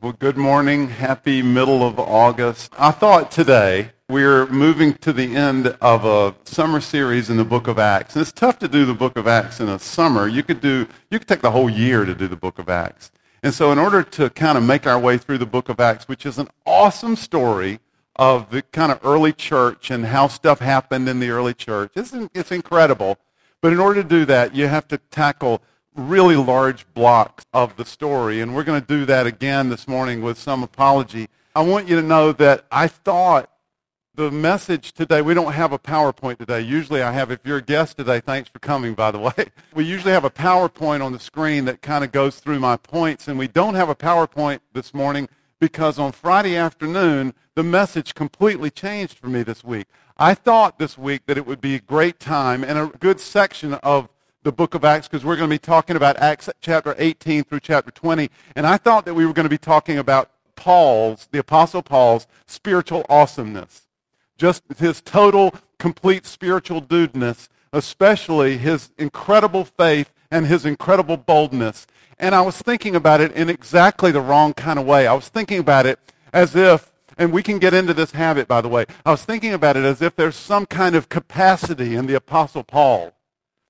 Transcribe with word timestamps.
Well, 0.00 0.12
good 0.12 0.36
morning. 0.36 0.90
Happy 0.90 1.42
middle 1.42 1.84
of 1.84 1.98
August. 1.98 2.72
I 2.78 2.92
thought 2.92 3.32
today 3.32 3.90
we're 4.08 4.46
moving 4.46 4.94
to 4.98 5.12
the 5.12 5.34
end 5.34 5.76
of 5.80 6.04
a 6.04 6.36
summer 6.44 6.80
series 6.80 7.30
in 7.30 7.36
the 7.36 7.44
book 7.44 7.66
of 7.66 7.80
Acts. 7.80 8.14
And 8.14 8.22
it's 8.22 8.30
tough 8.30 8.60
to 8.60 8.68
do 8.68 8.84
the 8.84 8.94
book 8.94 9.16
of 9.16 9.26
Acts 9.26 9.58
in 9.58 9.68
a 9.68 9.76
summer. 9.80 10.28
You 10.28 10.44
could 10.44 10.60
do 10.60 10.86
you 11.10 11.18
could 11.18 11.26
take 11.26 11.40
the 11.40 11.50
whole 11.50 11.68
year 11.68 12.04
to 12.04 12.14
do 12.14 12.28
the 12.28 12.36
book 12.36 12.60
of 12.60 12.68
Acts. 12.68 13.10
And 13.42 13.52
so 13.52 13.72
in 13.72 13.78
order 13.80 14.04
to 14.04 14.30
kind 14.30 14.56
of 14.56 14.62
make 14.62 14.86
our 14.86 15.00
way 15.00 15.18
through 15.18 15.38
the 15.38 15.46
book 15.46 15.68
of 15.68 15.80
Acts, 15.80 16.06
which 16.06 16.24
is 16.24 16.38
an 16.38 16.46
awesome 16.64 17.16
story 17.16 17.80
of 18.14 18.50
the 18.50 18.62
kind 18.62 18.92
of 18.92 19.00
early 19.02 19.32
church 19.32 19.90
and 19.90 20.06
how 20.06 20.28
stuff 20.28 20.60
happened 20.60 21.08
in 21.08 21.18
the 21.18 21.30
early 21.30 21.54
church. 21.54 21.90
It's, 21.96 22.14
it's 22.34 22.52
incredible. 22.52 23.18
But 23.60 23.72
in 23.72 23.80
order 23.80 24.04
to 24.04 24.08
do 24.08 24.24
that, 24.26 24.54
you 24.54 24.68
have 24.68 24.86
to 24.88 24.98
tackle 25.10 25.60
really 25.98 26.36
large 26.36 26.86
blocks 26.94 27.44
of 27.52 27.76
the 27.76 27.84
story. 27.84 28.40
And 28.40 28.54
we're 28.54 28.64
going 28.64 28.80
to 28.80 28.86
do 28.86 29.04
that 29.06 29.26
again 29.26 29.68
this 29.68 29.88
morning 29.88 30.22
with 30.22 30.38
some 30.38 30.62
apology. 30.62 31.28
I 31.54 31.62
want 31.62 31.88
you 31.88 31.96
to 31.96 32.02
know 32.02 32.32
that 32.32 32.64
I 32.70 32.86
thought 32.86 33.50
the 34.14 34.30
message 34.30 34.92
today, 34.92 35.22
we 35.22 35.34
don't 35.34 35.52
have 35.52 35.72
a 35.72 35.78
PowerPoint 35.78 36.38
today. 36.38 36.60
Usually 36.60 37.02
I 37.02 37.12
have, 37.12 37.30
if 37.30 37.40
you're 37.44 37.58
a 37.58 37.62
guest 37.62 37.96
today, 37.96 38.20
thanks 38.20 38.48
for 38.48 38.58
coming, 38.58 38.94
by 38.94 39.10
the 39.10 39.18
way. 39.36 39.50
We 39.74 39.84
usually 39.84 40.12
have 40.12 40.24
a 40.24 40.30
PowerPoint 40.30 41.04
on 41.04 41.12
the 41.12 41.20
screen 41.20 41.66
that 41.66 41.82
kind 41.82 42.04
of 42.04 42.12
goes 42.12 42.40
through 42.40 42.58
my 42.58 42.76
points. 42.76 43.28
And 43.28 43.38
we 43.38 43.48
don't 43.48 43.74
have 43.74 43.88
a 43.88 43.94
PowerPoint 43.94 44.60
this 44.72 44.94
morning 44.94 45.28
because 45.60 45.98
on 45.98 46.12
Friday 46.12 46.56
afternoon, 46.56 47.34
the 47.54 47.62
message 47.62 48.14
completely 48.14 48.70
changed 48.70 49.18
for 49.18 49.28
me 49.28 49.42
this 49.42 49.64
week. 49.64 49.86
I 50.16 50.34
thought 50.34 50.78
this 50.78 50.98
week 50.98 51.26
that 51.26 51.38
it 51.38 51.46
would 51.46 51.60
be 51.60 51.76
a 51.76 51.80
great 51.80 52.18
time 52.18 52.64
and 52.64 52.78
a 52.78 52.86
good 52.98 53.20
section 53.20 53.74
of 53.74 54.08
the 54.48 54.52
book 54.52 54.74
of 54.74 54.82
Acts 54.82 55.06
because 55.06 55.26
we're 55.26 55.36
going 55.36 55.50
to 55.50 55.54
be 55.54 55.58
talking 55.58 55.94
about 55.94 56.16
Acts 56.16 56.48
chapter 56.62 56.94
18 56.96 57.44
through 57.44 57.60
chapter 57.60 57.90
20. 57.90 58.30
And 58.56 58.66
I 58.66 58.78
thought 58.78 59.04
that 59.04 59.12
we 59.12 59.26
were 59.26 59.34
going 59.34 59.44
to 59.44 59.50
be 59.50 59.58
talking 59.58 59.98
about 59.98 60.30
Paul's, 60.56 61.28
the 61.30 61.38
Apostle 61.38 61.82
Paul's, 61.82 62.26
spiritual 62.46 63.04
awesomeness. 63.10 63.82
Just 64.38 64.62
his 64.78 65.02
total, 65.02 65.54
complete 65.78 66.24
spiritual 66.24 66.80
dudeness, 66.80 67.50
especially 67.74 68.56
his 68.56 68.90
incredible 68.96 69.66
faith 69.66 70.14
and 70.30 70.46
his 70.46 70.64
incredible 70.64 71.18
boldness. 71.18 71.86
And 72.18 72.34
I 72.34 72.40
was 72.40 72.56
thinking 72.56 72.96
about 72.96 73.20
it 73.20 73.32
in 73.32 73.50
exactly 73.50 74.12
the 74.12 74.22
wrong 74.22 74.54
kind 74.54 74.78
of 74.78 74.86
way. 74.86 75.06
I 75.06 75.12
was 75.12 75.28
thinking 75.28 75.58
about 75.58 75.84
it 75.84 75.98
as 76.32 76.56
if, 76.56 76.90
and 77.18 77.34
we 77.34 77.42
can 77.42 77.58
get 77.58 77.74
into 77.74 77.92
this 77.92 78.12
habit, 78.12 78.48
by 78.48 78.62
the 78.62 78.68
way. 78.68 78.86
I 79.04 79.10
was 79.10 79.26
thinking 79.26 79.52
about 79.52 79.76
it 79.76 79.84
as 79.84 80.00
if 80.00 80.16
there's 80.16 80.36
some 80.36 80.64
kind 80.64 80.96
of 80.96 81.10
capacity 81.10 81.96
in 81.96 82.06
the 82.06 82.14
Apostle 82.14 82.64
Paul. 82.64 83.12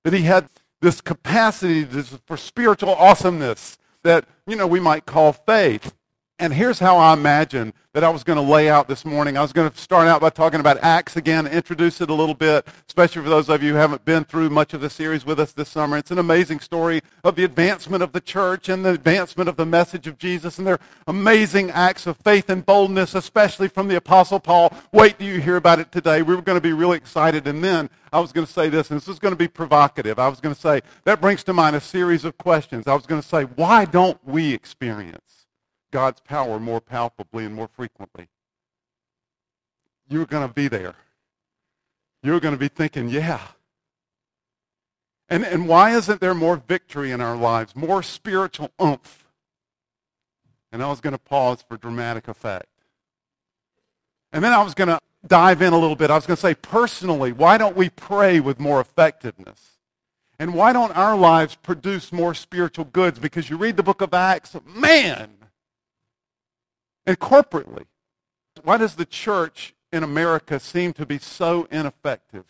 That 0.05 0.13
he 0.13 0.23
had 0.23 0.49
this 0.81 1.01
capacity 1.01 1.85
for 2.27 2.37
spiritual 2.37 2.95
awesomeness 2.95 3.79
that, 4.03 4.25
you 4.47 4.57
know, 4.57 4.67
we 4.67 4.81
might 4.81 5.07
call 5.07 5.33
faith. 5.33 5.95
And 6.41 6.55
here's 6.55 6.79
how 6.79 6.99
I 6.99 7.15
imagine 7.15 7.73
that 7.95 8.05
I 8.05 8.11
was 8.11 8.23
going 8.23 8.37
to 8.37 8.43
lay 8.43 8.71
out 8.71 8.87
this 8.87 9.05
morning. 9.05 9.37
I 9.37 9.43
was 9.43 9.53
going 9.53 9.69
to 9.69 9.77
start 9.77 10.07
out 10.07 10.21
by 10.21 10.31
talking 10.31 10.61
about 10.61 10.79
Acts 10.85 11.17
again, 11.17 11.49
introduce 11.49 12.01
it 12.01 12.11
a 12.11 12.15
little 12.15 12.35
bit, 12.35 12.65
especially 12.87 13.25
for 13.25 13.29
those 13.29 13.49
of 13.49 13.61
you 13.61 13.73
who 13.73 13.79
haven't 13.79 14.05
been 14.05 14.23
through 14.23 14.49
much 14.49 14.73
of 14.73 14.81
the 14.81 14.89
series 14.89 15.27
with 15.27 15.41
us 15.41 15.51
this 15.51 15.69
summer. 15.69 15.97
It's 15.97 16.13
an 16.13 16.19
amazing 16.21 16.61
story 16.61 17.01
of 17.25 17.35
the 17.35 17.43
advancement 17.43 18.05
of 18.05 18.13
the 18.13 18.21
church 18.21 18.69
and 18.69 18.85
the 18.85 18.91
advancement 18.91 19.49
of 19.49 19.57
the 19.57 19.67
message 19.67 20.07
of 20.07 20.17
Jesus 20.17 20.59
and 20.59 20.67
their 20.67 20.79
amazing 21.09 21.73
acts 21.73 22.07
of 22.07 22.17
faith 22.19 22.49
and 22.49 22.65
boldness, 22.65 23.17
especially 23.17 23.67
from 23.67 23.89
the 23.89 23.97
Apostle 23.97 24.39
Paul. 24.39 24.73
Wait 24.93 25.19
till 25.19 25.27
you 25.27 25.41
hear 25.41 25.57
about 25.57 25.81
it 25.81 25.91
today. 25.91 26.23
We 26.23 26.37
were 26.37 26.43
going 26.43 26.57
to 26.57 26.63
be 26.63 26.73
really 26.73 26.99
excited. 26.99 27.49
And 27.49 27.65
then 27.65 27.91
I 28.13 28.21
was 28.21 28.31
going 28.31 28.47
to 28.47 28.53
say 28.53 28.69
this, 28.69 28.93
and 28.93 29.01
this 29.01 29.09
is 29.09 29.19
going 29.19 29.33
to 29.33 29.37
be 29.37 29.49
provocative. 29.49 30.21
I 30.21 30.29
was 30.29 30.39
going 30.39 30.55
to 30.55 30.61
say, 30.61 30.83
that 31.03 31.21
brings 31.21 31.43
to 31.45 31.53
mind 31.53 31.75
a 31.75 31.81
series 31.81 32.25
of 32.25 32.39
questions. 32.39 32.87
I 32.87 32.95
was 32.95 33.07
going 33.07 33.21
to 33.21 33.27
say, 33.27 33.43
why 33.43 33.87
don't 33.87 34.25
we 34.25 34.55
experience 34.55 35.38
God's 35.91 36.21
power 36.21 36.59
more 36.59 36.81
palpably 36.81 37.45
and 37.45 37.55
more 37.55 37.69
frequently. 37.69 38.29
You're 40.09 40.27
going 40.27 40.47
to 40.47 40.53
be 40.53 40.69
there. 40.69 40.95
You're 42.23 42.41
going 42.41 42.55
to 42.55 42.59
be 42.59 42.69
thinking, 42.69 43.09
yeah. 43.09 43.41
And, 45.29 45.45
and 45.45 45.69
why 45.69 45.95
isn't 45.95 46.21
there 46.21 46.35
more 46.35 46.57
victory 46.57 47.13
in 47.13 47.21
our 47.21 47.37
lives, 47.37 47.77
more 47.77 48.03
spiritual 48.03 48.71
oomph? 48.83 49.27
And 50.73 50.83
I 50.83 50.89
was 50.89 51.01
going 51.01 51.13
to 51.13 51.19
pause 51.19 51.63
for 51.67 51.77
dramatic 51.77 52.29
effect. 52.29 52.67
And 54.33 54.43
then 54.43 54.53
I 54.53 54.63
was 54.63 54.75
going 54.75 54.89
to 54.89 54.99
dive 55.27 55.63
in 55.63 55.73
a 55.73 55.79
little 55.79 55.97
bit. 55.97 56.11
I 56.11 56.15
was 56.15 56.27
going 56.27 56.37
to 56.37 56.41
say, 56.41 56.55
personally, 56.55 57.33
why 57.33 57.59
don't 57.59 57.77
we 57.77 57.89
pray 57.89 58.41
with 58.41 58.59
more 58.59 58.81
effectiveness? 58.81 59.79
And 60.39 60.55
why 60.55 60.73
don't 60.73 60.97
our 60.97 61.17
lives 61.17 61.57
produce 61.57 62.13
more 62.13 62.35
spiritual 62.35 62.85
goods? 62.85 63.19
Because 63.19 63.51
you 63.51 63.57
read 63.57 63.77
the 63.77 63.83
book 63.83 64.01
of 64.01 64.15
Acts, 64.15 64.57
man, 64.65 65.31
and 67.09 67.19
corporately. 67.19 67.87
Why 68.63 68.77
does 68.77 68.97
the 68.97 69.07
church 69.07 69.75
in 69.91 70.03
America 70.03 70.61
seem 70.61 70.93
to 70.93 71.07
be 71.07 71.19
so 71.19 71.67
ineffective? 71.71 72.45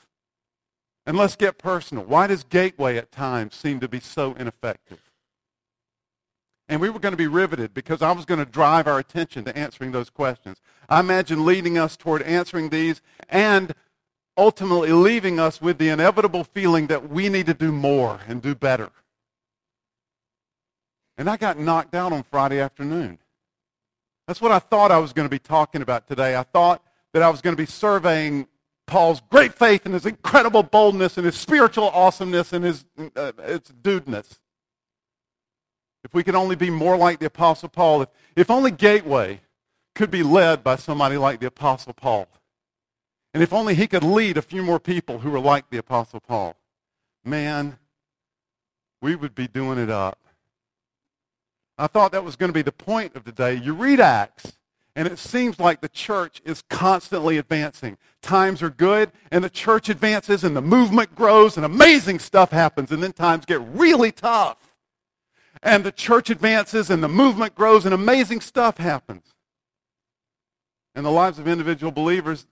And 1.06 1.16
let's 1.16 1.36
get 1.36 1.58
personal. 1.58 2.04
Why 2.04 2.26
does 2.26 2.42
Gateway 2.42 2.96
at 2.96 3.12
times 3.12 3.54
seem 3.54 3.78
to 3.80 3.88
be 3.88 4.00
so 4.00 4.34
ineffective? 4.34 4.98
And 6.68 6.80
we 6.80 6.90
were 6.90 6.98
going 6.98 7.12
to 7.12 7.16
be 7.16 7.28
riveted 7.28 7.72
because 7.72 8.02
I 8.02 8.10
was 8.10 8.24
going 8.24 8.40
to 8.40 8.44
drive 8.44 8.88
our 8.88 8.98
attention 8.98 9.44
to 9.44 9.56
answering 9.56 9.92
those 9.92 10.10
questions. 10.10 10.60
I 10.88 11.00
imagine 11.00 11.46
leading 11.46 11.78
us 11.78 11.96
toward 11.96 12.22
answering 12.22 12.70
these 12.70 13.00
and 13.28 13.74
ultimately 14.36 14.90
leaving 14.90 15.38
us 15.38 15.62
with 15.62 15.78
the 15.78 15.88
inevitable 15.88 16.42
feeling 16.42 16.88
that 16.88 17.08
we 17.08 17.28
need 17.28 17.46
to 17.46 17.54
do 17.54 17.70
more 17.70 18.20
and 18.26 18.42
do 18.42 18.56
better. 18.56 18.90
And 21.16 21.30
I 21.30 21.36
got 21.36 21.58
knocked 21.58 21.94
out 21.94 22.12
on 22.12 22.24
Friday 22.24 22.58
afternoon. 22.60 23.18
That's 24.28 24.42
what 24.42 24.52
I 24.52 24.58
thought 24.58 24.92
I 24.92 24.98
was 24.98 25.14
going 25.14 25.24
to 25.24 25.30
be 25.30 25.38
talking 25.38 25.80
about 25.80 26.06
today. 26.06 26.36
I 26.36 26.42
thought 26.42 26.84
that 27.14 27.22
I 27.22 27.30
was 27.30 27.40
going 27.40 27.56
to 27.56 27.60
be 27.60 27.64
surveying 27.64 28.46
Paul's 28.86 29.22
great 29.30 29.54
faith 29.54 29.86
and 29.86 29.94
his 29.94 30.04
incredible 30.04 30.62
boldness 30.62 31.16
and 31.16 31.24
his 31.24 31.34
spiritual 31.34 31.88
awesomeness 31.88 32.52
and 32.52 32.62
his 32.62 32.84
uh, 33.16 33.32
its 33.38 33.70
dudeness. 33.70 34.38
If 36.04 36.12
we 36.12 36.22
could 36.22 36.34
only 36.34 36.56
be 36.56 36.68
more 36.68 36.94
like 36.94 37.20
the 37.20 37.26
Apostle 37.26 37.70
Paul, 37.70 38.02
if, 38.02 38.08
if 38.36 38.50
only 38.50 38.70
Gateway 38.70 39.40
could 39.94 40.10
be 40.10 40.22
led 40.22 40.62
by 40.62 40.76
somebody 40.76 41.16
like 41.16 41.40
the 41.40 41.46
Apostle 41.46 41.94
Paul, 41.94 42.28
and 43.32 43.42
if 43.42 43.54
only 43.54 43.74
he 43.74 43.86
could 43.86 44.04
lead 44.04 44.36
a 44.36 44.42
few 44.42 44.62
more 44.62 44.78
people 44.78 45.20
who 45.20 45.30
were 45.30 45.40
like 45.40 45.70
the 45.70 45.78
Apostle 45.78 46.20
Paul, 46.20 46.54
man, 47.24 47.78
we 49.00 49.16
would 49.16 49.34
be 49.34 49.48
doing 49.48 49.78
it 49.78 49.88
up. 49.88 50.18
I 51.78 51.86
thought 51.86 52.12
that 52.12 52.24
was 52.24 52.36
going 52.36 52.48
to 52.48 52.54
be 52.54 52.62
the 52.62 52.72
point 52.72 53.14
of 53.14 53.24
today. 53.24 53.54
You 53.54 53.72
read 53.72 54.00
Acts, 54.00 54.58
and 54.96 55.06
it 55.06 55.18
seems 55.18 55.60
like 55.60 55.80
the 55.80 55.88
church 55.88 56.42
is 56.44 56.62
constantly 56.68 57.38
advancing. 57.38 57.96
Times 58.20 58.62
are 58.62 58.70
good, 58.70 59.12
and 59.30 59.44
the 59.44 59.50
church 59.50 59.88
advances, 59.88 60.42
and 60.42 60.56
the 60.56 60.60
movement 60.60 61.14
grows, 61.14 61.56
and 61.56 61.64
amazing 61.64 62.18
stuff 62.18 62.50
happens, 62.50 62.90
and 62.90 63.00
then 63.00 63.12
times 63.12 63.44
get 63.44 63.60
really 63.60 64.10
tough. 64.10 64.74
And 65.62 65.84
the 65.84 65.92
church 65.92 66.30
advances, 66.30 66.90
and 66.90 67.00
the 67.02 67.08
movement 67.08 67.54
grows, 67.54 67.84
and 67.84 67.94
amazing 67.94 68.40
stuff 68.40 68.78
happens. 68.78 69.34
And 70.96 71.06
the 71.06 71.10
lives 71.10 71.38
of 71.38 71.46
individual 71.46 71.92
believers, 71.92 72.46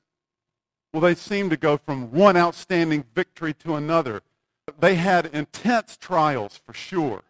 well, 0.93 1.00
they 1.00 1.16
seem 1.16 1.50
to 1.50 1.56
go 1.56 1.76
from 1.76 2.12
one 2.12 2.37
outstanding 2.37 3.04
victory 3.12 3.54
to 3.54 3.75
another. 3.75 4.22
They 4.78 4.94
had 4.94 5.26
intense 5.26 5.97
trials 5.97 6.60
for 6.64 6.72
sure. 6.72 7.25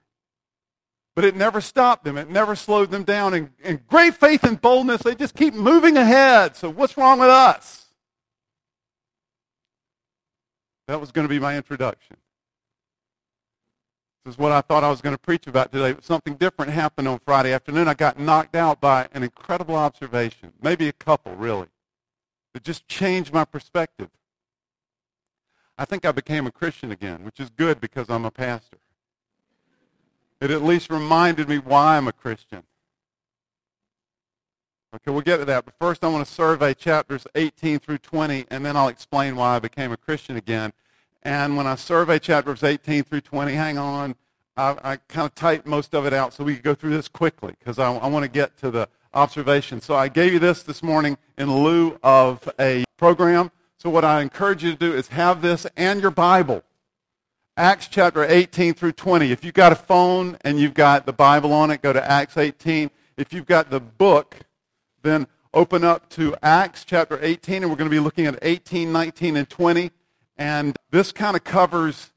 But 1.17 1.25
it 1.25 1.35
never 1.35 1.63
stopped 1.63 2.05
them. 2.05 2.19
It 2.19 2.29
never 2.29 2.55
slowed 2.55 2.91
them 2.91 3.03
down. 3.03 3.33
And, 3.33 3.51
and 3.65 3.85
great 3.89 4.15
faith 4.15 4.45
and 4.45 4.61
boldness, 4.61 5.03
they 5.03 5.15
just 5.15 5.35
keep 5.35 5.55
moving 5.55 5.97
ahead. 5.97 6.57
So 6.57 6.71
what's 6.71 6.97
wrong 6.99 7.19
with 7.19 7.31
us? 7.31 7.87
That 10.87 11.01
was 11.01 11.11
going 11.11 11.27
to 11.27 11.29
be 11.29 11.41
my 11.41 11.57
introduction. 11.57 12.19
This 14.25 14.35
is 14.35 14.39
what 14.39 14.53
I 14.53 14.61
thought 14.61 14.85
I 14.85 14.91
was 14.91 15.01
going 15.01 15.15
to 15.15 15.21
preach 15.21 15.47
about 15.47 15.73
today. 15.73 15.95
But 15.95 16.05
something 16.05 16.35
different 16.35 16.73
happened 16.73 17.09
on 17.09 17.19
Friday 17.25 17.53
afternoon. 17.53 17.89
I 17.89 17.95
got 17.95 18.19
knocked 18.19 18.55
out 18.55 18.81
by 18.81 19.09
an 19.13 19.23
incredible 19.23 19.75
observation, 19.75 20.53
maybe 20.61 20.87
a 20.87 20.93
couple, 20.93 21.35
really, 21.35 21.69
that 22.53 22.63
just 22.63 22.87
changed 22.89 23.33
my 23.33 23.47
perspective. 23.47 24.11
I 25.79 25.87
think 25.87 26.05
I 26.05 26.13
became 26.13 26.47
a 26.47 26.53
Christian 26.53 26.93
again, 26.93 27.25
which 27.25 27.41
is 27.41 27.49
good 27.49 27.81
because 27.81 28.11
I'm 28.11 28.25
a 28.27 28.31
pastor. 28.31 28.79
It 30.41 30.51
at 30.51 30.63
least 30.63 30.91
reminded 30.91 31.49
me 31.49 31.59
why 31.59 31.97
I'm 31.97 32.09
a 32.09 32.13
Christian. 32.13 32.63
Okay, 34.95 35.11
we'll 35.11 35.23
get 35.23 35.39
to 35.39 35.45
that. 35.45 35.65
But 35.65 35.75
first, 35.79 36.05
I 36.05 36.09
want 36.09 36.27
to 36.27 36.33
survey 36.33 36.75
chapters 36.75 37.27
18 37.35 37.81
through 37.81 37.99
20, 37.99 38.47
and 38.51 38.65
then 38.65 38.77
I'll 38.77 38.89
explain 38.89 39.37
why 39.37 39.57
I 39.57 39.59
became 39.59 39.93
a 39.93 39.97
Christian 39.97 40.37
again. 40.37 40.73
And 41.23 41.57
when 41.57 41.67
I 41.67 41.75
survey 41.75 42.19
chapters 42.19 42.63
18 42.63 43.05
through 43.05 43.23
20, 43.23 43.53
hang 43.53 43.79
on, 43.79 44.15
I, 44.57 44.77
I 44.83 44.97
kind 45.09 45.27
of 45.27 45.35
typed 45.35 45.67
most 45.67 45.95
of 45.95 46.07
it 46.07 46.13
out 46.13 46.33
so 46.33 46.45
we 46.45 46.55
can 46.55 46.63
go 46.63 46.75
through 46.75 46.91
this 46.91 47.09
quickly 47.09 47.55
because 47.59 47.79
I, 47.79 47.93
I 47.93 48.07
want 48.07 48.23
to 48.23 48.31
get 48.31 48.57
to 48.59 48.71
the 48.71 48.89
observation. 49.13 49.81
So 49.81 49.95
I 49.95 50.09
gave 50.09 50.33
you 50.33 50.39
this 50.39 50.63
this 50.63 50.83
morning 50.83 51.19
in 51.37 51.53
lieu 51.53 51.99
of 52.03 52.49
a 52.59 52.85
program. 52.97 53.51
So 53.79 53.91
what 53.91 54.05
I 54.05 54.23
encourage 54.23 54.63
you 54.65 54.73
to 54.73 54.79
do 54.79 54.95
is 54.95 55.09
have 55.09 55.43
this 55.43 55.67
and 55.77 56.01
your 56.01 56.11
Bible 56.11 56.63
Acts 57.59 57.89
chapter 57.89 58.23
18 58.23 58.75
through 58.75 58.93
20. 58.93 59.33
If 59.33 59.43
you've 59.43 59.55
got 59.55 59.73
a 59.73 59.77
phone 59.77 60.37
and 60.43 60.61
you've 60.61 60.75
got 60.75 61.07
the 61.07 61.13
Bible 61.15 61.55
on 61.55 61.71
it, 61.71 61.81
go 61.81 61.91
to 61.91 62.11
Acts 62.11 62.37
18. 62.37 62.91
if 63.17 63.33
you've 63.33 63.47
got 63.47 63.71
the 63.71 63.81
book, 63.81 64.37
then 65.03 65.27
open 65.55 65.83
up 65.83 66.11
to 66.11 66.37
Acts 66.43 66.85
chapter 66.85 67.19
18, 67.23 67.63
and 67.63 67.71
we're 67.71 67.79
going 67.79 67.89
to 67.89 67.95
be 67.95 67.99
looking 67.99 68.27
at 68.27 68.39
18, 68.43 68.93
19, 68.93 69.39
and 69.39 69.49
20. 69.49 69.91
And 70.37 70.77
this 70.91 71.13
kind 71.13 71.35
of 71.35 71.45
covers, 71.45 72.13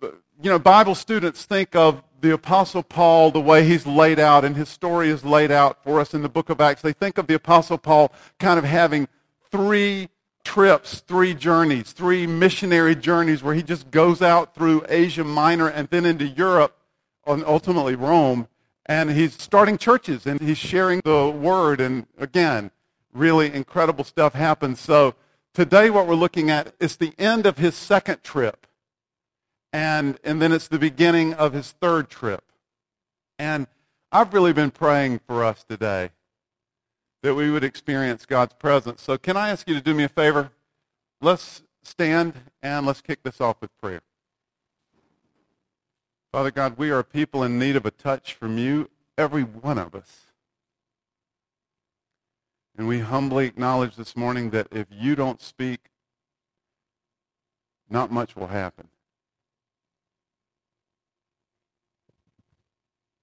you 0.00 0.48
know, 0.48 0.58
Bible 0.58 0.94
students 0.94 1.44
think 1.44 1.76
of 1.76 2.02
the 2.22 2.32
Apostle 2.32 2.82
Paul, 2.82 3.30
the 3.30 3.42
way 3.42 3.64
he's 3.64 3.86
laid 3.86 4.18
out, 4.18 4.42
and 4.42 4.56
his 4.56 4.70
story 4.70 5.10
is 5.10 5.22
laid 5.22 5.50
out 5.50 5.84
for 5.84 6.00
us 6.00 6.14
in 6.14 6.22
the 6.22 6.30
book 6.30 6.48
of 6.48 6.62
Acts. 6.62 6.80
They 6.80 6.94
think 6.94 7.18
of 7.18 7.26
the 7.26 7.34
Apostle 7.34 7.76
Paul 7.76 8.10
kind 8.38 8.58
of 8.58 8.64
having 8.64 9.06
three 9.50 10.08
trips, 10.48 11.00
three 11.00 11.34
journeys, 11.34 11.92
three 11.92 12.26
missionary 12.26 12.96
journeys 12.96 13.42
where 13.42 13.54
he 13.54 13.62
just 13.62 13.90
goes 13.90 14.22
out 14.22 14.54
through 14.54 14.82
Asia 14.88 15.22
Minor 15.22 15.68
and 15.68 15.88
then 15.88 16.06
into 16.06 16.26
Europe 16.26 16.74
and 17.26 17.44
ultimately 17.44 17.94
Rome. 17.94 18.48
And 18.86 19.10
he's 19.10 19.34
starting 19.34 19.76
churches 19.76 20.24
and 20.24 20.40
he's 20.40 20.56
sharing 20.56 21.02
the 21.04 21.28
word. 21.28 21.82
And 21.82 22.06
again, 22.16 22.70
really 23.12 23.52
incredible 23.52 24.04
stuff 24.04 24.32
happens. 24.32 24.80
So 24.80 25.14
today 25.52 25.90
what 25.90 26.06
we're 26.06 26.14
looking 26.14 26.48
at 26.48 26.72
is 26.80 26.96
the 26.96 27.12
end 27.18 27.44
of 27.44 27.58
his 27.58 27.74
second 27.74 28.22
trip. 28.22 28.66
And, 29.70 30.18
and 30.24 30.40
then 30.40 30.52
it's 30.52 30.68
the 30.68 30.78
beginning 30.78 31.34
of 31.34 31.52
his 31.52 31.72
third 31.72 32.08
trip. 32.08 32.42
And 33.38 33.66
I've 34.10 34.32
really 34.32 34.54
been 34.54 34.70
praying 34.70 35.20
for 35.26 35.44
us 35.44 35.62
today 35.62 36.08
that 37.22 37.34
we 37.34 37.50
would 37.50 37.64
experience 37.64 38.26
God's 38.26 38.54
presence. 38.54 39.02
So 39.02 39.18
can 39.18 39.36
I 39.36 39.50
ask 39.50 39.68
you 39.68 39.74
to 39.74 39.80
do 39.80 39.94
me 39.94 40.04
a 40.04 40.08
favor? 40.08 40.50
Let's 41.20 41.62
stand 41.82 42.34
and 42.62 42.86
let's 42.86 43.00
kick 43.00 43.22
this 43.22 43.40
off 43.40 43.60
with 43.60 43.76
prayer. 43.80 44.02
Father 46.30 46.50
God, 46.50 46.76
we 46.76 46.90
are 46.90 47.02
people 47.02 47.42
in 47.42 47.58
need 47.58 47.74
of 47.74 47.86
a 47.86 47.90
touch 47.90 48.34
from 48.34 48.58
you, 48.58 48.90
every 49.16 49.42
one 49.42 49.78
of 49.78 49.94
us. 49.94 50.26
And 52.76 52.86
we 52.86 53.00
humbly 53.00 53.46
acknowledge 53.46 53.96
this 53.96 54.16
morning 54.16 54.50
that 54.50 54.68
if 54.70 54.86
you 54.90 55.16
don't 55.16 55.40
speak, 55.40 55.90
not 57.90 58.12
much 58.12 58.36
will 58.36 58.48
happen. 58.48 58.88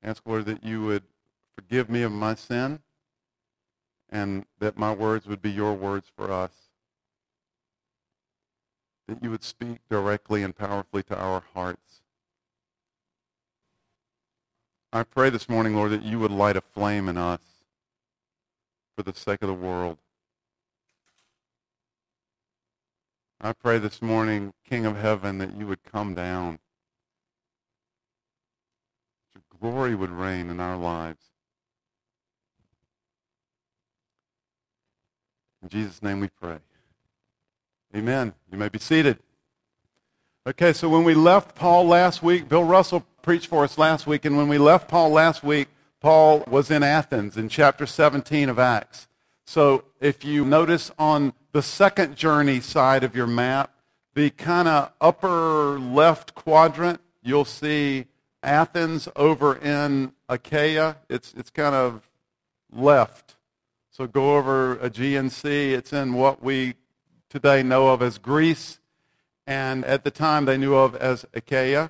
Ask, 0.03 0.23
Lord, 0.25 0.45
that 0.45 0.63
you 0.63 0.83
would 0.83 1.03
forgive 1.55 1.89
me 1.89 2.01
of 2.01 2.11
my 2.11 2.35
sin 2.35 2.79
and 4.15 4.45
that 4.59 4.77
my 4.77 4.93
words 4.93 5.27
would 5.27 5.41
be 5.41 5.51
your 5.51 5.73
words 5.73 6.07
for 6.15 6.31
us. 6.31 6.51
That 9.09 9.21
you 9.21 9.29
would 9.29 9.43
speak 9.43 9.79
directly 9.89 10.41
and 10.41 10.55
powerfully 10.55 11.03
to 11.03 11.17
our 11.17 11.43
hearts. 11.53 11.99
I 14.93 15.03
pray 15.03 15.29
this 15.29 15.49
morning, 15.49 15.75
Lord, 15.75 15.91
that 15.91 16.03
you 16.03 16.17
would 16.19 16.31
light 16.31 16.55
a 16.55 16.61
flame 16.61 17.09
in 17.09 17.17
us 17.17 17.41
for 18.95 19.03
the 19.03 19.13
sake 19.13 19.41
of 19.41 19.49
the 19.49 19.53
world. 19.53 19.97
I 23.41 23.51
pray 23.51 23.79
this 23.79 24.01
morning, 24.01 24.53
King 24.67 24.85
of 24.85 24.95
Heaven, 24.95 25.39
that 25.39 25.57
you 25.57 25.67
would 25.67 25.83
come 25.83 26.15
down. 26.15 26.59
Your 29.35 29.43
glory 29.59 29.93
would 29.93 30.09
reign 30.09 30.49
in 30.49 30.61
our 30.61 30.77
lives. 30.77 31.34
In 35.65 35.69
Jesus' 35.69 36.03
name 36.03 36.19
we 36.19 36.27
pray. 36.27 36.59
Amen. 37.95 38.35
You 38.51 38.57
may 38.59 38.69
be 38.69 38.77
seated. 38.77 39.17
Okay, 40.45 40.73
so 40.73 40.87
when 40.87 41.03
we 41.03 41.15
left 41.15 41.55
Paul 41.55 41.87
last 41.87 42.21
week, 42.21 42.47
Bill 42.47 42.63
Russell 42.63 43.03
preached 43.23 43.47
for 43.47 43.63
us 43.63 43.75
last 43.75 44.05
week, 44.05 44.25
and 44.25 44.37
when 44.37 44.47
we 44.47 44.59
left 44.59 44.87
Paul 44.87 45.09
last 45.09 45.43
week, 45.43 45.69
Paul 46.01 46.43
was 46.47 46.69
in 46.69 46.83
Athens 46.83 47.35
in 47.35 47.49
chapter 47.49 47.87
17 47.87 48.47
of 48.47 48.59
Acts. 48.59 49.07
So 49.43 49.85
if 49.99 50.23
you 50.23 50.45
notice 50.45 50.91
on 50.99 51.33
the 51.51 51.63
second 51.63 52.15
journey 52.15 52.59
side 52.59 53.03
of 53.03 53.15
your 53.15 53.25
map, 53.25 53.73
the 54.13 54.29
kind 54.29 54.67
of 54.67 54.91
upper 55.01 55.79
left 55.79 56.35
quadrant, 56.35 57.01
you'll 57.23 57.43
see 57.43 58.05
Athens 58.43 59.09
over 59.15 59.57
in 59.57 60.13
Achaia. 60.29 60.97
It's, 61.09 61.33
it's 61.35 61.49
kind 61.49 61.73
of 61.73 62.07
left 62.71 63.34
so 63.95 64.07
go 64.07 64.35
over 64.35 64.77
Aegean 64.79 65.29
Sea. 65.29 65.73
It's 65.73 65.93
in 65.93 66.15
what 66.15 66.43
we 66.43 66.73
today 67.29 67.63
know 67.63 67.87
of 67.87 68.01
as 68.01 68.17
Greece, 68.17 68.81
and 69.47 69.85
at 69.85 70.03
the 70.03 70.11
time 70.11 70.43
they 70.43 70.57
knew 70.57 70.75
of 70.75 70.97
as 70.97 71.25
Achaia. 71.33 71.89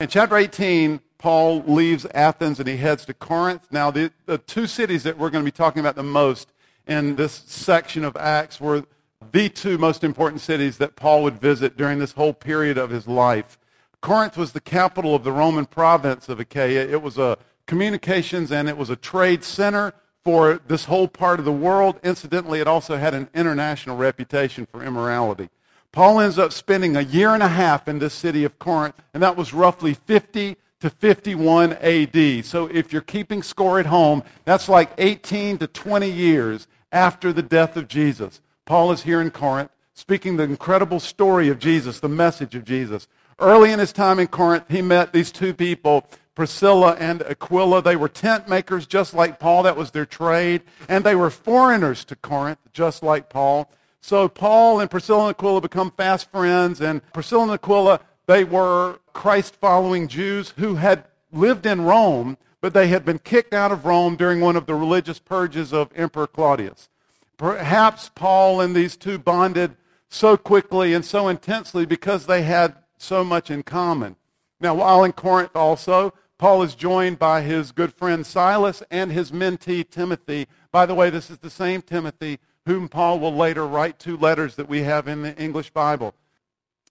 In 0.00 0.08
chapter 0.08 0.36
18, 0.36 1.00
Paul 1.18 1.62
leaves 1.64 2.06
Athens 2.06 2.58
and 2.58 2.68
he 2.68 2.76
heads 2.76 3.04
to 3.04 3.14
Corinth. 3.14 3.68
Now, 3.70 3.92
the, 3.92 4.10
the 4.26 4.38
two 4.38 4.66
cities 4.66 5.04
that 5.04 5.16
we're 5.16 5.30
going 5.30 5.44
to 5.44 5.48
be 5.48 5.56
talking 5.56 5.78
about 5.78 5.94
the 5.94 6.02
most 6.02 6.52
in 6.88 7.14
this 7.14 7.44
section 7.46 8.04
of 8.04 8.16
Acts 8.16 8.60
were 8.60 8.82
the 9.30 9.48
two 9.48 9.78
most 9.78 10.02
important 10.02 10.40
cities 10.40 10.78
that 10.78 10.96
Paul 10.96 11.22
would 11.22 11.40
visit 11.40 11.76
during 11.76 12.00
this 12.00 12.14
whole 12.14 12.32
period 12.32 12.76
of 12.76 12.90
his 12.90 13.06
life. 13.06 13.60
Corinth 14.00 14.36
was 14.36 14.50
the 14.50 14.60
capital 14.60 15.14
of 15.14 15.22
the 15.22 15.30
Roman 15.30 15.66
province 15.66 16.28
of 16.28 16.40
Achaia. 16.40 16.84
It 16.84 17.00
was 17.00 17.16
a 17.16 17.38
communications 17.68 18.50
and 18.50 18.68
it 18.68 18.76
was 18.76 18.90
a 18.90 18.96
trade 18.96 19.44
center 19.44 19.94
for 20.24 20.60
this 20.68 20.84
whole 20.84 21.08
part 21.08 21.38
of 21.38 21.44
the 21.44 21.52
world. 21.52 21.98
Incidentally, 22.02 22.60
it 22.60 22.66
also 22.66 22.96
had 22.96 23.14
an 23.14 23.28
international 23.34 23.96
reputation 23.96 24.66
for 24.66 24.84
immorality. 24.84 25.48
Paul 25.90 26.20
ends 26.20 26.38
up 26.38 26.52
spending 26.52 26.96
a 26.96 27.02
year 27.02 27.30
and 27.30 27.42
a 27.42 27.48
half 27.48 27.86
in 27.86 27.98
this 27.98 28.14
city 28.14 28.44
of 28.44 28.58
Corinth, 28.58 28.94
and 29.12 29.22
that 29.22 29.36
was 29.36 29.52
roughly 29.52 29.94
50 29.94 30.56
to 30.80 30.90
51 30.90 31.74
AD. 31.74 32.44
So 32.44 32.66
if 32.66 32.92
you're 32.92 33.02
keeping 33.02 33.42
score 33.42 33.78
at 33.78 33.86
home, 33.86 34.22
that's 34.44 34.68
like 34.68 34.92
18 34.98 35.58
to 35.58 35.66
20 35.66 36.10
years 36.10 36.66
after 36.90 37.32
the 37.32 37.42
death 37.42 37.76
of 37.76 37.88
Jesus. 37.88 38.40
Paul 38.64 38.92
is 38.92 39.02
here 39.02 39.20
in 39.20 39.30
Corinth 39.30 39.70
speaking 39.94 40.36
the 40.36 40.42
incredible 40.42 41.00
story 41.00 41.48
of 41.48 41.58
Jesus, 41.58 42.00
the 42.00 42.08
message 42.08 42.54
of 42.54 42.64
Jesus. 42.64 43.08
Early 43.38 43.72
in 43.72 43.78
his 43.78 43.92
time 43.92 44.18
in 44.18 44.26
Corinth, 44.26 44.64
he 44.68 44.82
met 44.82 45.12
these 45.12 45.30
two 45.30 45.52
people 45.54 46.06
Priscilla 46.34 46.96
and 46.98 47.22
Aquila. 47.22 47.82
They 47.82 47.96
were 47.96 48.08
tent 48.08 48.48
makers 48.48 48.86
just 48.86 49.14
like 49.14 49.38
Paul. 49.38 49.62
That 49.64 49.76
was 49.76 49.90
their 49.90 50.06
trade. 50.06 50.62
And 50.88 51.04
they 51.04 51.14
were 51.14 51.30
foreigners 51.30 52.04
to 52.06 52.16
Corinth 52.16 52.58
just 52.72 53.02
like 53.02 53.28
Paul. 53.28 53.70
So 54.00 54.28
Paul 54.28 54.80
and 54.80 54.90
Priscilla 54.90 55.28
and 55.28 55.30
Aquila 55.30 55.60
become 55.60 55.90
fast 55.90 56.30
friends. 56.30 56.80
And 56.80 57.02
Priscilla 57.12 57.42
and 57.42 57.52
Aquila, 57.52 58.00
they 58.26 58.44
were 58.44 58.98
Christ-following 59.12 60.08
Jews 60.08 60.54
who 60.56 60.76
had 60.76 61.04
lived 61.32 61.66
in 61.66 61.82
Rome, 61.82 62.38
but 62.60 62.74
they 62.74 62.88
had 62.88 63.04
been 63.04 63.18
kicked 63.18 63.52
out 63.52 63.72
of 63.72 63.84
Rome 63.84 64.16
during 64.16 64.40
one 64.40 64.56
of 64.56 64.66
the 64.66 64.74
religious 64.74 65.18
purges 65.18 65.72
of 65.72 65.90
Emperor 65.94 66.26
Claudius. 66.26 66.88
Perhaps 67.36 68.10
Paul 68.14 68.60
and 68.60 68.74
these 68.74 68.96
two 68.96 69.18
bonded 69.18 69.76
so 70.08 70.36
quickly 70.36 70.94
and 70.94 71.04
so 71.04 71.28
intensely 71.28 71.86
because 71.86 72.26
they 72.26 72.42
had 72.42 72.76
so 72.98 73.24
much 73.24 73.50
in 73.50 73.62
common. 73.62 74.16
Now, 74.60 74.74
while 74.74 75.02
in 75.02 75.12
Corinth 75.12 75.56
also, 75.56 76.14
Paul 76.42 76.64
is 76.64 76.74
joined 76.74 77.20
by 77.20 77.42
his 77.42 77.70
good 77.70 77.94
friend 77.94 78.26
Silas 78.26 78.82
and 78.90 79.12
his 79.12 79.30
mentee 79.30 79.88
Timothy. 79.88 80.48
By 80.72 80.86
the 80.86 80.94
way, 80.94 81.08
this 81.08 81.30
is 81.30 81.38
the 81.38 81.48
same 81.48 81.82
Timothy 81.82 82.40
whom 82.66 82.88
Paul 82.88 83.20
will 83.20 83.32
later 83.32 83.64
write 83.64 84.00
two 84.00 84.16
letters 84.16 84.56
that 84.56 84.68
we 84.68 84.82
have 84.82 85.06
in 85.06 85.22
the 85.22 85.36
English 85.36 85.70
Bible. 85.70 86.16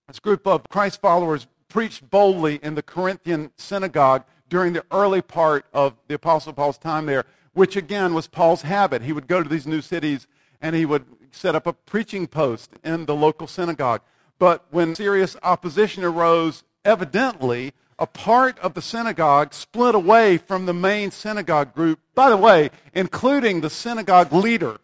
This 0.08 0.20
group 0.20 0.46
of 0.46 0.66
Christ 0.70 1.02
followers 1.02 1.48
preached 1.68 2.08
boldly 2.08 2.60
in 2.62 2.76
the 2.76 2.82
Corinthian 2.82 3.50
synagogue 3.58 4.24
during 4.48 4.72
the 4.72 4.86
early 4.90 5.20
part 5.20 5.66
of 5.74 5.96
the 6.08 6.14
Apostle 6.14 6.54
Paul's 6.54 6.78
time 6.78 7.04
there, 7.04 7.26
which 7.52 7.76
again 7.76 8.14
was 8.14 8.28
Paul's 8.28 8.62
habit. 8.62 9.02
He 9.02 9.12
would 9.12 9.26
go 9.26 9.42
to 9.42 9.50
these 9.50 9.66
new 9.66 9.82
cities 9.82 10.26
and 10.62 10.74
he 10.74 10.86
would 10.86 11.04
set 11.30 11.54
up 11.54 11.66
a 11.66 11.74
preaching 11.74 12.26
post 12.26 12.70
in 12.82 13.04
the 13.04 13.14
local 13.14 13.46
synagogue. 13.46 14.00
But 14.38 14.64
when 14.70 14.94
serious 14.94 15.36
opposition 15.42 16.04
arose, 16.04 16.64
evidently 16.86 17.74
a 18.02 18.06
part 18.06 18.58
of 18.58 18.74
the 18.74 18.82
synagogue 18.82 19.54
split 19.54 19.94
away 19.94 20.36
from 20.36 20.66
the 20.66 20.74
main 20.74 21.12
synagogue 21.12 21.72
group, 21.72 22.00
by 22.16 22.28
the 22.28 22.36
way, 22.36 22.68
including 22.92 23.60
the 23.60 23.70
synagogue 23.70 24.32
leader. 24.32 24.78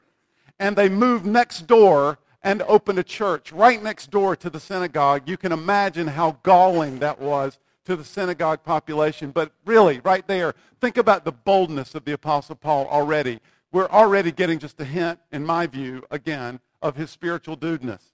And 0.56 0.76
they 0.76 0.88
moved 0.88 1.26
next 1.26 1.66
door 1.66 2.20
and 2.44 2.62
opened 2.62 3.00
a 3.00 3.02
church 3.02 3.50
right 3.50 3.82
next 3.82 4.12
door 4.12 4.36
to 4.36 4.48
the 4.48 4.60
synagogue. 4.60 5.28
You 5.28 5.36
can 5.36 5.50
imagine 5.50 6.06
how 6.06 6.38
galling 6.44 7.00
that 7.00 7.20
was 7.20 7.58
to 7.86 7.96
the 7.96 8.04
synagogue 8.04 8.62
population. 8.62 9.32
But 9.32 9.50
really, 9.64 9.98
right 10.04 10.24
there, 10.28 10.54
think 10.80 10.96
about 10.96 11.24
the 11.24 11.32
boldness 11.32 11.96
of 11.96 12.04
the 12.04 12.12
Apostle 12.12 12.54
Paul 12.54 12.86
already. 12.86 13.40
We're 13.72 13.88
already 13.88 14.30
getting 14.30 14.60
just 14.60 14.80
a 14.80 14.84
hint, 14.84 15.18
in 15.32 15.44
my 15.44 15.66
view, 15.66 16.04
again, 16.08 16.60
of 16.80 16.94
his 16.94 17.10
spiritual 17.10 17.56
dudeness. 17.56 18.12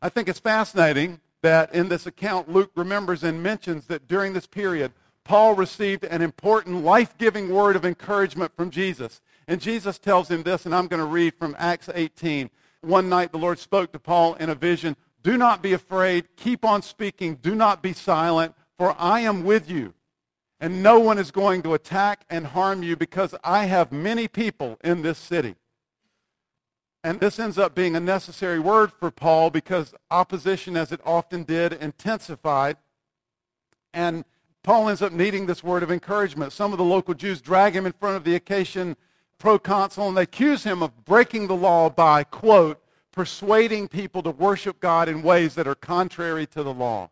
I 0.00 0.10
think 0.10 0.28
it's 0.28 0.38
fascinating 0.38 1.18
that 1.44 1.74
in 1.74 1.90
this 1.90 2.06
account, 2.06 2.48
Luke 2.48 2.70
remembers 2.74 3.22
and 3.22 3.42
mentions 3.42 3.86
that 3.88 4.08
during 4.08 4.32
this 4.32 4.46
period, 4.46 4.92
Paul 5.24 5.54
received 5.54 6.02
an 6.04 6.22
important 6.22 6.84
life-giving 6.84 7.50
word 7.50 7.76
of 7.76 7.84
encouragement 7.84 8.52
from 8.56 8.70
Jesus. 8.70 9.20
And 9.46 9.60
Jesus 9.60 9.98
tells 9.98 10.30
him 10.30 10.42
this, 10.42 10.64
and 10.64 10.74
I'm 10.74 10.86
going 10.86 11.00
to 11.02 11.06
read 11.06 11.34
from 11.34 11.54
Acts 11.58 11.90
18. 11.94 12.48
One 12.80 13.10
night 13.10 13.30
the 13.30 13.38
Lord 13.38 13.58
spoke 13.58 13.92
to 13.92 13.98
Paul 13.98 14.34
in 14.36 14.48
a 14.48 14.54
vision, 14.54 14.96
Do 15.22 15.36
not 15.36 15.60
be 15.60 15.74
afraid. 15.74 16.34
Keep 16.36 16.64
on 16.64 16.80
speaking. 16.80 17.36
Do 17.36 17.54
not 17.54 17.82
be 17.82 17.92
silent, 17.92 18.54
for 18.78 18.96
I 18.98 19.20
am 19.20 19.44
with 19.44 19.70
you. 19.70 19.92
And 20.60 20.82
no 20.82 20.98
one 20.98 21.18
is 21.18 21.30
going 21.30 21.60
to 21.64 21.74
attack 21.74 22.24
and 22.30 22.46
harm 22.46 22.82
you 22.82 22.96
because 22.96 23.34
I 23.44 23.66
have 23.66 23.92
many 23.92 24.28
people 24.28 24.78
in 24.82 25.02
this 25.02 25.18
city. 25.18 25.56
And 27.04 27.20
this 27.20 27.38
ends 27.38 27.58
up 27.58 27.74
being 27.74 27.94
a 27.94 28.00
necessary 28.00 28.58
word 28.58 28.90
for 28.90 29.10
Paul 29.10 29.50
because 29.50 29.94
opposition, 30.10 30.74
as 30.74 30.90
it 30.90 31.02
often 31.04 31.42
did, 31.42 31.74
intensified. 31.74 32.78
And 33.92 34.24
Paul 34.62 34.88
ends 34.88 35.02
up 35.02 35.12
needing 35.12 35.44
this 35.44 35.62
word 35.62 35.82
of 35.82 35.90
encouragement. 35.90 36.54
Some 36.54 36.72
of 36.72 36.78
the 36.78 36.84
local 36.84 37.12
Jews 37.12 37.42
drag 37.42 37.76
him 37.76 37.84
in 37.84 37.92
front 37.92 38.16
of 38.16 38.24
the 38.24 38.34
Achaean 38.34 38.96
proconsul 39.38 40.08
and 40.08 40.16
they 40.16 40.22
accuse 40.22 40.64
him 40.64 40.82
of 40.82 41.04
breaking 41.04 41.46
the 41.46 41.54
law 41.54 41.90
by, 41.90 42.24
quote, 42.24 42.82
persuading 43.12 43.88
people 43.88 44.22
to 44.22 44.30
worship 44.30 44.80
God 44.80 45.06
in 45.06 45.22
ways 45.22 45.54
that 45.56 45.68
are 45.68 45.74
contrary 45.74 46.46
to 46.46 46.62
the 46.62 46.72
law. 46.72 47.10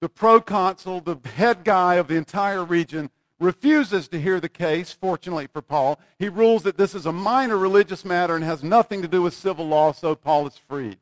The 0.00 0.08
proconsul, 0.08 1.02
the 1.02 1.18
head 1.36 1.64
guy 1.64 1.96
of 1.96 2.08
the 2.08 2.16
entire 2.16 2.64
region, 2.64 3.10
refuses 3.38 4.08
to 4.08 4.20
hear 4.20 4.40
the 4.40 4.48
case, 4.48 4.92
fortunately 4.92 5.46
for 5.46 5.62
Paul. 5.62 6.00
He 6.18 6.28
rules 6.28 6.62
that 6.62 6.76
this 6.76 6.94
is 6.94 7.06
a 7.06 7.12
minor 7.12 7.56
religious 7.56 8.04
matter 8.04 8.34
and 8.34 8.44
has 8.44 8.62
nothing 8.62 9.02
to 9.02 9.08
do 9.08 9.22
with 9.22 9.34
civil 9.34 9.66
law, 9.66 9.92
so 9.92 10.14
Paul 10.14 10.46
is 10.46 10.56
freed. 10.56 10.98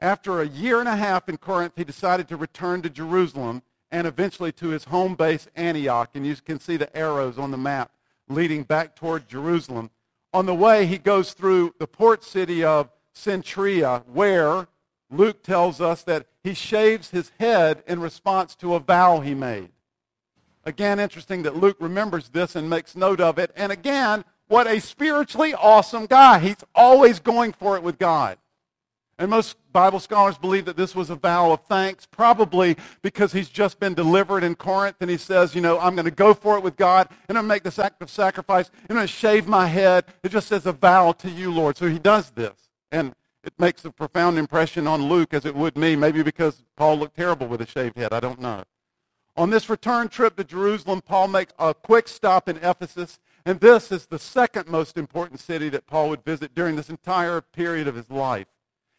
After 0.00 0.40
a 0.40 0.46
year 0.46 0.80
and 0.80 0.88
a 0.88 0.96
half 0.96 1.28
in 1.28 1.38
Corinth, 1.38 1.74
he 1.76 1.84
decided 1.84 2.28
to 2.28 2.36
return 2.36 2.82
to 2.82 2.90
Jerusalem 2.90 3.62
and 3.90 4.06
eventually 4.06 4.52
to 4.52 4.68
his 4.68 4.84
home 4.84 5.14
base, 5.14 5.48
Antioch. 5.54 6.10
And 6.14 6.26
you 6.26 6.36
can 6.36 6.60
see 6.60 6.76
the 6.76 6.94
arrows 6.96 7.38
on 7.38 7.50
the 7.50 7.56
map 7.56 7.92
leading 8.28 8.64
back 8.64 8.96
toward 8.96 9.28
Jerusalem. 9.28 9.90
On 10.32 10.46
the 10.46 10.54
way, 10.54 10.86
he 10.86 10.98
goes 10.98 11.32
through 11.32 11.74
the 11.78 11.86
port 11.86 12.24
city 12.24 12.64
of 12.64 12.90
Cenchrea, 13.14 14.04
where 14.06 14.66
Luke 15.10 15.42
tells 15.42 15.80
us 15.80 16.02
that 16.02 16.26
he 16.42 16.54
shaves 16.54 17.10
his 17.10 17.30
head 17.38 17.84
in 17.86 18.00
response 18.00 18.54
to 18.56 18.74
a 18.74 18.80
vow 18.80 19.20
he 19.20 19.34
made. 19.34 19.70
Again, 20.66 20.98
interesting 20.98 21.42
that 21.42 21.56
Luke 21.56 21.76
remembers 21.80 22.30
this 22.30 22.56
and 22.56 22.70
makes 22.70 22.96
note 22.96 23.20
of 23.20 23.38
it. 23.38 23.50
And 23.56 23.70
again, 23.70 24.24
what 24.48 24.66
a 24.66 24.80
spiritually 24.80 25.54
awesome 25.54 26.06
guy. 26.06 26.38
He's 26.38 26.64
always 26.74 27.18
going 27.20 27.52
for 27.52 27.76
it 27.76 27.82
with 27.82 27.98
God. 27.98 28.38
And 29.18 29.30
most 29.30 29.56
Bible 29.72 30.00
scholars 30.00 30.36
believe 30.36 30.64
that 30.64 30.76
this 30.76 30.94
was 30.94 31.08
a 31.08 31.14
vow 31.14 31.52
of 31.52 31.64
thanks, 31.66 32.04
probably 32.04 32.76
because 33.00 33.32
he's 33.32 33.48
just 33.48 33.78
been 33.78 33.94
delivered 33.94 34.42
in 34.42 34.56
Corinth 34.56 34.96
and 35.00 35.08
he 35.08 35.16
says, 35.16 35.54
you 35.54 35.60
know, 35.60 35.78
I'm 35.78 35.94
going 35.94 36.04
to 36.04 36.10
go 36.10 36.34
for 36.34 36.56
it 36.56 36.64
with 36.64 36.76
God 36.76 37.08
and 37.28 37.38
I'm 37.38 37.46
going 37.46 37.50
to 37.50 37.54
make 37.54 37.62
this 37.62 37.78
act 37.78 38.02
of 38.02 38.10
sacrifice. 38.10 38.70
I'm 38.88 38.96
going 38.96 39.06
to 39.06 39.12
shave 39.12 39.46
my 39.46 39.66
head. 39.66 40.06
It 40.24 40.30
just 40.30 40.48
says 40.48 40.66
a 40.66 40.72
vow 40.72 41.12
to 41.12 41.30
you, 41.30 41.52
Lord. 41.52 41.76
So 41.76 41.88
he 41.88 42.00
does 42.00 42.30
this. 42.30 42.54
And 42.90 43.14
it 43.44 43.52
makes 43.58 43.84
a 43.84 43.90
profound 43.90 44.36
impression 44.38 44.86
on 44.88 45.02
Luke 45.08 45.32
as 45.32 45.44
it 45.44 45.54
would 45.54 45.76
me, 45.76 45.94
maybe 45.94 46.22
because 46.22 46.64
Paul 46.76 46.98
looked 46.98 47.16
terrible 47.16 47.46
with 47.46 47.60
a 47.60 47.66
shaved 47.66 47.96
head. 47.96 48.12
I 48.12 48.18
don't 48.18 48.40
know. 48.40 48.64
On 49.36 49.50
this 49.50 49.68
return 49.68 50.08
trip 50.08 50.36
to 50.36 50.44
Jerusalem, 50.44 51.00
Paul 51.00 51.28
makes 51.28 51.52
a 51.58 51.74
quick 51.74 52.06
stop 52.06 52.48
in 52.48 52.56
Ephesus, 52.58 53.18
and 53.44 53.58
this 53.58 53.90
is 53.90 54.06
the 54.06 54.18
second 54.18 54.68
most 54.68 54.96
important 54.96 55.40
city 55.40 55.68
that 55.70 55.86
Paul 55.86 56.08
would 56.10 56.24
visit 56.24 56.54
during 56.54 56.76
this 56.76 56.88
entire 56.88 57.40
period 57.40 57.88
of 57.88 57.96
his 57.96 58.10
life. 58.10 58.46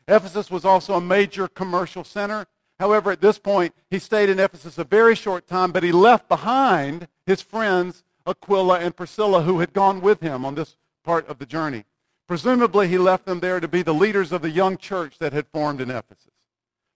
Ephesus 0.07 0.51
was 0.51 0.65
also 0.65 0.95
a 0.95 1.01
major 1.01 1.47
commercial 1.47 2.03
center. 2.03 2.45
However, 2.79 3.11
at 3.11 3.21
this 3.21 3.39
point, 3.39 3.73
he 3.89 3.97
stayed 3.97 4.29
in 4.29 4.39
Ephesus 4.39 4.77
a 4.77 4.83
very 4.83 5.15
short 5.15 5.47
time, 5.47 5.71
but 5.71 5.83
he 5.83 5.93
left 5.93 6.27
behind 6.27 7.07
his 7.25 7.41
friends 7.41 8.03
Aquila 8.27 8.79
and 8.79 8.95
Priscilla, 8.95 9.43
who 9.43 9.59
had 9.59 9.71
gone 9.71 10.01
with 10.01 10.19
him 10.19 10.45
on 10.45 10.55
this 10.55 10.75
part 11.03 11.27
of 11.29 11.39
the 11.39 11.45
journey. 11.45 11.85
Presumably, 12.27 12.87
he 12.87 12.97
left 12.97 13.25
them 13.25 13.39
there 13.39 13.59
to 13.59 13.67
be 13.67 13.83
the 13.83 13.93
leaders 13.93 14.31
of 14.31 14.41
the 14.41 14.49
young 14.49 14.77
church 14.77 15.17
that 15.19 15.31
had 15.31 15.47
formed 15.47 15.79
in 15.79 15.91
Ephesus. 15.91 16.31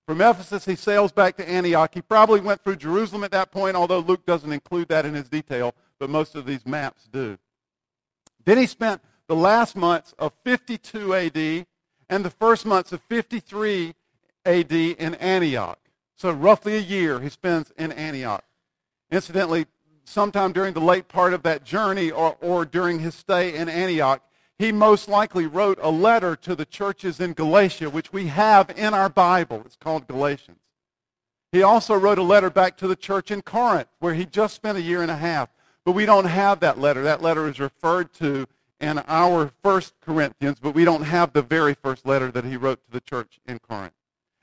From 0.09 0.21
Ephesus, 0.21 0.65
he 0.65 0.75
sails 0.75 1.11
back 1.11 1.37
to 1.37 1.47
Antioch. 1.47 1.91
He 1.93 2.01
probably 2.01 2.39
went 2.39 2.63
through 2.63 2.77
Jerusalem 2.77 3.23
at 3.23 3.29
that 3.29 3.51
point, 3.51 3.75
although 3.75 3.99
Luke 3.99 4.25
doesn't 4.25 4.51
include 4.51 4.87
that 4.87 5.05
in 5.05 5.13
his 5.13 5.29
detail, 5.29 5.75
but 5.99 6.09
most 6.09 6.33
of 6.33 6.47
these 6.47 6.65
maps 6.65 7.07
do. 7.13 7.37
Then 8.43 8.57
he 8.57 8.65
spent 8.65 9.03
the 9.27 9.35
last 9.35 9.75
months 9.75 10.15
of 10.17 10.33
52 10.43 11.13
AD 11.13 11.67
and 12.09 12.25
the 12.25 12.31
first 12.31 12.65
months 12.65 12.91
of 12.91 13.03
53 13.03 13.93
AD 14.47 14.71
in 14.71 15.13
Antioch. 15.13 15.77
So 16.15 16.31
roughly 16.31 16.75
a 16.75 16.81
year 16.81 17.19
he 17.19 17.29
spends 17.29 17.71
in 17.77 17.91
Antioch. 17.91 18.43
Incidentally, 19.11 19.67
sometime 20.05 20.53
during 20.53 20.73
the 20.73 20.81
late 20.81 21.07
part 21.07 21.35
of 21.35 21.43
that 21.43 21.63
journey 21.63 22.09
or, 22.09 22.35
or 22.41 22.65
during 22.65 22.97
his 22.97 23.13
stay 23.13 23.55
in 23.55 23.69
Antioch, 23.69 24.23
he 24.59 24.73
most 24.73 25.07
likely 25.07 25.47
wrote 25.47 25.79
a 25.81 25.89
letter 25.89 26.35
to 26.35 26.53
the 26.53 26.65
churches 26.65 27.21
in 27.21 27.31
Galatia, 27.31 27.89
which 27.89 28.11
we 28.11 28.27
have 28.27 28.69
in 28.77 28.93
our 28.93 29.07
Bible. 29.07 29.63
It's 29.65 29.77
called 29.77 30.05
Galatians. 30.05 30.59
He 31.53 31.63
also 31.63 31.95
wrote 31.95 32.19
a 32.19 32.23
letter 32.23 32.49
back 32.49 32.75
to 32.77 32.87
the 32.87 32.95
church 32.95 33.31
in 33.31 33.41
Corinth, 33.41 33.87
where 33.99 34.13
he 34.13 34.25
just 34.25 34.53
spent 34.53 34.77
a 34.77 34.81
year 34.81 35.01
and 35.01 35.09
a 35.09 35.15
half. 35.15 35.49
But 35.85 35.93
we 35.93 36.05
don't 36.05 36.25
have 36.25 36.59
that 36.59 36.77
letter. 36.77 37.01
That 37.03 37.21
letter 37.21 37.47
is 37.47 37.59
referred 37.59 38.13
to 38.15 38.45
in 38.81 38.99
our 39.07 39.51
first 39.63 39.93
Corinthians, 40.01 40.59
but 40.61 40.75
we 40.75 40.85
don't 40.85 41.03
have 41.03 41.31
the 41.31 41.41
very 41.41 41.73
first 41.73 42.05
letter 42.05 42.29
that 42.29 42.43
he 42.43 42.57
wrote 42.57 42.83
to 42.85 42.91
the 42.91 43.01
church 43.01 43.39
in 43.47 43.59
Corinth. 43.59 43.93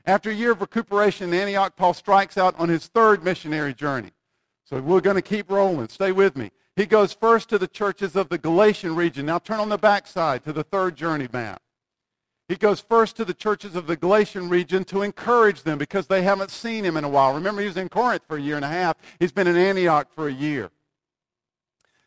After 0.06 0.30
a 0.30 0.34
year 0.34 0.52
of 0.52 0.62
recuperation 0.62 1.28
in 1.28 1.38
Antioch, 1.38 1.76
Paul 1.76 1.92
strikes 1.92 2.38
out 2.38 2.58
on 2.58 2.70
his 2.70 2.86
third 2.86 3.22
missionary 3.22 3.74
journey. 3.74 4.12
So 4.64 4.80
we're 4.80 5.00
going 5.00 5.16
to 5.16 5.22
keep 5.22 5.50
rolling. 5.50 5.88
Stay 5.88 6.10
with 6.10 6.36
me. 6.36 6.52
He 6.76 6.84
goes 6.84 7.14
first 7.14 7.48
to 7.48 7.58
the 7.58 7.66
churches 7.66 8.14
of 8.14 8.28
the 8.28 8.36
Galatian 8.36 8.94
region. 8.94 9.26
Now 9.26 9.38
turn 9.38 9.60
on 9.60 9.70
the 9.70 9.78
backside 9.78 10.44
to 10.44 10.52
the 10.52 10.62
third 10.62 10.94
journey 10.94 11.26
map. 11.32 11.62
He 12.48 12.54
goes 12.54 12.80
first 12.80 13.16
to 13.16 13.24
the 13.24 13.34
churches 13.34 13.74
of 13.74 13.86
the 13.86 13.96
Galatian 13.96 14.48
region 14.48 14.84
to 14.84 15.02
encourage 15.02 15.62
them 15.62 15.78
because 15.78 16.06
they 16.06 16.22
haven't 16.22 16.50
seen 16.50 16.84
him 16.84 16.96
in 16.96 17.02
a 17.02 17.08
while. 17.08 17.34
Remember, 17.34 17.62
he 17.62 17.66
was 17.66 17.76
in 17.76 17.88
Corinth 17.88 18.22
for 18.28 18.36
a 18.36 18.40
year 18.40 18.56
and 18.56 18.64
a 18.64 18.68
half. 18.68 18.96
He's 19.18 19.32
been 19.32 19.48
in 19.48 19.56
Antioch 19.56 20.12
for 20.14 20.28
a 20.28 20.32
year. 20.32 20.70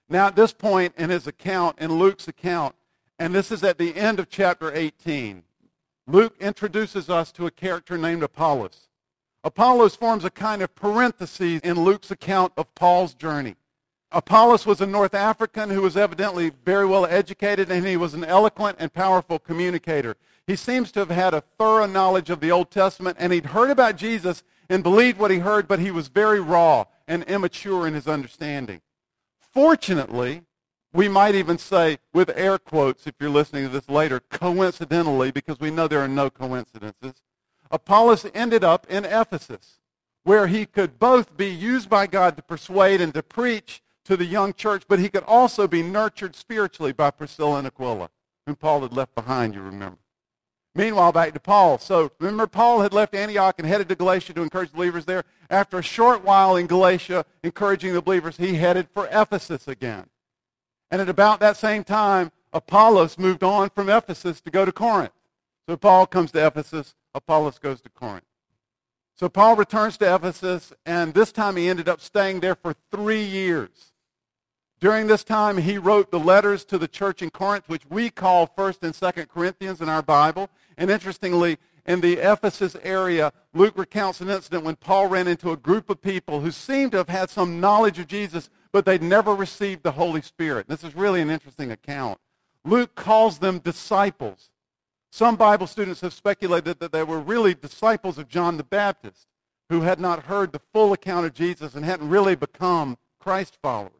Now, 0.08 0.28
at 0.28 0.36
this 0.36 0.54
point 0.54 0.94
in 0.98 1.10
his 1.10 1.28
account, 1.28 1.78
in 1.80 2.00
Luke's 2.00 2.28
account, 2.28 2.76
and 3.18 3.36
this 3.36 3.52
is 3.52 3.64
at 3.64 3.78
the 3.78 3.96
end 3.96 4.20
of 4.20 4.30
chapter 4.30 4.74
18, 4.74 5.44
Luke 6.08 6.36
introduces 6.40 7.10
us 7.10 7.32
to 7.34 7.46
a 7.46 7.52
character 7.52 7.98
named 7.98 8.24
Apollos. 8.24 8.88
Apollos 9.44 9.96
forms 9.96 10.24
a 10.24 10.30
kind 10.30 10.62
of 10.62 10.74
parenthesis 10.74 11.60
in 11.64 11.84
Luke's 11.84 12.12
account 12.12 12.54
of 12.56 12.74
Paul's 12.76 13.14
journey. 13.14 13.56
Apollos 14.12 14.66
was 14.66 14.82
a 14.82 14.88
North 14.88 15.14
African 15.14 15.70
who 15.70 15.82
was 15.82 15.96
evidently 15.96 16.52
very 16.66 16.86
well 16.86 17.06
educated, 17.06 17.70
and 17.70 17.86
he 17.86 17.96
was 17.96 18.16
an 18.16 18.24
eloquent 18.24 18.78
and 18.80 18.92
powerful 18.92 19.38
communicator. 19.38 20.18
He 20.48 20.56
seems 20.56 20.92
to 20.94 21.00
have 21.00 21.12
had 21.12 21.36
a 21.36 21.44
thorough 21.60 21.86
knowledge 21.86 22.32
of 22.32 22.40
the 22.40 22.50
Old 22.50 22.72
Testament, 22.72 23.18
and 23.20 23.32
he'd 23.32 23.48
heard 23.48 23.70
about 23.70 23.98
Jesus 23.98 24.44
and 24.68 24.82
believed 24.82 25.20
what 25.20 25.30
he 25.30 25.40
heard, 25.40 25.68
but 25.68 25.80
he 25.80 25.92
was 25.92 26.08
very 26.08 26.40
raw 26.40 26.86
and 27.08 27.24
immature 27.24 27.86
in 27.86 27.94
his 27.94 28.08
understanding. 28.08 28.82
Fortunately, 29.40 30.44
we 30.92 31.08
might 31.08 31.36
even 31.36 31.60
say, 31.60 32.00
with 32.12 32.32
air 32.36 32.58
quotes, 32.58 33.06
if 33.06 33.14
you're 33.20 33.30
listening 33.30 33.66
to 33.66 33.70
this 33.70 33.90
later, 33.90 34.20
coincidentally, 34.20 35.30
because 35.30 35.60
we 35.60 35.70
know 35.70 35.88
there 35.88 36.02
are 36.02 36.08
no 36.08 36.32
coincidences, 36.32 37.22
Apollos 37.70 38.26
ended 38.34 38.64
up 38.64 38.88
in 38.90 39.06
Ephesus, 39.06 39.80
where 40.24 40.48
he 40.48 40.66
could 40.66 40.98
both 40.98 41.38
be 41.38 41.50
used 41.50 41.90
by 41.90 42.08
God 42.08 42.36
to 42.38 42.42
persuade 42.42 43.02
and 43.02 43.14
to 43.14 43.22
preach 43.22 43.84
to 44.10 44.18
the 44.18 44.26
young 44.26 44.54
church, 44.54 44.84
but 44.88 44.98
he 44.98 45.08
could 45.08 45.24
also 45.26 45.68
be 45.68 45.84
nurtured 45.84 46.36
spiritually 46.36 46.92
by 46.92 47.12
Priscilla 47.12 47.60
and 47.60 47.68
Aquila, 47.68 48.10
whom 48.48 48.56
Paul 48.56 48.82
had 48.82 48.92
left 48.92 49.14
behind, 49.14 49.54
you 49.54 49.62
remember. 49.62 50.00
Meanwhile, 50.74 51.12
back 51.12 51.34
to 51.34 51.40
Paul. 51.40 51.78
So 51.78 52.12
remember, 52.20 52.48
Paul 52.48 52.82
had 52.82 52.92
left 52.92 53.14
Antioch 53.14 53.56
and 53.60 53.68
headed 53.68 53.88
to 53.90 53.96
Galatia 53.96 54.34
to 54.34 54.42
encourage 54.42 54.72
believers 54.72 55.06
there. 55.06 55.26
After 55.52 55.78
a 55.78 55.84
short 55.84 56.24
while 56.24 56.56
in 56.56 56.66
Galatia, 56.66 57.24
encouraging 57.44 57.94
the 57.94 58.02
believers, 58.02 58.38
he 58.38 58.56
headed 58.56 58.88
for 58.92 59.08
Ephesus 59.12 59.68
again. 59.68 60.08
And 60.90 61.02
at 61.02 61.10
about 61.10 61.40
that 61.42 61.56
same 61.56 61.84
time, 61.84 62.32
Apollos 62.52 63.20
moved 63.20 63.44
on 63.44 63.70
from 63.70 63.90
Ephesus 63.90 64.42
to 64.42 64.50
go 64.50 64.66
to 64.66 64.72
Corinth. 64.72 65.14
So 65.68 65.78
Paul 65.78 66.08
comes 66.08 66.32
to 66.32 66.48
Ephesus, 66.48 66.96
Apollos 67.14 67.60
goes 67.60 67.80
to 67.82 67.90
Corinth. 67.90 68.26
So 69.16 69.30
Paul 69.30 69.56
returns 69.56 69.98
to 69.98 70.16
Ephesus, 70.16 70.74
and 70.84 71.14
this 71.14 71.32
time 71.32 71.58
he 71.58 71.70
ended 71.70 71.88
up 71.88 72.02
staying 72.02 72.40
there 72.40 72.56
for 72.56 72.74
three 72.90 73.24
years. 73.24 73.94
During 74.80 75.08
this 75.08 75.26
time, 75.26 75.58
he 75.58 75.78
wrote 75.78 76.10
the 76.10 76.20
letters 76.20 76.64
to 76.66 76.78
the 76.78 76.88
church 76.88 77.22
in 77.22 77.32
Corinth, 77.32 77.68
which 77.68 77.84
we 77.90 78.10
call 78.10 78.48
1st 78.48 78.84
and 78.84 78.94
2nd 78.94 79.28
Corinthians 79.28 79.82
in 79.82 79.90
our 79.90 80.02
Bible. 80.02 80.50
And 80.78 80.90
interestingly, 80.90 81.58
in 81.86 82.00
the 82.00 82.18
Ephesus 82.18 82.78
area, 82.82 83.34
Luke 83.54 83.78
recounts 83.78 84.22
an 84.22 84.30
incident 84.30 84.64
when 84.64 84.78
Paul 84.78 85.08
ran 85.08 85.28
into 85.28 85.52
a 85.52 85.58
group 85.58 85.90
of 85.90 86.02
people 86.02 86.40
who 86.40 86.52
seemed 86.52 86.94
to 86.94 86.98
have 86.98 87.10
had 87.10 87.30
some 87.30 87.60
knowledge 87.60 88.00
of 88.00 88.08
Jesus, 88.08 88.50
but 88.72 88.86
they'd 88.86 89.02
never 89.02 89.36
received 89.36 89.84
the 89.84 89.92
Holy 89.92 90.22
Spirit. 90.22 90.68
This 90.70 90.84
is 90.84 90.96
really 90.96 91.20
an 91.20 91.30
interesting 91.30 91.72
account. 91.72 92.20
Luke 92.64 92.96
calls 92.96 93.40
them 93.40 93.60
disciples. 93.60 94.50
Some 95.12 95.36
Bible 95.36 95.68
students 95.68 96.02
have 96.02 96.14
speculated 96.14 96.80
that 96.80 96.92
they 96.92 97.04
were 97.04 97.20
really 97.20 97.54
disciples 97.54 98.18
of 98.18 98.30
John 98.30 98.58
the 98.58 98.64
Baptist 98.64 99.28
who 99.70 99.82
had 99.82 100.00
not 100.00 100.24
heard 100.26 100.52
the 100.52 100.62
full 100.74 100.94
account 100.94 101.26
of 101.26 101.34
Jesus 101.34 101.76
and 101.76 101.84
hadn't 101.84 102.10
really 102.10 102.36
become 102.36 102.98
Christ 103.20 103.58
followers. 103.62 103.99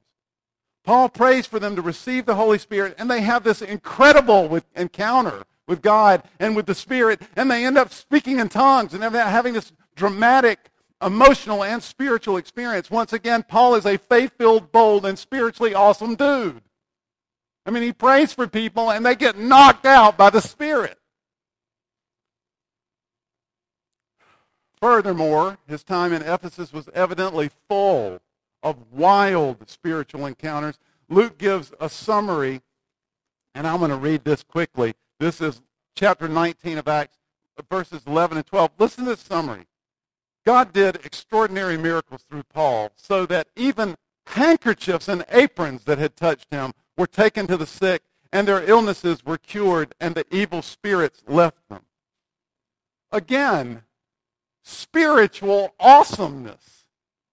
Paul 0.90 1.08
prays 1.08 1.46
for 1.46 1.60
them 1.60 1.76
to 1.76 1.84
receive 1.84 2.26
the 2.26 2.34
Holy 2.34 2.58
Spirit, 2.58 2.96
and 2.98 3.12
they 3.12 3.22
have 3.22 3.44
this 3.44 3.62
incredible 3.62 4.60
encounter 4.76 5.44
with 5.68 5.84
God 5.84 6.24
and 6.40 6.56
with 6.56 6.66
the 6.66 6.74
Spirit, 6.74 7.22
and 7.36 7.52
they 7.52 7.64
end 7.64 7.78
up 7.78 7.94
speaking 7.94 8.40
in 8.40 8.50
tongues 8.50 8.96
and 8.96 9.04
having 9.04 9.54
this 9.54 9.72
dramatic 9.96 10.72
emotional 11.00 11.64
and 11.64 11.84
spiritual 11.84 12.38
experience. 12.38 12.90
Once 12.90 13.14
again, 13.14 13.44
Paul 13.44 13.76
is 13.76 13.86
a 13.86 13.98
faith-filled, 13.98 14.72
bold, 14.72 15.06
and 15.06 15.20
spiritually 15.20 15.76
awesome 15.76 16.16
dude. 16.16 16.64
I 17.68 17.70
mean, 17.70 17.84
he 17.84 17.94
prays 17.94 18.34
for 18.34 18.48
people 18.48 18.90
and 18.90 19.06
they 19.06 19.14
get 19.14 19.38
knocked 19.38 19.86
out 19.86 20.18
by 20.18 20.32
the 20.32 20.42
Spirit. 20.42 20.98
Furthermore, 24.82 25.60
his 25.68 25.84
time 25.84 26.14
in 26.14 26.24
Ephesus 26.24 26.74
was 26.74 26.90
evidently 26.96 27.52
full 27.68 28.22
of 28.64 28.92
wild 28.92 29.70
spiritual 29.70 30.26
encounters. 30.26 30.78
Luke 31.10 31.38
gives 31.38 31.74
a 31.80 31.90
summary, 31.90 32.62
and 33.56 33.66
I'm 33.66 33.80
going 33.80 33.92
to 33.92 33.98
read 33.98 34.24
this 34.24 34.44
quickly. 34.44 34.94
This 35.20 35.42
is 35.42 35.62
chapter 35.96 36.28
19 36.28 36.78
of 36.78 36.88
Acts, 36.88 37.18
verses 37.70 38.02
11 38.06 38.38
and 38.38 38.46
12. 38.46 38.72
Listen 38.78 39.04
to 39.06 39.12
this 39.12 39.22
summary. 39.22 39.66
God 40.46 40.72
did 40.74 40.98
extraordinary 41.06 41.78
miracles 41.78 42.24
through 42.30 42.44
Paul 42.44 42.92
so 42.96 43.26
that 43.26 43.48
even 43.56 43.96
handkerchiefs 44.28 45.08
and 45.08 45.26
aprons 45.30 45.84
that 45.86 45.98
had 45.98 46.16
touched 46.16 46.48
him 46.52 46.74
were 46.98 47.08
taken 47.08 47.48
to 47.48 47.58
the 47.58 47.66
sick, 47.66 48.04
and 48.32 48.48
their 48.48 48.64
illnesses 48.64 49.26
were 49.26 49.38
cured, 49.38 49.94
and 50.00 50.16
the 50.16 50.26
evil 50.34 50.62
spirits 50.62 51.24
left 51.28 51.58
them. 51.70 51.82
Again, 53.12 53.84
spiritual 54.64 55.74
awesomeness. 55.80 56.79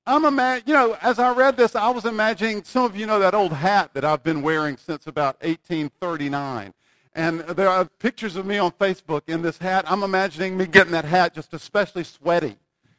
I'm 0.07 0.25
ima- 0.25 0.63
you 0.65 0.73
know, 0.73 0.97
as 1.03 1.19
I 1.19 1.33
read 1.33 1.57
this, 1.57 1.75
I 1.75 1.91
was 1.91 2.05
imagining 2.05 2.63
some 2.63 2.85
of 2.85 2.97
you 2.97 3.07
know 3.07 3.19
that 3.19 3.35
old 3.35 3.53
hat 3.53 3.91
that 3.95 4.05
I've 4.05 4.23
been 4.23 4.41
wearing 4.41 4.77
since 4.77 5.07
about 5.07 5.37
1839. 5.43 6.73
And 7.15 7.41
there 7.41 7.69
are 7.69 7.87
pictures 7.87 8.37
of 8.37 8.47
me 8.47 8.59
on 8.59 8.71
Facebook 8.73 9.23
in 9.27 9.43
this 9.43 9.59
hat. 9.59 9.85
I'm 9.91 10.03
imagining 10.03 10.57
me 10.57 10.67
getting 10.67 10.93
that 10.93 11.07
hat 11.07 11.35
just 11.35 11.55
especially 11.55 12.05
sweaty 12.05 12.57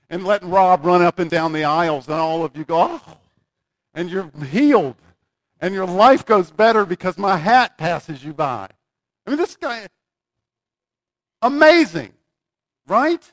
and 0.10 0.26
letting 0.26 0.50
Rob 0.50 0.86
run 0.86 1.02
up 1.02 1.20
and 1.20 1.30
down 1.30 1.54
the 1.54 1.64
aisles, 1.64 2.08
and 2.08 2.16
all 2.16 2.44
of 2.44 2.56
you 2.56 2.64
go, 2.64 3.00
oh, 3.06 3.18
and 3.94 4.10
you're 4.10 4.32
healed, 4.50 4.96
and 5.60 5.74
your 5.74 5.86
life 5.86 6.26
goes 6.26 6.50
better 6.50 6.86
because 6.86 7.18
my 7.18 7.38
hat 7.38 7.78
passes 7.78 8.24
you 8.24 8.34
by. 8.34 8.70
I 9.26 9.30
mean, 9.30 9.38
this 9.38 9.58
guy, 9.58 9.88
amazing, 11.42 12.14
right? 12.88 13.32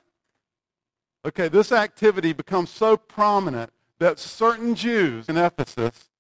Okay, 1.27 1.49
this 1.49 1.73
activity 1.73 2.33
becomes 2.33 2.71
so 2.71 2.97
prominent 2.97 3.73
that 3.99 4.19
certain 4.19 4.75
Jews 4.75 5.29
in 5.29 5.39
Ephesus, 5.39 6.11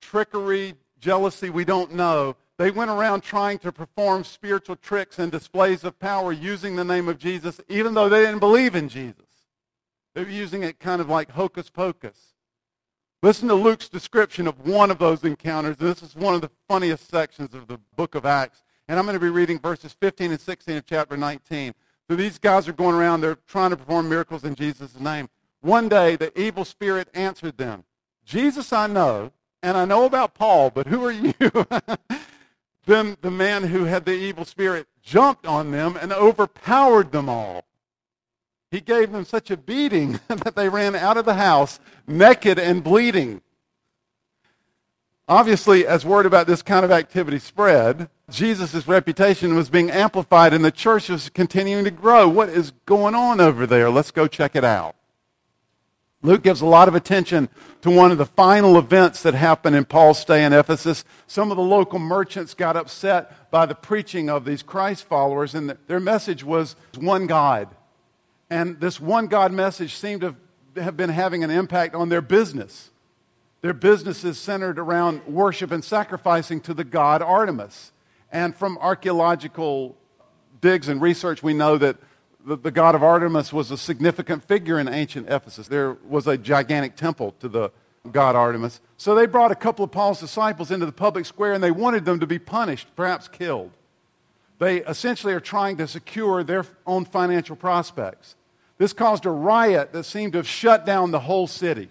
trickery, 0.00 0.74
jealousy, 1.00 1.50
we 1.50 1.64
don't 1.64 1.92
know, 1.94 2.36
they 2.56 2.70
went 2.70 2.90
around 2.90 3.22
trying 3.22 3.58
to 3.60 3.72
perform 3.72 4.24
spiritual 4.24 4.76
tricks 4.76 5.18
and 5.18 5.30
displays 5.30 5.84
of 5.84 5.98
power 5.98 6.32
using 6.32 6.76
the 6.76 6.84
name 6.84 7.08
of 7.08 7.18
Jesus, 7.18 7.60
even 7.68 7.94
though 7.94 8.08
they 8.08 8.24
didn't 8.24 8.40
believe 8.40 8.74
in 8.74 8.88
Jesus. 8.88 9.26
They 10.14 10.24
were 10.24 10.30
using 10.30 10.64
it 10.64 10.80
kind 10.80 11.00
of 11.00 11.08
like 11.08 11.30
hocus 11.30 11.70
pocus. 11.70 12.34
Listen 13.22 13.48
to 13.48 13.54
Luke's 13.54 13.88
description 13.88 14.46
of 14.46 14.66
one 14.66 14.90
of 14.90 14.98
those 14.98 15.24
encounters. 15.24 15.76
This 15.76 16.02
is 16.02 16.14
one 16.14 16.34
of 16.34 16.40
the 16.40 16.50
funniest 16.68 17.08
sections 17.08 17.54
of 17.54 17.66
the 17.66 17.78
book 17.96 18.14
of 18.14 18.24
Acts. 18.24 18.62
And 18.88 18.98
I'm 18.98 19.04
going 19.04 19.14
to 19.14 19.20
be 19.20 19.28
reading 19.28 19.58
verses 19.58 19.92
15 19.92 20.30
and 20.30 20.40
16 20.40 20.76
of 20.76 20.86
chapter 20.86 21.16
19. 21.16 21.74
So 22.08 22.16
these 22.16 22.38
guys 22.38 22.66
are 22.68 22.72
going 22.72 22.94
around, 22.94 23.20
they're 23.20 23.38
trying 23.46 23.70
to 23.70 23.76
perform 23.76 24.08
miracles 24.08 24.42
in 24.42 24.54
Jesus' 24.54 24.98
name. 24.98 25.28
One 25.60 25.88
day, 25.88 26.16
the 26.16 26.38
evil 26.40 26.64
spirit 26.64 27.08
answered 27.12 27.58
them, 27.58 27.84
Jesus 28.24 28.72
I 28.72 28.86
know, 28.86 29.32
and 29.62 29.76
I 29.76 29.84
know 29.84 30.04
about 30.04 30.34
Paul, 30.34 30.70
but 30.70 30.86
who 30.86 31.04
are 31.04 31.12
you? 31.12 31.34
then 32.86 33.16
the 33.20 33.30
man 33.30 33.64
who 33.64 33.84
had 33.84 34.04
the 34.04 34.14
evil 34.14 34.44
spirit 34.44 34.86
jumped 35.02 35.46
on 35.46 35.70
them 35.70 35.98
and 36.00 36.12
overpowered 36.12 37.12
them 37.12 37.28
all. 37.28 37.64
He 38.70 38.80
gave 38.80 39.12
them 39.12 39.24
such 39.24 39.50
a 39.50 39.56
beating 39.56 40.20
that 40.28 40.54
they 40.54 40.68
ran 40.68 40.94
out 40.94 41.16
of 41.16 41.24
the 41.24 41.34
house 41.34 41.80
naked 42.06 42.58
and 42.58 42.84
bleeding. 42.84 43.42
Obviously, 45.28 45.86
as 45.86 46.06
word 46.06 46.24
about 46.24 46.46
this 46.46 46.62
kind 46.62 46.86
of 46.86 46.90
activity 46.90 47.38
spread, 47.38 48.08
Jesus' 48.30 48.88
reputation 48.88 49.54
was 49.54 49.68
being 49.68 49.90
amplified 49.90 50.54
and 50.54 50.64
the 50.64 50.70
church 50.70 51.10
was 51.10 51.28
continuing 51.28 51.84
to 51.84 51.90
grow. 51.90 52.26
What 52.26 52.48
is 52.48 52.72
going 52.86 53.14
on 53.14 53.38
over 53.38 53.66
there? 53.66 53.90
Let's 53.90 54.10
go 54.10 54.26
check 54.26 54.56
it 54.56 54.64
out. 54.64 54.94
Luke 56.22 56.42
gives 56.42 56.62
a 56.62 56.66
lot 56.66 56.88
of 56.88 56.94
attention 56.94 57.48
to 57.82 57.90
one 57.90 58.10
of 58.10 58.18
the 58.18 58.26
final 58.26 58.76
events 58.76 59.22
that 59.22 59.34
happened 59.34 59.76
in 59.76 59.84
Paul's 59.84 60.18
stay 60.18 60.44
in 60.44 60.52
Ephesus. 60.52 61.04
Some 61.26 61.50
of 61.50 61.56
the 61.56 61.62
local 61.62 61.98
merchants 61.98 62.54
got 62.54 62.76
upset 62.76 63.50
by 63.50 63.66
the 63.66 63.74
preaching 63.74 64.28
of 64.28 64.44
these 64.44 64.62
Christ 64.62 65.04
followers, 65.04 65.54
and 65.54 65.76
their 65.86 66.00
message 66.00 66.42
was 66.42 66.74
one 66.98 67.26
God. 67.26 67.68
And 68.50 68.80
this 68.80 68.98
one 68.98 69.28
God 69.28 69.52
message 69.52 69.94
seemed 69.94 70.22
to 70.22 70.34
have 70.82 70.96
been 70.96 71.10
having 71.10 71.44
an 71.44 71.50
impact 71.50 71.94
on 71.94 72.08
their 72.08 72.22
business. 72.22 72.90
Their 73.60 73.74
business 73.74 74.24
is 74.24 74.38
centered 74.38 74.78
around 74.78 75.26
worship 75.26 75.72
and 75.72 75.84
sacrificing 75.84 76.60
to 76.62 76.74
the 76.74 76.84
god 76.84 77.22
Artemis. 77.22 77.92
And 78.30 78.54
from 78.54 78.78
archaeological 78.78 79.96
digs 80.60 80.88
and 80.88 81.00
research, 81.00 81.42
we 81.42 81.54
know 81.54 81.76
that 81.78 81.96
the, 82.44 82.56
the, 82.56 82.70
god 82.70 82.94
of 82.94 83.02
Artemis 83.02 83.52
was 83.52 83.70
a 83.70 83.76
significant 83.76 84.44
figure 84.44 84.78
in 84.78 84.88
ancient 84.88 85.28
Ephesus. 85.28 85.66
There 85.66 85.94
was 86.08 86.26
a 86.26 86.38
gigantic 86.38 86.94
temple 86.94 87.34
to 87.40 87.48
the 87.48 87.70
god 88.12 88.36
Artemis. 88.36 88.80
So 88.96 89.14
they 89.14 89.26
brought 89.26 89.50
a 89.50 89.56
couple 89.56 89.84
of 89.84 89.90
Paul's 89.90 90.20
disciples 90.20 90.70
into 90.70 90.86
the 90.86 90.92
public 90.92 91.26
square 91.26 91.52
and 91.52 91.62
they 91.62 91.70
wanted 91.70 92.04
them 92.04 92.20
to 92.20 92.26
be 92.26 92.38
punished, 92.38 92.88
perhaps 92.94 93.28
killed. 93.28 93.72
They 94.58 94.82
essentially 94.84 95.32
are 95.32 95.40
trying 95.40 95.76
to 95.78 95.86
secure 95.86 96.42
their 96.42 96.64
own 96.86 97.04
financial 97.04 97.56
prospects. 97.56 98.34
This 98.76 98.92
caused 98.92 99.26
a 99.26 99.30
riot 99.30 99.92
that 99.92 100.04
seemed 100.04 100.32
to 100.32 100.38
have 100.38 100.48
shut 100.48 100.86
down 100.86 101.10
the 101.10 101.20
whole 101.20 101.46
city. 101.46 101.90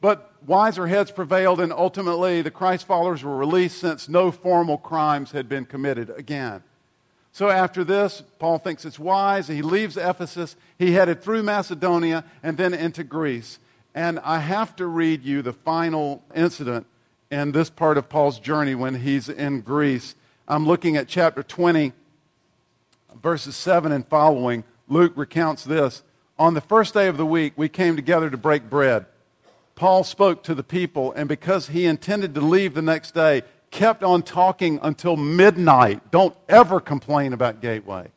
But 0.00 0.32
wiser 0.46 0.86
heads 0.86 1.10
prevailed, 1.10 1.60
and 1.60 1.72
ultimately 1.72 2.42
the 2.42 2.50
Christ 2.50 2.86
followers 2.86 3.22
were 3.22 3.36
released 3.36 3.78
since 3.78 4.08
no 4.08 4.30
formal 4.30 4.78
crimes 4.78 5.32
had 5.32 5.48
been 5.48 5.66
committed 5.66 6.10
again. 6.16 6.62
So 7.32 7.48
after 7.48 7.84
this, 7.84 8.22
Paul 8.38 8.58
thinks 8.58 8.84
it's 8.84 8.98
wise. 8.98 9.48
He 9.48 9.62
leaves 9.62 9.96
Ephesus. 9.96 10.56
He 10.78 10.92
headed 10.92 11.22
through 11.22 11.42
Macedonia 11.42 12.24
and 12.42 12.56
then 12.56 12.74
into 12.74 13.04
Greece. 13.04 13.58
And 13.94 14.18
I 14.20 14.38
have 14.38 14.74
to 14.76 14.86
read 14.86 15.22
you 15.22 15.42
the 15.42 15.52
final 15.52 16.22
incident 16.34 16.86
in 17.30 17.52
this 17.52 17.70
part 17.70 17.98
of 17.98 18.08
Paul's 18.08 18.40
journey 18.40 18.74
when 18.74 18.96
he's 18.96 19.28
in 19.28 19.60
Greece. 19.60 20.14
I'm 20.48 20.66
looking 20.66 20.96
at 20.96 21.06
chapter 21.06 21.42
20, 21.42 21.92
verses 23.22 23.54
7 23.54 23.92
and 23.92 24.06
following. 24.06 24.64
Luke 24.88 25.12
recounts 25.14 25.64
this. 25.64 26.02
On 26.38 26.54
the 26.54 26.60
first 26.60 26.94
day 26.94 27.06
of 27.06 27.16
the 27.16 27.26
week, 27.26 27.52
we 27.56 27.68
came 27.68 27.94
together 27.94 28.30
to 28.30 28.36
break 28.36 28.68
bread. 28.68 29.06
Paul 29.80 30.04
spoke 30.04 30.42
to 30.42 30.54
the 30.54 30.62
people, 30.62 31.10
and 31.14 31.26
because 31.26 31.68
he 31.68 31.86
intended 31.86 32.34
to 32.34 32.42
leave 32.42 32.74
the 32.74 32.82
next 32.82 33.14
day, 33.14 33.40
kept 33.70 34.02
on 34.02 34.22
talking 34.22 34.78
until 34.82 35.16
midnight. 35.16 36.10
Don't 36.10 36.36
ever 36.50 36.80
complain 36.80 37.32
about 37.32 37.62
Gateway. 37.62 38.08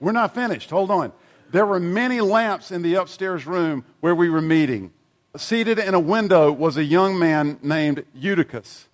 We're 0.00 0.10
not 0.10 0.34
finished. 0.34 0.70
Hold 0.70 0.90
on. 0.90 1.12
There 1.52 1.64
were 1.64 1.78
many 1.78 2.20
lamps 2.20 2.72
in 2.72 2.82
the 2.82 2.96
upstairs 2.96 3.46
room 3.46 3.84
where 4.00 4.12
we 4.16 4.28
were 4.28 4.42
meeting. 4.42 4.90
Seated 5.36 5.78
in 5.78 5.94
a 5.94 6.00
window 6.00 6.50
was 6.50 6.76
a 6.76 6.82
young 6.82 7.16
man 7.16 7.60
named 7.62 8.04
Eutychus, 8.12 8.88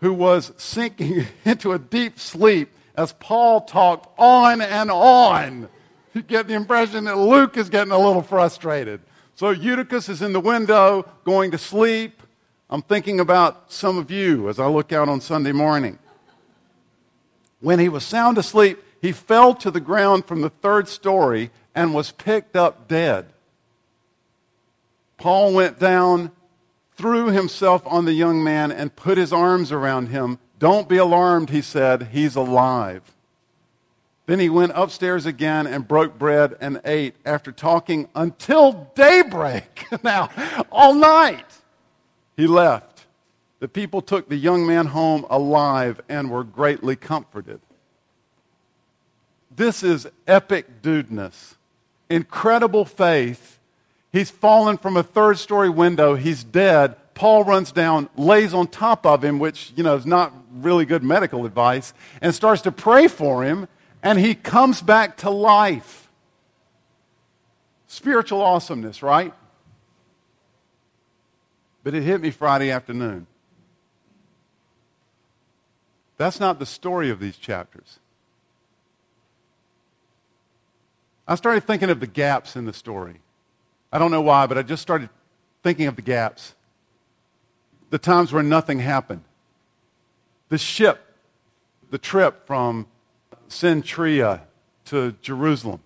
who 0.00 0.12
was 0.12 0.52
sinking 0.58 1.24
into 1.46 1.72
a 1.72 1.78
deep 1.78 2.18
sleep 2.18 2.68
as 2.98 3.14
Paul 3.14 3.62
talked 3.62 4.10
on 4.18 4.60
and 4.60 4.90
on. 4.90 5.70
You 6.12 6.20
get 6.20 6.48
the 6.48 6.54
impression 6.54 7.04
that 7.04 7.16
Luke 7.16 7.56
is 7.56 7.70
getting 7.70 7.92
a 7.92 7.98
little 7.98 8.20
frustrated. 8.20 9.00
So 9.38 9.50
Eutychus 9.50 10.08
is 10.08 10.20
in 10.20 10.32
the 10.32 10.40
window 10.40 11.06
going 11.22 11.52
to 11.52 11.58
sleep. 11.58 12.24
I'm 12.68 12.82
thinking 12.82 13.20
about 13.20 13.70
some 13.70 13.96
of 13.96 14.10
you 14.10 14.48
as 14.48 14.58
I 14.58 14.66
look 14.66 14.92
out 14.92 15.08
on 15.08 15.20
Sunday 15.20 15.52
morning. 15.52 16.00
When 17.60 17.78
he 17.78 17.88
was 17.88 18.02
sound 18.02 18.36
asleep, 18.36 18.82
he 19.00 19.12
fell 19.12 19.54
to 19.54 19.70
the 19.70 19.78
ground 19.78 20.26
from 20.26 20.40
the 20.40 20.50
third 20.50 20.88
story 20.88 21.52
and 21.72 21.94
was 21.94 22.10
picked 22.10 22.56
up 22.56 22.88
dead. 22.88 23.26
Paul 25.18 25.54
went 25.54 25.78
down, 25.78 26.32
threw 26.96 27.28
himself 27.28 27.84
on 27.86 28.06
the 28.06 28.14
young 28.14 28.42
man, 28.42 28.72
and 28.72 28.96
put 28.96 29.18
his 29.18 29.32
arms 29.32 29.70
around 29.70 30.08
him. 30.08 30.40
Don't 30.58 30.88
be 30.88 30.96
alarmed, 30.96 31.50
he 31.50 31.62
said. 31.62 32.08
He's 32.10 32.34
alive. 32.34 33.14
Then 34.28 34.40
he 34.40 34.50
went 34.50 34.72
upstairs 34.74 35.24
again 35.24 35.66
and 35.66 35.88
broke 35.88 36.18
bread 36.18 36.54
and 36.60 36.82
ate 36.84 37.14
after 37.24 37.50
talking 37.50 38.10
until 38.14 38.92
daybreak. 38.94 39.86
now, 40.04 40.28
all 40.70 40.92
night, 40.92 41.46
he 42.36 42.46
left. 42.46 43.06
The 43.60 43.68
people 43.68 44.02
took 44.02 44.28
the 44.28 44.36
young 44.36 44.66
man 44.66 44.88
home 44.88 45.24
alive 45.30 46.02
and 46.10 46.30
were 46.30 46.44
greatly 46.44 46.94
comforted. 46.94 47.60
This 49.50 49.82
is 49.82 50.06
epic 50.26 50.82
dudeness, 50.82 51.56
incredible 52.10 52.84
faith. 52.84 53.58
He's 54.12 54.30
fallen 54.30 54.76
from 54.76 54.98
a 54.98 55.02
third 55.02 55.38
story 55.38 55.70
window. 55.70 56.16
He's 56.16 56.44
dead. 56.44 56.96
Paul 57.14 57.44
runs 57.44 57.72
down, 57.72 58.10
lays 58.14 58.52
on 58.52 58.66
top 58.66 59.06
of 59.06 59.24
him, 59.24 59.38
which, 59.38 59.72
you 59.74 59.82
know, 59.82 59.96
is 59.96 60.04
not 60.04 60.34
really 60.52 60.84
good 60.84 61.02
medical 61.02 61.46
advice, 61.46 61.94
and 62.20 62.34
starts 62.34 62.60
to 62.62 62.70
pray 62.70 63.08
for 63.08 63.42
him 63.42 63.66
and 64.02 64.18
he 64.18 64.34
comes 64.34 64.82
back 64.82 65.18
to 65.18 65.30
life. 65.30 66.04
spiritual 67.90 68.42
awesomeness, 68.42 69.02
right? 69.02 69.32
But 71.82 71.94
it 71.94 72.02
hit 72.02 72.20
me 72.20 72.30
Friday 72.30 72.70
afternoon. 72.70 73.26
That's 76.18 76.38
not 76.38 76.58
the 76.58 76.66
story 76.66 77.08
of 77.08 77.18
these 77.18 77.38
chapters. 77.38 77.98
I 81.26 81.34
started 81.34 81.64
thinking 81.64 81.88
of 81.88 82.00
the 82.00 82.06
gaps 82.06 82.56
in 82.56 82.66
the 82.66 82.72
story. 82.72 83.20
I 83.90 83.98
don't 83.98 84.10
know 84.10 84.20
why, 84.20 84.46
but 84.46 84.58
I 84.58 84.62
just 84.62 84.82
started 84.82 85.08
thinking 85.62 85.86
of 85.86 85.96
the 85.96 86.02
gaps. 86.02 86.54
The 87.90 87.98
times 87.98 88.32
where 88.32 88.42
nothing 88.42 88.80
happened. 88.80 89.24
The 90.50 90.58
ship, 90.58 91.00
the 91.90 91.98
trip 91.98 92.46
from 92.46 92.86
Cenchrea 93.48 94.42
to 94.86 95.12
Jerusalem. 95.22 95.80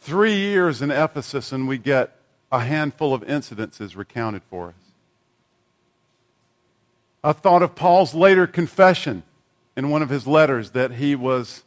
Three 0.00 0.36
years 0.36 0.82
in 0.82 0.90
Ephesus, 0.90 1.52
and 1.52 1.66
we 1.66 1.78
get 1.78 2.16
a 2.52 2.60
handful 2.60 3.14
of 3.14 3.22
incidences 3.22 3.96
recounted 3.96 4.42
for 4.50 4.68
us. 4.68 4.74
I 7.22 7.32
thought 7.32 7.62
of 7.62 7.74
Paul's 7.74 8.14
later 8.14 8.46
confession 8.46 9.22
in 9.76 9.88
one 9.88 10.02
of 10.02 10.10
his 10.10 10.26
letters 10.26 10.72
that 10.72 10.92
he 10.92 11.16
was 11.16 11.64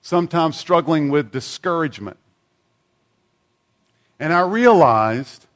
sometimes 0.00 0.56
struggling 0.56 1.10
with 1.10 1.32
discouragement. 1.32 2.16
And 4.20 4.32
I 4.32 4.40
realized 4.40 5.46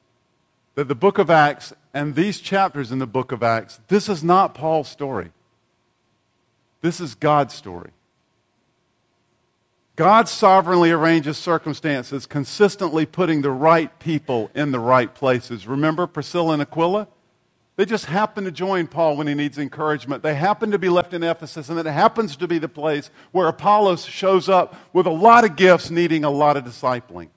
that 0.75 0.88
the 0.88 0.94
book 0.94 1.18
of 1.18 1.31
Acts 1.31 1.72
and 1.94 2.14
these 2.14 2.40
chapters 2.40 2.90
in 2.90 2.99
the 2.99 3.07
book 3.07 3.33
of 3.33 3.42
Acts, 3.42 3.81
this 3.88 4.09
is 4.09 4.25
not 4.25 4.55
Paul's 4.55 4.88
story. 4.88 5.31
This 6.87 7.01
is 7.01 7.16
God's 7.16 7.53
story. 7.53 7.90
God 9.96 10.29
sovereignly 10.29 10.92
arranges 10.92 11.37
circumstances, 11.37 12.27
consistently 12.27 13.05
putting 13.05 13.42
the 13.42 13.51
right 13.51 13.99
people 13.99 14.53
in 14.55 14.70
the 14.70 14.79
right 14.79 15.12
places. 15.12 15.66
Remember 15.66 16.07
Priscilla 16.07 16.53
and 16.53 16.62
Aquila? 16.62 17.09
They 17.75 17.87
just 17.87 18.05
happen 18.05 18.44
to 18.44 18.53
join 18.53 18.87
Paul 18.87 19.16
when 19.16 19.27
he 19.27 19.35
needs 19.35 19.59
encouragement. 19.59 20.22
They 20.22 20.37
happen 20.37 20.70
to 20.70 20.79
be 20.79 20.88
left 20.88 21.12
in 21.12 21.25
Ephesus, 21.25 21.68
and 21.68 21.77
it 21.81 21.87
happens 21.87 22.37
to 22.37 22.46
be 22.46 22.59
the 22.59 22.68
place 22.68 23.11
where 23.33 23.49
Apollos 23.49 24.05
shows 24.05 24.49
up 24.49 24.77
with 24.92 25.07
a 25.07 25.11
lot 25.11 25.44
of 25.44 25.57
gifts, 25.57 25.90
needing 25.90 26.22
a 26.22 26.31
lot 26.31 26.57
of 26.57 26.62
discipling. 26.62 27.31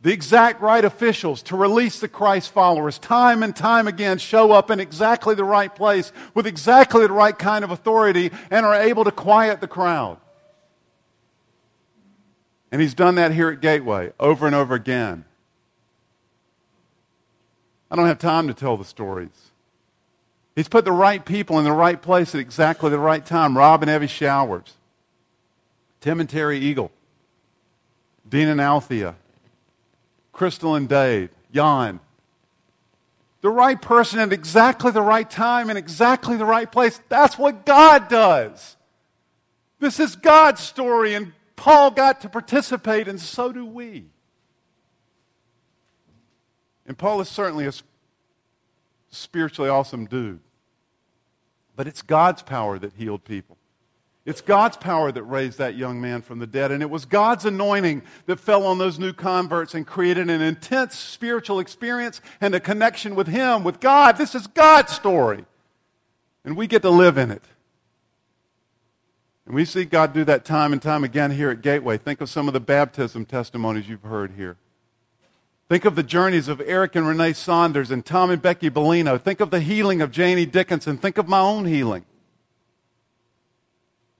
The 0.00 0.12
exact 0.12 0.60
right 0.60 0.84
officials 0.84 1.42
to 1.44 1.56
release 1.56 1.98
the 1.98 2.08
Christ 2.08 2.52
followers, 2.52 2.98
time 2.98 3.42
and 3.42 3.54
time 3.54 3.88
again, 3.88 4.18
show 4.18 4.52
up 4.52 4.70
in 4.70 4.78
exactly 4.78 5.34
the 5.34 5.44
right 5.44 5.74
place 5.74 6.12
with 6.34 6.46
exactly 6.46 7.06
the 7.06 7.12
right 7.12 7.36
kind 7.36 7.64
of 7.64 7.72
authority 7.72 8.30
and 8.50 8.64
are 8.64 8.74
able 8.74 9.04
to 9.04 9.10
quiet 9.10 9.60
the 9.60 9.66
crowd. 9.66 10.18
And 12.70 12.80
he's 12.80 12.94
done 12.94 13.16
that 13.16 13.32
here 13.32 13.48
at 13.48 13.60
Gateway 13.60 14.12
over 14.20 14.46
and 14.46 14.54
over 14.54 14.74
again. 14.74 15.24
I 17.90 17.96
don't 17.96 18.06
have 18.06 18.18
time 18.18 18.46
to 18.48 18.54
tell 18.54 18.76
the 18.76 18.84
stories. 18.84 19.50
He's 20.54 20.68
put 20.68 20.84
the 20.84 20.92
right 20.92 21.24
people 21.24 21.58
in 21.58 21.64
the 21.64 21.72
right 21.72 22.00
place 22.00 22.34
at 22.34 22.40
exactly 22.40 22.90
the 22.90 22.98
right 22.98 23.24
time. 23.24 23.56
Rob 23.56 23.82
and 23.82 23.90
Evie 23.90 24.06
Showers, 24.06 24.74
Tim 26.00 26.20
and 26.20 26.28
Terry 26.28 26.58
Eagle, 26.58 26.92
Dean 28.28 28.48
and 28.48 28.60
Althea, 28.60 29.14
Crystal 30.38 30.76
and 30.76 30.88
Dave, 30.88 31.30
Jan. 31.52 31.98
The 33.40 33.50
right 33.50 33.82
person 33.82 34.20
at 34.20 34.32
exactly 34.32 34.92
the 34.92 35.02
right 35.02 35.28
time 35.28 35.68
in 35.68 35.76
exactly 35.76 36.36
the 36.36 36.44
right 36.44 36.70
place. 36.70 37.00
That's 37.08 37.36
what 37.36 37.66
God 37.66 38.08
does. 38.08 38.76
This 39.80 39.98
is 39.98 40.14
God's 40.14 40.60
story, 40.60 41.14
and 41.14 41.32
Paul 41.56 41.90
got 41.90 42.20
to 42.20 42.28
participate, 42.28 43.08
and 43.08 43.20
so 43.20 43.50
do 43.50 43.66
we. 43.66 44.06
And 46.86 46.96
Paul 46.96 47.20
is 47.20 47.28
certainly 47.28 47.66
a 47.66 47.72
spiritually 49.10 49.68
awesome 49.68 50.06
dude. 50.06 50.38
But 51.74 51.88
it's 51.88 52.02
God's 52.02 52.42
power 52.42 52.78
that 52.78 52.92
healed 52.92 53.24
people. 53.24 53.57
It's 54.28 54.42
God's 54.42 54.76
power 54.76 55.10
that 55.10 55.22
raised 55.22 55.56
that 55.56 55.74
young 55.74 56.02
man 56.02 56.20
from 56.20 56.38
the 56.38 56.46
dead. 56.46 56.70
And 56.70 56.82
it 56.82 56.90
was 56.90 57.06
God's 57.06 57.46
anointing 57.46 58.02
that 58.26 58.38
fell 58.38 58.66
on 58.66 58.76
those 58.76 58.98
new 58.98 59.14
converts 59.14 59.74
and 59.74 59.86
created 59.86 60.28
an 60.28 60.42
intense 60.42 60.98
spiritual 60.98 61.60
experience 61.60 62.20
and 62.38 62.54
a 62.54 62.60
connection 62.60 63.14
with 63.14 63.26
Him, 63.26 63.64
with 63.64 63.80
God. 63.80 64.18
This 64.18 64.34
is 64.34 64.46
God's 64.46 64.92
story. 64.92 65.46
And 66.44 66.58
we 66.58 66.66
get 66.66 66.82
to 66.82 66.90
live 66.90 67.16
in 67.16 67.30
it. 67.30 67.42
And 69.46 69.54
we 69.54 69.64
see 69.64 69.86
God 69.86 70.12
do 70.12 70.24
that 70.24 70.44
time 70.44 70.74
and 70.74 70.82
time 70.82 71.04
again 71.04 71.30
here 71.30 71.48
at 71.48 71.62
Gateway. 71.62 71.96
Think 71.96 72.20
of 72.20 72.28
some 72.28 72.48
of 72.48 72.52
the 72.52 72.60
baptism 72.60 73.24
testimonies 73.24 73.88
you've 73.88 74.02
heard 74.02 74.32
here. 74.32 74.58
Think 75.70 75.86
of 75.86 75.96
the 75.96 76.02
journeys 76.02 76.48
of 76.48 76.60
Eric 76.60 76.96
and 76.96 77.08
Renee 77.08 77.32
Saunders 77.32 77.90
and 77.90 78.04
Tom 78.04 78.28
and 78.28 78.42
Becky 78.42 78.68
Bellino. 78.68 79.18
Think 79.18 79.40
of 79.40 79.48
the 79.48 79.60
healing 79.60 80.02
of 80.02 80.10
Janie 80.10 80.44
Dickinson. 80.44 80.98
Think 80.98 81.16
of 81.16 81.28
my 81.28 81.40
own 81.40 81.64
healing. 81.64 82.04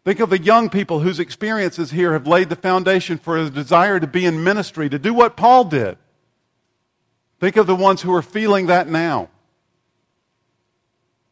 Think 0.05 0.21
of 0.21 0.31
the 0.31 0.41
young 0.41 0.71
people 0.71 1.01
whose 1.01 1.21
experiences 1.21 1.91
here 1.91 2.13
have 2.13 2.27
laid 2.27 2.49
the 2.49 2.57
foundation 2.57 3.19
for 3.19 3.37
a 3.37 3.51
desire 3.51 4.01
to 4.01 4.07
be 4.07 4.25
in 4.25 4.43
ministry, 4.43 4.89
to 4.89 4.99
do 4.99 5.13
what 5.13 5.37
Paul 5.37 5.65
did. 5.65 5.99
Think 7.41 7.57
of 7.57 7.67
the 7.67 7.77
ones 7.77 8.03
who 8.03 8.15
are 8.15 8.23
feeling 8.23 8.67
that 8.67 8.89
now. 8.89 9.29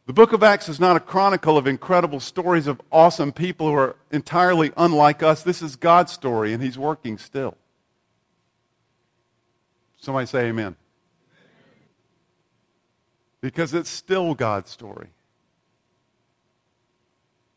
The 0.05 0.13
book 0.13 0.31
of 0.31 0.41
Acts 0.41 0.69
is 0.69 0.79
not 0.79 0.95
a 0.95 1.01
chronicle 1.01 1.57
of 1.57 1.67
incredible 1.67 2.21
stories 2.21 2.65
of 2.65 2.81
awesome 2.91 3.33
people 3.33 3.67
who 3.67 3.75
are 3.75 3.95
entirely 4.09 4.71
unlike 4.77 5.21
us. 5.21 5.43
This 5.43 5.61
is 5.61 5.75
God's 5.75 6.13
story, 6.13 6.53
and 6.53 6.63
He's 6.63 6.77
working 6.77 7.17
still. 7.17 7.57
Somebody 9.97 10.27
say 10.27 10.45
amen. 10.47 10.77
Because 13.41 13.73
it's 13.73 13.89
still 13.89 14.33
God's 14.33 14.69
story. 14.69 15.09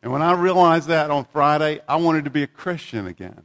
And 0.03 0.13
when 0.13 0.23
I 0.23 0.33
realized 0.33 0.89
that 0.89 1.11
on 1.11 1.27
Friday, 1.27 1.81
I 1.87 1.97
wanted 1.97 2.25
to 2.25 2.31
be 2.31 2.43
a 2.43 2.47
Christian 2.47 3.07
again. 3.07 3.45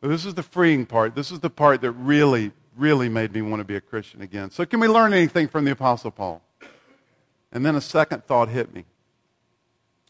But 0.00 0.08
this 0.08 0.24
is 0.24 0.34
the 0.34 0.42
freeing 0.42 0.86
part. 0.86 1.14
This 1.14 1.30
is 1.30 1.40
the 1.40 1.50
part 1.50 1.80
that 1.82 1.92
really, 1.92 2.52
really 2.76 3.08
made 3.08 3.32
me 3.32 3.42
want 3.42 3.60
to 3.60 3.64
be 3.64 3.76
a 3.76 3.80
Christian 3.80 4.22
again. 4.22 4.50
So, 4.50 4.64
can 4.66 4.80
we 4.80 4.88
learn 4.88 5.12
anything 5.12 5.48
from 5.48 5.64
the 5.64 5.72
Apostle 5.72 6.10
Paul? 6.10 6.42
And 7.52 7.64
then 7.64 7.76
a 7.76 7.80
second 7.80 8.24
thought 8.26 8.48
hit 8.48 8.74
me. 8.74 8.84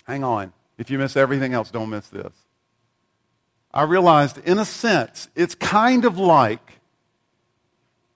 Hang 0.04 0.24
on. 0.24 0.52
If 0.78 0.90
you 0.90 0.98
miss 0.98 1.16
everything 1.16 1.54
else, 1.54 1.70
don't 1.70 1.90
miss 1.90 2.08
this. 2.08 2.32
I 3.72 3.82
realized, 3.82 4.38
in 4.38 4.58
a 4.58 4.64
sense, 4.64 5.28
it's 5.34 5.54
kind 5.54 6.04
of 6.04 6.18
like 6.18 6.80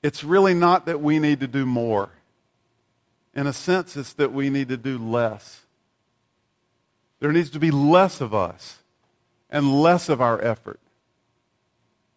it's 0.02 0.22
really 0.22 0.54
not 0.54 0.86
that 0.86 1.00
we 1.00 1.18
need 1.18 1.40
to 1.40 1.46
do 1.46 1.66
more. 1.66 2.10
In 3.34 3.46
a 3.46 3.52
sense, 3.52 3.96
it's 3.96 4.12
that 4.14 4.32
we 4.32 4.50
need 4.50 4.68
to 4.68 4.76
do 4.76 4.98
less. 4.98 5.66
There 7.20 7.32
needs 7.32 7.50
to 7.50 7.58
be 7.58 7.70
less 7.70 8.20
of 8.20 8.34
us 8.34 8.78
and 9.50 9.80
less 9.82 10.08
of 10.08 10.20
our 10.20 10.40
effort. 10.42 10.80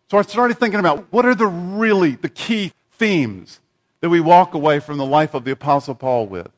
So 0.09 0.17
I 0.17 0.23
started 0.23 0.57
thinking 0.57 0.79
about 0.79 1.11
what 1.11 1.25
are 1.25 1.35
the 1.35 1.47
really 1.47 2.15
the 2.15 2.29
key 2.29 2.73
themes 2.91 3.59
that 4.01 4.09
we 4.09 4.19
walk 4.19 4.53
away 4.53 4.79
from 4.79 4.97
the 4.97 5.05
life 5.05 5.33
of 5.33 5.43
the 5.45 5.51
Apostle 5.51 5.95
Paul 5.95 6.27
with 6.27 6.49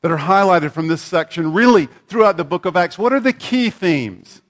that 0.00 0.10
are 0.10 0.18
highlighted 0.18 0.70
from 0.70 0.86
this 0.86 1.02
section, 1.02 1.52
really 1.52 1.88
throughout 2.08 2.36
the 2.36 2.44
book 2.44 2.66
of 2.66 2.76
Acts. 2.76 2.98
What 2.98 3.12
are 3.12 3.20
the 3.20 3.32
key 3.32 3.70
themes? 3.70 4.42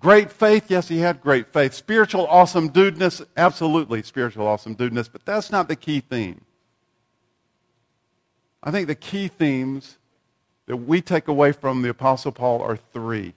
Great 0.00 0.30
faith, 0.30 0.70
yes, 0.70 0.88
he 0.88 0.98
had 0.98 1.20
great 1.20 1.46
faith. 1.46 1.72
Spiritual 1.72 2.26
awesome 2.26 2.68
dudeness, 2.68 3.24
absolutely 3.36 4.02
spiritual 4.02 4.46
awesome 4.46 4.74
dudeness, 4.74 5.08
but 5.08 5.24
that's 5.24 5.50
not 5.50 5.68
the 5.68 5.76
key 5.76 6.00
theme. 6.00 6.42
I 8.62 8.70
think 8.70 8.88
the 8.88 8.94
key 8.94 9.28
themes 9.28 9.96
that 10.66 10.76
we 10.76 11.00
take 11.00 11.28
away 11.28 11.52
from 11.52 11.82
the 11.82 11.88
Apostle 11.88 12.32
Paul 12.32 12.60
are 12.62 12.76
three. 12.76 13.34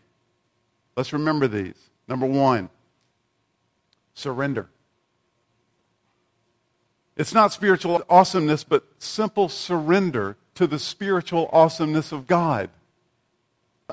Let's 0.96 1.14
remember 1.14 1.48
these. 1.48 1.90
Number 2.08 2.26
one, 2.26 2.70
surrender. 4.14 4.68
It's 7.16 7.34
not 7.34 7.54
spiritual 7.54 8.02
awesomeness, 8.10 8.64
but 8.64 8.84
simple 8.98 9.50
surrender 9.50 10.38
to 10.56 10.68
the 10.68 10.80
spiritual 10.80 11.50
awesomeness 11.52 12.12
of 12.12 12.28
God. 12.28 12.70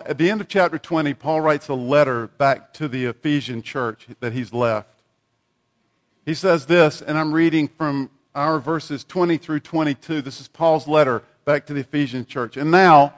At 0.04 0.18
the 0.18 0.30
end 0.30 0.40
of 0.40 0.48
chapter 0.48 0.78
20, 0.78 1.14
Paul 1.14 1.40
writes 1.40 1.68
a 1.68 1.74
letter 1.74 2.26
back 2.26 2.72
to 2.74 2.88
the 2.88 3.06
Ephesian 3.06 3.62
church 3.62 4.06
that 4.20 4.32
he's 4.32 4.52
left. 4.52 5.02
He 6.24 6.34
says 6.34 6.66
this, 6.66 7.00
and 7.00 7.16
I'm 7.16 7.32
reading 7.32 7.68
from 7.68 8.10
our 8.34 8.58
verses 8.58 9.04
20 9.04 9.38
through 9.38 9.60
22. 9.60 10.20
This 10.22 10.40
is 10.40 10.48
Paul's 10.48 10.86
letter 10.86 11.22
back 11.44 11.66
to 11.66 11.74
the 11.74 11.80
Ephesian 11.80 12.26
church. 12.26 12.56
And 12.56 12.70
now, 12.70 13.14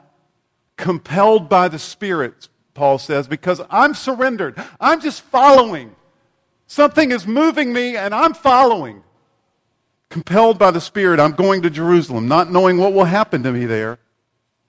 compelled 0.79 1.47
by 1.47 1.67
the 1.67 1.77
Spirit, 1.77 2.49
Paul 2.73 2.97
says, 2.97 3.27
because 3.27 3.61
I'm 3.69 3.93
surrendered. 3.93 4.55
I'm 4.79 4.99
just 4.99 5.21
following. 5.21 5.95
Something 6.65 7.11
is 7.11 7.27
moving 7.27 7.71
me, 7.71 7.95
and 7.95 8.15
I'm 8.15 8.33
following 8.33 9.03
compelled 10.09 10.57
by 10.57 10.71
the 10.71 10.81
Spirit, 10.81 11.19
I'm 11.19 11.33
going 11.33 11.61
to 11.61 11.69
Jerusalem, 11.69 12.27
not 12.27 12.51
knowing 12.51 12.77
what 12.77 12.93
will 12.93 13.05
happen 13.05 13.43
to 13.43 13.51
me 13.51 13.65
there. 13.65 13.99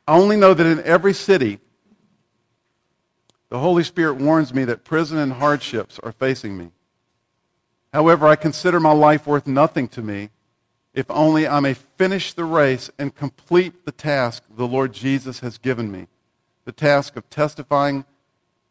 I 0.07 0.17
only 0.17 0.37
know 0.37 0.55
that 0.55 0.67
in 0.67 0.83
every 0.85 1.15
city 1.15 1.59
The 3.49 3.59
Holy 3.59 3.83
Spirit 3.83 4.15
warns 4.15 4.55
me 4.55 4.65
that 4.67 4.85
prison 4.85 5.19
and 5.19 5.33
hardships 5.33 5.99
are 6.01 6.13
facing 6.13 6.57
me. 6.57 6.71
However, 7.93 8.29
I 8.29 8.37
consider 8.37 8.79
my 8.79 8.93
life 8.93 9.27
worth 9.27 9.47
nothing 9.49 9.89
to 9.89 10.03
me 10.03 10.31
if 10.95 11.07
only 11.11 11.47
I 11.47 11.61
may 11.61 11.75
finish 11.75 12.33
the 12.33 12.45
race 12.45 12.91
and 12.99 13.15
complete 13.15 13.85
the 13.85 13.93
task 13.93 14.43
the 14.55 14.67
Lord 14.67 14.93
Jesus 14.93 15.41
has 15.41 15.59
given 15.59 15.91
me 15.91 16.07
the 16.65 16.73
task 16.73 17.17
of 17.17 17.29
testifying 17.31 18.05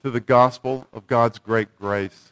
to 0.04 0.10
the 0.10 0.20
gospel 0.20 0.88
of 0.94 1.08
God's 1.08 1.40
great 1.40 1.76
grace. 1.78 2.32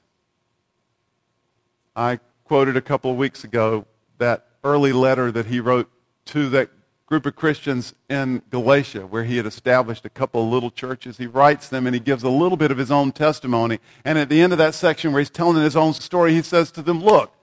I 1.95 2.19
quoted 2.45 2.77
a 2.77 2.81
couple 2.81 3.11
of 3.11 3.17
weeks 3.17 3.43
ago 3.43 3.85
that 4.17 4.47
early 4.63 4.93
letter 4.93 5.31
that 5.31 5.47
he 5.47 5.59
wrote 5.59 5.89
to 6.25 6.47
that 6.49 6.69
group 7.05 7.25
of 7.25 7.35
Christians 7.35 7.93
in 8.09 8.41
Galatia 8.49 9.07
where 9.07 9.23
he 9.23 9.37
had 9.37 9.45
established 9.45 10.05
a 10.05 10.09
couple 10.09 10.43
of 10.43 10.49
little 10.49 10.71
churches. 10.71 11.17
He 11.17 11.27
writes 11.27 11.69
them 11.69 11.87
and 11.87 11.93
he 11.93 11.99
gives 11.99 12.23
a 12.23 12.29
little 12.29 12.57
bit 12.57 12.71
of 12.71 12.77
his 12.77 12.91
own 12.91 13.11
testimony. 13.11 13.79
And 14.05 14.17
at 14.17 14.29
the 14.29 14.41
end 14.41 14.53
of 14.53 14.59
that 14.59 14.75
section 14.75 15.11
where 15.11 15.19
he's 15.19 15.29
telling 15.29 15.61
his 15.61 15.75
own 15.75 15.93
story, 15.93 16.33
he 16.33 16.41
says 16.41 16.69
to 16.71 16.81
them, 16.81 17.03
Look, 17.03 17.33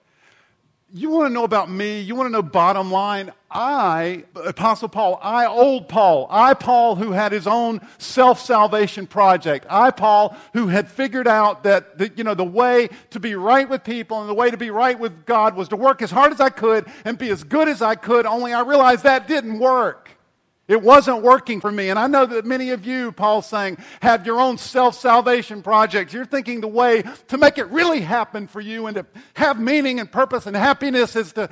you 0.97 1.11
want 1.11 1.29
to 1.29 1.35
know 1.35 1.43
about 1.43 1.69
me? 1.69 2.01
You 2.01 2.15
want 2.15 2.29
to 2.29 2.31
know 2.31 2.41
bottom 2.41 2.93
line? 2.93 3.33
I, 3.51 4.25
Apostle 4.37 4.89
Paul, 4.89 5.19
I, 5.21 5.45
old 5.45 5.89
Paul, 5.89 6.29
I, 6.31 6.55
Paul, 6.55 6.95
who 6.95 7.11
had 7.11 7.33
his 7.33 7.49
own 7.49 7.81
self 7.99 8.41
salvation 8.41 9.09
project, 9.09 9.67
I, 9.69 9.91
Paul, 9.91 10.37
who 10.53 10.69
had 10.69 10.89
figured 10.89 11.27
out 11.27 11.65
that 11.65 11.99
the, 11.99 12.13
you 12.15 12.23
know, 12.23 12.35
the 12.35 12.45
way 12.45 12.91
to 13.11 13.19
be 13.19 13.35
right 13.35 13.69
with 13.69 13.83
people 13.83 14.21
and 14.21 14.29
the 14.29 14.35
way 14.35 14.53
to 14.53 14.57
be 14.57 14.71
right 14.71 14.97
with 14.97 15.27
God 15.27 15.57
was 15.57 15.69
to 15.71 15.77
work 15.77 16.01
as 16.01 16.13
hard 16.13 16.33
as 16.33 16.41
I 16.41 16.51
could 16.51 16.87
and 17.05 17.19
be 17.19 17.29
as 17.31 17.43
good 17.43 17.69
as 17.69 17.83
I 17.83 17.97
could, 17.97 18.25
only 18.25 18.53
I 18.53 18.61
realized 18.61 19.03
that 19.03 19.27
didn't 19.27 19.59
work. 19.59 20.11
It 20.67 20.81
wasn't 20.81 21.23
working 21.23 21.61
for 21.61 21.71
me. 21.71 21.91
And 21.91 21.99
I 21.99 22.07
know 22.07 22.25
that 22.25 22.47
many 22.47 22.71
of 22.71 22.87
you, 22.87 23.13
Paul's 23.13 23.47
saying, 23.47 23.77
have 24.01 24.25
your 24.25 24.41
own 24.41 24.57
self 24.57 24.95
salvation 24.99 25.63
projects. 25.63 26.15
You're 26.15 26.25
thinking 26.25 26.63
the 26.63 26.69
way 26.69 27.03
to 27.29 27.37
make 27.37 27.59
it 27.59 27.67
really 27.67 28.01
happen 28.01 28.47
for 28.47 28.63
you 28.63 28.87
and 28.87 28.95
to 28.97 29.07
have 29.35 29.61
meaning 29.61 30.01
and 30.01 30.11
purpose 30.11 30.47
and 30.47 30.57
happiness 30.57 31.17
is 31.17 31.35
to 31.35 31.51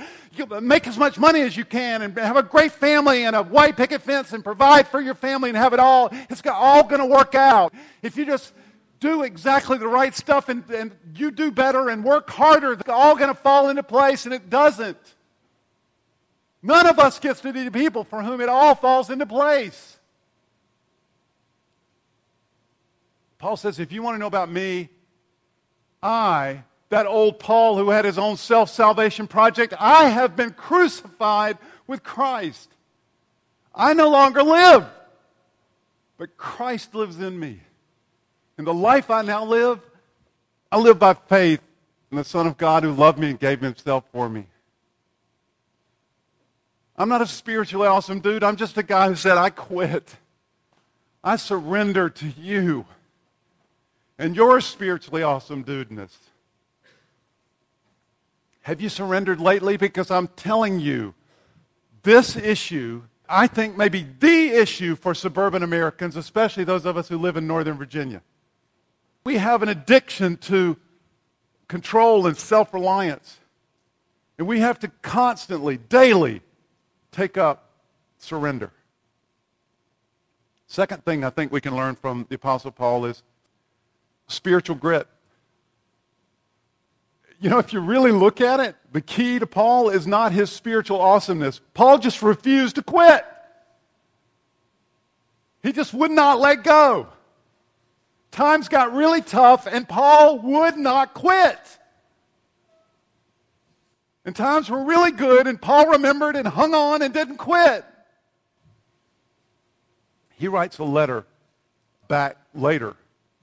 make 0.63 0.87
as 0.87 0.97
much 0.97 1.19
money 1.19 1.43
as 1.43 1.57
you 1.57 1.67
can 1.67 2.01
and 2.01 2.17
have 2.17 2.39
a 2.39 2.43
great 2.43 2.73
family 2.73 3.25
and 3.25 3.37
a 3.37 3.43
white 3.43 3.77
picket 3.77 4.01
fence 4.01 4.33
and 4.33 4.43
provide 4.43 4.89
for 4.89 5.01
your 5.01 5.15
family 5.15 5.51
and 5.51 5.59
have 5.59 5.75
it 5.75 5.81
all. 5.81 6.09
It's 6.31 6.41
all 6.47 6.85
going 6.85 7.01
to 7.01 7.07
work 7.07 7.35
out. 7.35 7.75
If 8.01 8.17
you 8.17 8.25
just 8.25 8.55
do 8.99 9.25
exactly 9.25 9.77
the 9.77 9.89
right 9.89 10.15
stuff 10.15 10.49
and, 10.49 10.65
and 10.71 10.97
you 11.15 11.31
do 11.31 11.51
better 11.51 11.91
and 11.91 12.03
work 12.03 12.31
harder, 12.31 12.73
it's 12.73 12.89
all 12.89 13.17
going 13.17 13.29
to 13.29 13.35
fall 13.35 13.69
into 13.69 13.83
place, 13.83 14.25
and 14.25 14.33
it 14.33 14.49
doesn't. 14.49 15.12
None 16.63 16.87
of 16.87 16.99
us 16.99 17.19
gets 17.19 17.41
to 17.41 17.53
be 17.53 17.65
the 17.65 17.71
people 17.71 18.05
for 18.05 18.23
whom 18.23 18.41
it 18.41 18.49
all 18.49 18.75
falls 18.75 19.11
into 19.11 19.27
place. 19.27 19.99
Paul 23.39 23.57
says, 23.57 23.81
if 23.81 23.91
you 23.91 24.03
want 24.03 24.15
to 24.15 24.19
know 24.21 24.29
about 24.29 24.51
me, 24.51 24.89
I, 26.01 26.63
that 26.91 27.07
old 27.07 27.41
Paul 27.41 27.77
who 27.77 27.91
had 27.91 28.05
his 28.05 28.17
own 28.17 28.37
self 28.37 28.71
salvation 28.71 29.27
project, 29.27 29.75
I 29.81 30.09
have 30.11 30.37
been 30.37 30.53
crucified 30.53 31.59
with 31.89 32.05
Christ. 32.05 32.71
I 33.75 33.95
no 33.95 34.09
longer 34.11 34.45
live, 34.45 34.87
but 36.19 36.37
Christ 36.37 36.95
lives 36.95 37.19
in 37.19 37.39
me. 37.39 37.61
And 38.57 38.67
the 38.67 38.75
life 38.75 39.11
I 39.11 39.23
now 39.23 39.45
live, 39.45 39.81
I 40.71 40.77
live 40.77 41.01
by 41.01 41.15
faith 41.15 41.61
in 42.13 42.19
the 42.19 42.25
Son 42.25 42.47
of 42.47 42.57
God 42.57 42.85
who 42.85 42.93
loved 42.93 43.19
me 43.19 43.31
and 43.31 43.41
gave 43.41 43.61
himself 43.61 44.05
for 44.13 44.29
me. 44.29 44.47
I'm 47.03 47.09
not 47.09 47.21
a 47.21 47.27
spiritually 47.27 47.89
awesome 47.89 48.21
dude. 48.21 48.45
I'm 48.45 48.55
just 48.55 48.79
a 48.79 48.83
guy 48.85 49.09
who 49.09 49.17
said, 49.17 49.37
I 49.37 49.51
quit. 49.51 50.15
I 51.25 51.35
surrender 51.35 52.09
to 52.09 52.27
you 52.29 52.87
and 54.21 54.37
your 54.37 54.61
spiritually 54.61 55.25
awesome 55.25 55.65
dudeness. 55.65 56.17
Have 58.61 58.81
you 58.81 58.89
surrendered 58.89 59.41
lately? 59.41 59.77
Because 59.77 60.13
I'm 60.13 60.29
telling 60.29 60.79
you, 60.79 61.15
this 62.05 62.37
issue, 62.37 63.03
I 63.29 63.49
think, 63.49 63.77
may 63.77 63.89
be 63.89 64.07
the 64.21 64.51
issue 64.51 64.95
for 64.95 65.13
suburban 65.13 65.65
Americans, 65.65 66.15
especially 66.15 66.63
those 66.63 66.87
of 66.87 66.97
us 66.97 67.09
who 67.09 67.19
live 67.19 67.37
in 67.37 67.49
Northern 67.49 67.79
Virginia. 67.79 68.23
We 69.25 69.39
have 69.39 69.65
an 69.65 69.69
addiction 69.69 70.37
to 70.37 70.77
control 71.67 72.29
and 72.29 72.37
self 72.37 72.73
reliance. 72.73 73.39
And 74.39 74.47
we 74.47 74.61
have 74.61 74.79
to 74.79 74.89
constantly, 75.03 75.79
daily, 75.79 76.43
take 77.13 77.37
up 77.37 77.71
surrender. 78.19 78.73
Second 80.67 81.05
thing 81.05 81.23
I 81.23 81.31
think 81.31 81.53
we 81.53 81.61
can 81.61 81.77
learn 81.77 81.95
from 81.95 82.27
the 82.29 82.37
Apostle 82.37 82.71
Paul 82.71 83.05
is 83.05 83.23
spiritual 84.27 84.77
grit. 84.77 85.07
You 87.41 87.51
know, 87.51 87.59
if 87.59 87.73
you 87.73 87.81
really 87.81 88.13
look 88.13 88.41
at 88.41 88.61
it, 88.61 88.77
the 88.93 89.01
key 89.01 89.39
to 89.39 89.47
Paul 89.47 89.91
is 89.91 90.07
not 90.07 90.33
his 90.33 90.51
spiritual 90.51 91.01
awesomeness. 91.01 91.61
Paul 91.75 91.99
just 91.99 92.23
refused 92.23 92.77
to 92.77 92.83
quit. 92.83 93.25
He 95.63 95.73
just 95.73 95.93
would 95.93 96.11
not 96.11 96.41
let 96.41 96.65
go. 96.65 97.09
Times 98.31 98.69
got 98.69 98.95
really 98.95 99.21
tough, 99.21 99.67
and 99.67 99.87
Paul 99.87 100.39
would 100.39 100.77
not 100.79 101.15
quit. 101.15 101.59
And 104.25 104.37
times 104.37 104.71
were 104.71 104.85
really 104.85 105.11
good, 105.11 105.47
and 105.47 105.61
Paul 105.61 105.89
remembered 105.89 106.37
and 106.37 106.47
hung 106.47 106.75
on 106.75 107.03
and 107.03 107.13
didn't 107.13 107.39
quit. 107.39 107.85
He 110.37 110.49
writes 110.49 110.79
a 110.79 110.85
letter 110.85 111.25
back 112.09 112.37
later, 112.55 112.97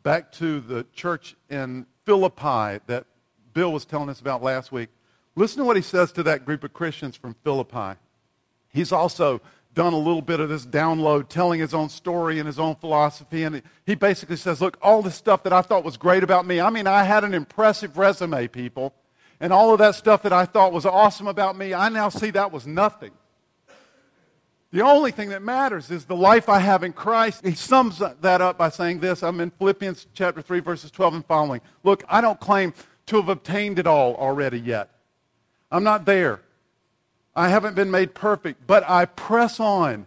back 0.03 0.31
to 0.33 0.59
the 0.61 0.85
church 0.93 1.35
in 1.49 1.85
Philippi 2.05 2.81
that 2.87 3.05
Bill 3.53 3.71
was 3.71 3.85
telling 3.85 4.09
us 4.09 4.21
about 4.21 4.41
last 4.41 4.71
week. 4.71 4.89
Listen 5.35 5.59
to 5.59 5.65
what 5.65 5.75
he 5.75 5.81
says 5.81 6.11
to 6.13 6.23
that 6.23 6.45
group 6.45 6.63
of 6.63 6.73
Christians 6.73 7.15
from 7.15 7.35
Philippi. 7.43 7.99
He's 8.69 8.91
also 8.91 9.41
done 9.73 9.93
a 9.93 9.97
little 9.97 10.21
bit 10.21 10.39
of 10.39 10.49
this 10.49 10.65
download, 10.65 11.29
telling 11.29 11.59
his 11.59 11.73
own 11.73 11.89
story 11.89 12.39
and 12.39 12.47
his 12.47 12.59
own 12.59 12.75
philosophy. 12.75 13.43
And 13.43 13.61
he 13.85 13.95
basically 13.95 14.35
says, 14.35 14.61
Look, 14.61 14.77
all 14.81 15.01
this 15.01 15.15
stuff 15.15 15.43
that 15.43 15.53
I 15.53 15.61
thought 15.61 15.83
was 15.83 15.97
great 15.97 16.23
about 16.23 16.45
me, 16.45 16.59
I 16.59 16.69
mean, 16.69 16.87
I 16.87 17.03
had 17.03 17.23
an 17.23 17.33
impressive 17.33 17.97
resume, 17.97 18.47
people. 18.47 18.93
And 19.39 19.53
all 19.53 19.71
of 19.71 19.79
that 19.79 19.95
stuff 19.95 20.23
that 20.23 20.33
I 20.33 20.45
thought 20.45 20.73
was 20.73 20.85
awesome 20.85 21.27
about 21.27 21.57
me, 21.57 21.73
I 21.73 21.89
now 21.89 22.09
see 22.09 22.31
that 22.31 22.51
was 22.51 22.67
nothing. 22.67 23.11
The 24.71 24.81
only 24.81 25.11
thing 25.11 25.29
that 25.29 25.41
matters 25.41 25.89
is 25.89 26.05
the 26.05 26.15
life 26.15 26.47
I 26.47 26.59
have 26.59 26.83
in 26.83 26.93
Christ. 26.93 27.43
He 27.43 27.55
sums 27.55 27.99
that 27.99 28.41
up 28.41 28.57
by 28.57 28.69
saying 28.69 28.99
this. 28.99 29.23
I'm 29.23 29.39
in 29.39 29.49
Philippians 29.49 30.07
chapter 30.13 30.41
3, 30.41 30.59
verses 30.59 30.91
12 30.91 31.13
and 31.15 31.25
following. 31.25 31.61
Look, 31.83 32.03
I 32.07 32.21
don't 32.21 32.39
claim 32.39 32.73
to 33.07 33.15
have 33.15 33.29
obtained 33.29 33.79
it 33.79 33.87
all 33.87 34.15
already 34.15 34.59
yet. 34.59 34.91
I'm 35.71 35.83
not 35.83 36.05
there. 36.05 36.41
I 37.35 37.49
haven't 37.49 37.75
been 37.75 37.89
made 37.89 38.13
perfect, 38.13 38.67
but 38.67 38.87
I 38.87 39.05
press 39.05 39.59
on 39.59 40.05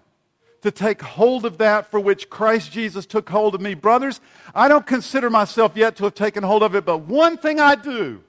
to 0.61 0.71
take 0.71 1.03
hold 1.03 1.45
of 1.45 1.59
that 1.59 1.90
for 1.90 1.99
which 1.99 2.31
Christ 2.31 2.71
Jesus 2.71 3.05
took 3.05 3.29
hold 3.31 3.57
of 3.57 3.61
me. 3.61 3.75
Brothers, 3.75 4.21
I 4.55 4.68
don't 4.68 4.87
consider 4.87 5.29
myself 5.29 5.77
yet 5.77 5.97
to 5.97 6.05
have 6.05 6.14
taken 6.14 6.45
hold 6.45 6.62
of 6.62 6.77
it, 6.77 6.85
but 6.85 6.99
one 6.99 7.37
thing 7.37 7.59
I 7.59 7.75
do 7.75 8.23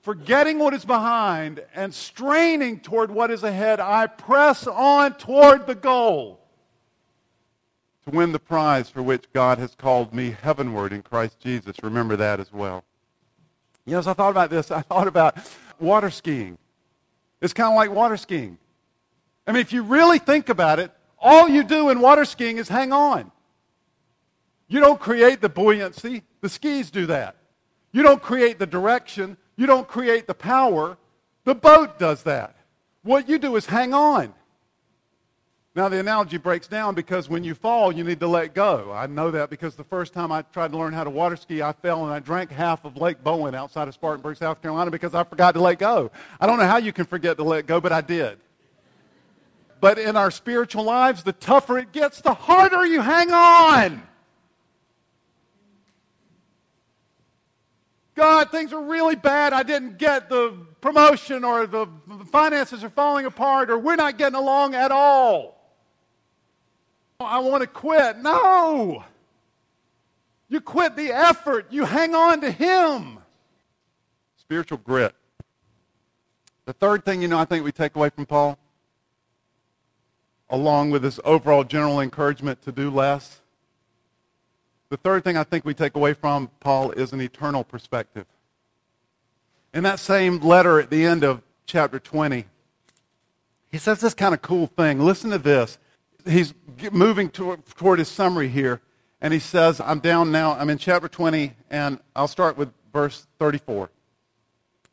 forgetting 0.00 0.58
what 0.58 0.74
is 0.74 0.84
behind 0.84 1.62
and 1.74 1.94
straining 1.94 2.80
toward 2.80 3.10
what 3.10 3.30
is 3.30 3.42
ahead, 3.42 3.80
I 3.80 4.06
press 4.06 4.66
on 4.66 5.14
toward 5.14 5.66
the 5.66 5.74
goal 5.74 6.40
to 8.04 8.10
win 8.10 8.32
the 8.32 8.38
prize 8.38 8.88
for 8.88 9.02
which 9.02 9.24
God 9.32 9.58
has 9.58 9.74
called 9.74 10.14
me 10.14 10.36
heavenward 10.42 10.92
in 10.92 11.02
Christ 11.02 11.38
Jesus. 11.38 11.76
Remember 11.82 12.16
that 12.16 12.40
as 12.40 12.52
well. 12.52 12.84
You 13.84 13.92
know, 13.92 13.98
as 13.98 14.06
I 14.06 14.14
thought 14.14 14.30
about 14.30 14.50
this, 14.50 14.70
I 14.70 14.82
thought 14.82 15.06
about 15.06 15.36
water 15.78 16.10
skiing. 16.10 16.58
It's 17.40 17.52
kind 17.52 17.70
of 17.70 17.76
like 17.76 17.90
water 17.90 18.16
skiing. 18.16 18.58
I 19.46 19.52
mean, 19.52 19.60
if 19.60 19.72
you 19.72 19.82
really 19.82 20.18
think 20.18 20.48
about 20.48 20.78
it, 20.78 20.92
all 21.18 21.48
you 21.48 21.62
do 21.62 21.90
in 21.90 22.00
water 22.00 22.24
skiing 22.24 22.58
is 22.58 22.68
hang 22.68 22.92
on. 22.92 23.32
You 24.68 24.80
don't 24.80 25.00
create 25.00 25.40
the 25.40 25.48
buoyancy, 25.48 26.22
the 26.40 26.48
skis 26.48 26.90
do 26.90 27.06
that. 27.06 27.36
You 27.92 28.02
don't 28.02 28.22
create 28.22 28.58
the 28.58 28.66
direction, 28.66 29.36
you 29.60 29.66
don't 29.66 29.86
create 29.86 30.26
the 30.26 30.32
power. 30.32 30.96
The 31.44 31.54
boat 31.54 31.98
does 31.98 32.22
that. 32.22 32.56
What 33.02 33.28
you 33.28 33.38
do 33.38 33.56
is 33.56 33.66
hang 33.66 33.92
on. 33.92 34.32
Now, 35.74 35.90
the 35.90 36.00
analogy 36.00 36.38
breaks 36.38 36.66
down 36.66 36.94
because 36.94 37.28
when 37.28 37.44
you 37.44 37.54
fall, 37.54 37.92
you 37.92 38.02
need 38.02 38.20
to 38.20 38.26
let 38.26 38.54
go. 38.54 38.90
I 38.90 39.06
know 39.06 39.30
that 39.30 39.50
because 39.50 39.74
the 39.74 39.84
first 39.84 40.14
time 40.14 40.32
I 40.32 40.42
tried 40.42 40.72
to 40.72 40.78
learn 40.78 40.94
how 40.94 41.04
to 41.04 41.10
water 41.10 41.36
ski, 41.36 41.60
I 41.60 41.72
fell 41.74 42.04
and 42.04 42.12
I 42.12 42.20
drank 42.20 42.50
half 42.50 42.86
of 42.86 42.96
Lake 42.96 43.22
Bowen 43.22 43.54
outside 43.54 43.86
of 43.86 43.92
Spartanburg, 43.92 44.38
South 44.38 44.62
Carolina 44.62 44.90
because 44.90 45.14
I 45.14 45.24
forgot 45.24 45.52
to 45.52 45.60
let 45.60 45.78
go. 45.78 46.10
I 46.40 46.46
don't 46.46 46.58
know 46.58 46.66
how 46.66 46.78
you 46.78 46.94
can 46.94 47.04
forget 47.04 47.36
to 47.36 47.44
let 47.44 47.66
go, 47.66 47.82
but 47.82 47.92
I 47.92 48.00
did. 48.00 48.38
But 49.78 49.98
in 49.98 50.16
our 50.16 50.30
spiritual 50.30 50.84
lives, 50.84 51.22
the 51.22 51.34
tougher 51.34 51.78
it 51.78 51.92
gets, 51.92 52.22
the 52.22 52.32
harder 52.32 52.86
you 52.86 53.02
hang 53.02 53.30
on. 53.30 54.02
God, 58.14 58.50
things 58.50 58.72
are 58.72 58.82
really 58.82 59.16
bad. 59.16 59.52
I 59.52 59.62
didn't 59.62 59.98
get 59.98 60.28
the 60.28 60.54
promotion, 60.80 61.44
or 61.44 61.66
the 61.66 61.86
finances 62.30 62.82
are 62.84 62.90
falling 62.90 63.26
apart, 63.26 63.70
or 63.70 63.78
we're 63.78 63.96
not 63.96 64.18
getting 64.18 64.36
along 64.36 64.74
at 64.74 64.90
all. 64.90 65.56
I 67.20 67.38
want 67.38 67.62
to 67.62 67.66
quit. 67.66 68.18
No. 68.18 69.04
You 70.48 70.60
quit 70.60 70.96
the 70.96 71.12
effort. 71.12 71.66
You 71.70 71.84
hang 71.84 72.14
on 72.14 72.40
to 72.40 72.50
Him. 72.50 73.18
Spiritual 74.38 74.78
grit. 74.78 75.14
The 76.64 76.72
third 76.72 77.04
thing, 77.04 77.22
you 77.22 77.28
know, 77.28 77.38
I 77.38 77.44
think 77.44 77.64
we 77.64 77.72
take 77.72 77.94
away 77.94 78.10
from 78.10 78.26
Paul, 78.26 78.58
along 80.48 80.90
with 80.90 81.02
this 81.02 81.20
overall 81.24 81.62
general 81.64 82.00
encouragement 82.00 82.62
to 82.62 82.72
do 82.72 82.90
less, 82.90 83.40
the 84.90 84.96
third 84.96 85.24
thing 85.24 85.36
I 85.36 85.44
think 85.44 85.64
we 85.64 85.72
take 85.72 85.94
away 85.94 86.12
from 86.12 86.50
Paul 86.58 86.90
is 86.90 87.12
an 87.12 87.20
eternal 87.20 87.64
perspective. 87.64 88.26
In 89.72 89.84
that 89.84 90.00
same 90.00 90.40
letter 90.40 90.80
at 90.80 90.90
the 90.90 91.06
end 91.06 91.22
of 91.22 91.42
chapter 91.64 92.00
20, 92.00 92.44
he 93.70 93.78
says 93.78 94.00
this 94.00 94.14
kind 94.14 94.34
of 94.34 94.42
cool 94.42 94.66
thing. 94.66 94.98
Listen 94.98 95.30
to 95.30 95.38
this. 95.38 95.78
He's 96.26 96.52
moving 96.90 97.30
toward, 97.30 97.64
toward 97.66 98.00
his 98.00 98.08
summary 98.08 98.48
here, 98.48 98.80
and 99.20 99.32
he 99.32 99.38
says, 99.38 99.80
I'm 99.80 100.00
down 100.00 100.32
now, 100.32 100.54
I'm 100.54 100.68
in 100.68 100.76
chapter 100.76 101.08
20, 101.08 101.54
and 101.70 102.00
I'll 102.16 102.28
start 102.28 102.58
with 102.58 102.72
verse 102.92 103.28
34. 103.38 103.90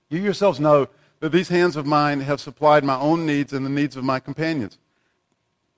You 0.10 0.20
yourselves 0.20 0.60
know 0.60 0.88
that 1.22 1.32
these 1.32 1.50
hands 1.50 1.76
of 1.76 1.88
mine 1.88 2.22
have 2.22 2.40
supplied 2.40 2.84
my 2.84 2.98
own 2.98 3.26
needs 3.26 3.52
and 3.52 3.66
the 3.66 3.70
needs 3.70 3.96
of 3.96 4.04
my 4.04 4.20
companions. 4.20 4.78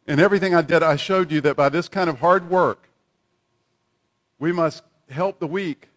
In 0.05 0.19
everything 0.19 0.53
I 0.53 0.61
did, 0.61 0.83
I 0.83 0.97
showed 0.97 1.31
you 1.31 1.39
that 1.41 1.55
by 1.55 1.69
this 1.69 1.87
kind 1.87 2.09
of 2.09 2.19
hard 2.19 2.49
work, 2.49 2.88
we 4.39 4.51
must 4.51 4.83
help 5.09 5.39
the 5.39 5.47
weak. 5.47 5.87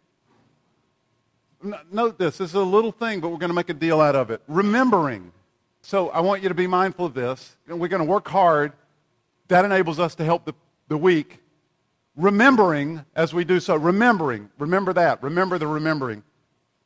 Note 1.90 2.18
this. 2.18 2.38
This 2.38 2.50
is 2.50 2.54
a 2.54 2.60
little 2.60 2.90
thing, 2.90 3.20
but 3.20 3.28
we're 3.28 3.38
going 3.38 3.50
to 3.50 3.54
make 3.54 3.68
a 3.68 3.74
deal 3.74 4.00
out 4.00 4.16
of 4.16 4.30
it. 4.30 4.42
Remembering. 4.48 5.32
So 5.80 6.10
I 6.10 6.20
want 6.20 6.42
you 6.42 6.48
to 6.48 6.54
be 6.54 6.66
mindful 6.66 7.06
of 7.06 7.14
this. 7.14 7.56
We're 7.68 7.88
going 7.88 8.02
to 8.02 8.08
work 8.08 8.28
hard. 8.28 8.72
That 9.48 9.64
enables 9.64 10.00
us 10.00 10.14
to 10.16 10.24
help 10.24 10.44
the, 10.44 10.54
the 10.88 10.96
weak. 10.96 11.38
Remembering 12.16 13.04
as 13.14 13.32
we 13.32 13.44
do 13.44 13.60
so. 13.60 13.76
Remembering. 13.76 14.50
Remember 14.58 14.92
that. 14.92 15.22
Remember 15.22 15.56
the 15.58 15.68
remembering. 15.68 16.24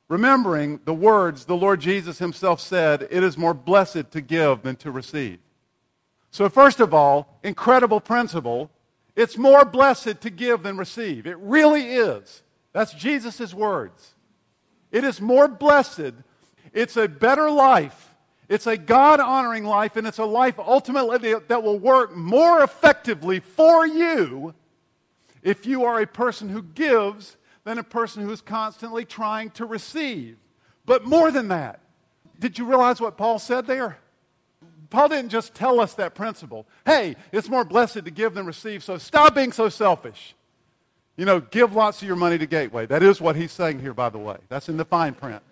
Remembering 0.09 0.81
the 0.85 0.95
words 0.95 1.47
the 1.47 1.57
Lord 1.57 1.81
Jesus 1.81 2.19
himself 2.19 2.61
said, 2.61 3.09
it 3.11 3.25
is 3.25 3.37
more 3.37 3.55
blessed 3.55 4.11
to 4.13 4.21
give 4.21 4.63
than 4.63 4.77
to 4.77 4.91
receive. 4.91 5.39
So, 6.31 6.49
first 6.49 6.81
of 6.81 6.93
all, 6.93 7.39
incredible 7.43 8.01
principle 8.01 8.71
it's 9.17 9.39
more 9.39 9.65
blessed 9.65 10.21
to 10.21 10.31
give 10.31 10.63
than 10.63 10.77
receive. 10.77 11.27
It 11.27 11.39
really 11.39 11.95
is. 11.95 12.43
That's 12.73 12.93
Jesus' 12.93 13.55
words. 13.55 14.15
It 14.93 15.03
is 15.03 15.21
more 15.21 15.49
blessed. 15.49 16.13
It's 16.73 16.97
a 16.97 17.09
better 17.09 17.51
life. 17.51 18.15
It's 18.49 18.67
a 18.67 18.77
God 18.77 19.19
honoring 19.19 19.65
life, 19.65 19.97
and 19.97 20.07
it's 20.07 20.19
a 20.19 20.25
life 20.25 20.59
ultimately 20.59 21.35
that 21.49 21.63
will 21.63 21.79
work 21.79 22.15
more 22.15 22.63
effectively 22.63 23.41
for 23.41 23.87
you 23.87 24.55
if 25.43 25.67
you 25.67 25.85
are 25.85 26.01
a 26.01 26.07
person 26.07 26.49
who 26.49 26.63
gives 26.63 27.37
than 27.65 27.79
a 27.79 27.83
person 27.83 28.23
who 28.23 28.31
is 28.31 28.41
constantly 28.41 29.05
trying 29.05 29.51
to 29.51 29.65
receive. 29.65 30.37
But 30.85 31.05
more 31.05 31.33
than 31.33 31.49
that, 31.49 31.81
did 32.39 32.59
you 32.59 32.67
realize 32.67 33.01
what 33.01 33.17
Paul 33.17 33.39
said 33.39 33.67
there? 33.67 33.99
Paul 34.91 35.09
didn't 35.09 35.31
just 35.31 35.55
tell 35.55 35.81
us 35.81 35.95
that 35.95 36.15
principle. 36.15 36.67
Hey, 36.85 37.17
it's 37.33 37.49
more 37.49 37.65
blessed 37.65 38.05
to 38.05 38.11
give 38.11 38.35
than 38.35 38.47
receive, 38.47 38.85
so 38.85 38.99
stop 38.99 39.35
being 39.35 39.53
so 39.53 39.69
selfish. 39.69 40.35
You 41.17 41.25
know, 41.25 41.41
give 41.41 41.75
lots 41.75 42.03
of 42.03 42.09
your 42.09 42.17
money 42.17 42.37
to 42.39 42.47
Gateway. 42.47 42.87
That 42.87 43.03
is 43.03 43.21
what 43.21 43.37
he's 43.37 43.53
saying 43.53 43.81
here, 43.81 43.95
by 43.95 44.11
the 44.11 44.19
way. 44.19 44.37
That's 44.49 44.69
in 44.69 44.77
the 44.77 44.85
fine 44.85 45.15
print. 45.15 45.43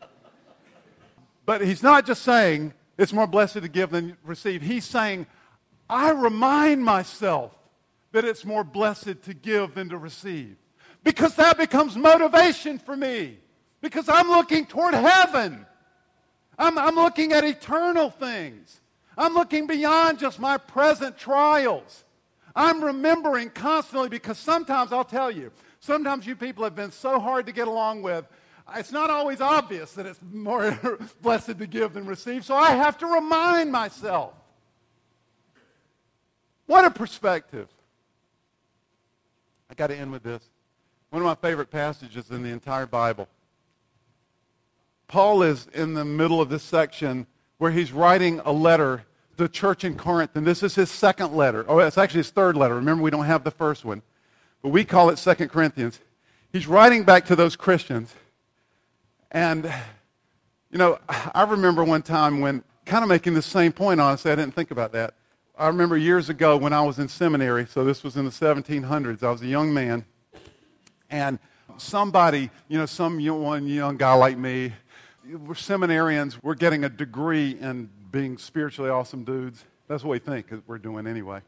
But 1.47 1.63
he's 1.63 1.83
not 1.83 2.07
just 2.07 2.23
saying 2.23 2.75
it's 2.99 3.13
more 3.13 3.27
blessed 3.27 3.55
to 3.55 3.69
give 3.69 3.91
than 3.91 4.17
receive. 4.25 4.63
He's 4.63 4.85
saying, 4.85 5.27
I 5.89 6.11
remind 6.11 6.85
myself 6.85 7.53
that 8.13 8.25
it's 8.25 8.45
more 8.45 8.63
blessed 8.63 9.23
to 9.23 9.35
give 9.35 9.75
than 9.75 9.89
to 9.89 9.99
receive. 9.99 10.57
Because 11.03 11.35
that 11.37 11.59
becomes 11.59 11.97
motivation 11.97 12.79
for 12.79 12.97
me. 12.97 13.39
Because 13.81 14.09
I'm 14.09 14.29
looking 14.29 14.65
toward 14.65 14.95
heaven. 14.95 15.67
I'm, 16.59 16.79
I'm 16.79 16.95
looking 16.95 17.33
at 17.33 17.45
eternal 17.45 18.11
things. 18.11 18.81
I'm 19.17 19.35
looking 19.35 19.67
beyond 19.67 20.19
just 20.19 20.39
my 20.39 20.59
present 20.59 21.17
trials. 21.17 22.05
I'm 22.57 22.83
remembering 22.83 23.51
constantly 23.51 24.09
because 24.09 24.39
sometimes 24.39 24.93
I'll 24.93 25.05
tell 25.05 25.31
you, 25.31 25.51
sometimes 25.81 26.27
you 26.27 26.37
people 26.37 26.65
have 26.65 26.75
been 26.75 26.93
so 26.93 27.19
hard 27.19 27.47
to 27.47 27.53
get 27.53 27.69
along 27.69 28.03
with. 28.03 28.27
It's 28.77 28.93
not 28.93 29.11
always 29.11 29.41
obvious 29.41 29.93
that 29.93 30.07
it's 30.07 30.21
more 30.33 30.79
blessed 31.23 31.59
to 31.59 31.67
give 31.67 31.95
than 31.95 32.07
receive, 32.07 32.45
so 32.45 32.57
I 32.57 32.71
have 32.71 32.97
to 32.99 33.07
remind 33.07 33.71
myself. 33.71 34.33
What 36.67 36.85
a 36.85 36.91
perspective. 36.91 37.69
I 39.71 39.75
got 39.75 39.89
to 39.89 39.97
end 39.97 40.13
with 40.13 40.23
this. 40.23 40.43
One 41.11 41.21
of 41.23 41.27
my 41.27 41.35
favorite 41.35 41.71
passages 41.71 42.31
in 42.31 42.43
the 42.43 42.51
entire 42.51 42.87
Bible. 42.87 43.29
Paul 45.09 45.43
is 45.43 45.69
in 45.75 45.95
the 45.95 46.05
middle 46.05 46.41
of 46.41 46.49
this 46.49 46.63
section 46.63 47.27
where 47.65 47.73
he's 47.73 47.93
writing 47.93 48.43
a 48.45 48.53
letter 48.53 49.07
to 49.39 49.45
the 49.45 49.49
church 49.49 49.85
in 49.85 49.97
Corinth, 49.97 50.33
and 50.35 50.47
this 50.47 50.63
is 50.63 50.75
his 50.75 50.91
second 50.91 51.35
letter. 51.35 51.65
Oh, 51.67 51.79
it's 51.79 51.97
actually 51.97 52.19
his 52.19 52.29
third 52.29 52.59
letter. 52.59 52.75
Remember, 52.75 53.03
we 53.03 53.11
don't 53.11 53.25
have 53.25 53.43
the 53.43 53.51
first 53.51 53.87
one, 53.87 54.03
but 54.61 54.69
we 54.69 54.85
call 54.85 55.09
it 55.09 55.17
Second 55.17 55.49
Corinthians. 55.49 55.99
He's 56.53 56.67
writing 56.67 57.05
back 57.05 57.25
to 57.25 57.35
those 57.35 57.57
Christians, 57.57 58.15
and 59.31 59.65
you 60.71 60.77
know, 60.77 60.99
I 61.09 61.45
remember 61.45 61.83
one 61.83 62.03
time 62.03 62.41
when 62.41 62.63
kind 62.85 63.03
of 63.03 63.09
making 63.09 63.33
the 63.33 63.41
same 63.41 63.73
point. 63.73 63.99
Honestly, 63.99 64.31
I 64.31 64.35
didn't 64.35 64.55
think 64.55 64.71
about 64.71 64.93
that. 64.93 65.15
I 65.59 65.69
remember 65.69 65.97
years 65.97 66.29
ago 66.29 66.59
when 66.59 66.75
I 66.75 66.83
was 66.83 66.99
in 66.99 67.09
seminary. 67.09 67.65
So 67.65 67.83
this 67.83 68.05
was 68.05 68.19
in 68.19 68.27
the 68.27 68.31
1700s. 68.31 69.23
I 69.23 69.31
was 69.31 69.41
a 69.41 69.47
young 69.47 69.73
man, 69.73 70.05
and 71.09 71.39
somebody, 71.79 72.51
you 72.69 72.77
know, 72.77 72.85
some 72.85 73.21
young, 73.21 73.67
young 73.67 73.97
guy 73.97 74.13
like 74.13 74.37
me, 74.37 74.75
we're 75.29 75.55
seminarians, 75.55 76.39
we're 76.43 76.55
getting 76.55 76.85
a 76.85 76.89
degree 76.89 77.53
in 77.53 77.89
being 78.11 78.39
spiritually 78.39 78.91
awesome 78.91 79.25
dudes. 79.25 79.65
That's 79.89 80.03
what 80.03 80.11
we 80.11 80.19
think 80.19 80.47
we're 80.67 80.79
doing 80.79 81.07
anyway. 81.07 81.41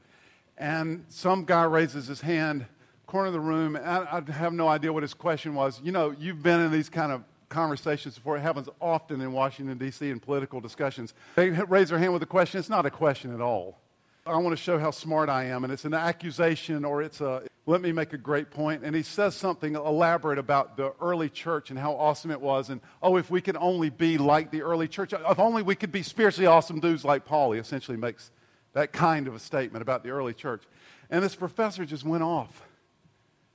And 0.59 1.05
some 1.09 1.45
guy 1.45 1.65
raises 1.65 2.07
his 2.07 2.21
hand, 2.21 2.67
corner 3.07 3.29
of 3.29 3.33
the 3.33 3.41
room. 3.41 3.77
I, 3.77 4.19
I 4.19 4.33
have 4.33 4.53
no 4.53 4.69
idea 4.69 4.93
what 4.93 5.03
his 5.03 5.15
question 5.15 5.55
was. 5.55 5.81
You 5.83 5.93
know, 5.93 6.15
you've 6.19 6.43
been 6.43 6.61
in 6.61 6.73
these 6.73 6.89
kind 6.89 7.12
of 7.12 7.23
conversations 7.49 8.17
before. 8.17 8.37
It 8.37 8.41
happens 8.41 8.69
often 8.81 9.21
in 9.21 9.33
Washington, 9.33 9.79
D.C., 9.79 10.09
in 10.09 10.21
political 10.21 10.61
discussions. 10.61 11.15
They 11.35 11.51
raise 11.51 11.91
their 11.91 11.99
hand 11.99 12.12
with 12.12 12.23
a 12.23 12.27
question. 12.27 12.59
It's 12.59 12.71
not 12.71 12.87
a 12.87 12.91
question 12.91 13.35
at 13.35 13.41
all. 13.41 13.79
I 14.27 14.37
want 14.39 14.57
to 14.57 14.62
show 14.62 14.79
how 14.79 14.91
smart 14.91 15.29
I 15.29 15.45
am, 15.45 15.62
and 15.62 15.73
it's 15.73 15.85
an 15.85 15.95
accusation 15.95 16.85
or 16.85 17.01
it's 17.01 17.21
a, 17.21 17.43
let 17.65 17.81
me 17.81 17.93
make 17.93 18.12
a 18.12 18.19
great 18.19 18.51
point. 18.51 18.83
And 18.85 18.95
he 18.95 19.03
says 19.03 19.37
something 19.37 19.77
elaborate 19.77 20.39
about 20.39 20.77
the 20.77 20.93
early 21.01 21.29
church 21.29 21.71
and 21.71 21.79
how 21.79 21.93
awesome 21.93 22.33
it 22.33 22.41
was. 22.41 22.69
And, 22.69 22.81
oh, 23.03 23.17
if 23.17 23.31
we 23.31 23.41
could 23.41 23.57
only 23.57 23.89
be 23.89 24.19
like 24.19 24.51
the 24.51 24.62
early 24.62 24.89
church, 24.89 25.12
if 25.12 25.39
only 25.39 25.62
we 25.62 25.77
could 25.77 25.93
be 25.93 26.03
spiritually 26.03 26.47
awesome 26.47 26.81
dudes 26.81 27.05
like 27.05 27.25
Paul. 27.25 27.53
He 27.53 27.61
essentially 27.61 27.97
makes 27.97 28.33
that 28.73 28.93
kind 28.93 29.29
of 29.29 29.35
a 29.35 29.39
statement 29.39 29.83
about 29.83 30.03
the 30.03 30.11
early 30.11 30.35
church. 30.35 30.65
And 31.09 31.23
this 31.23 31.37
professor 31.37 31.85
just 31.85 32.05
went 32.05 32.25
off. 32.25 32.67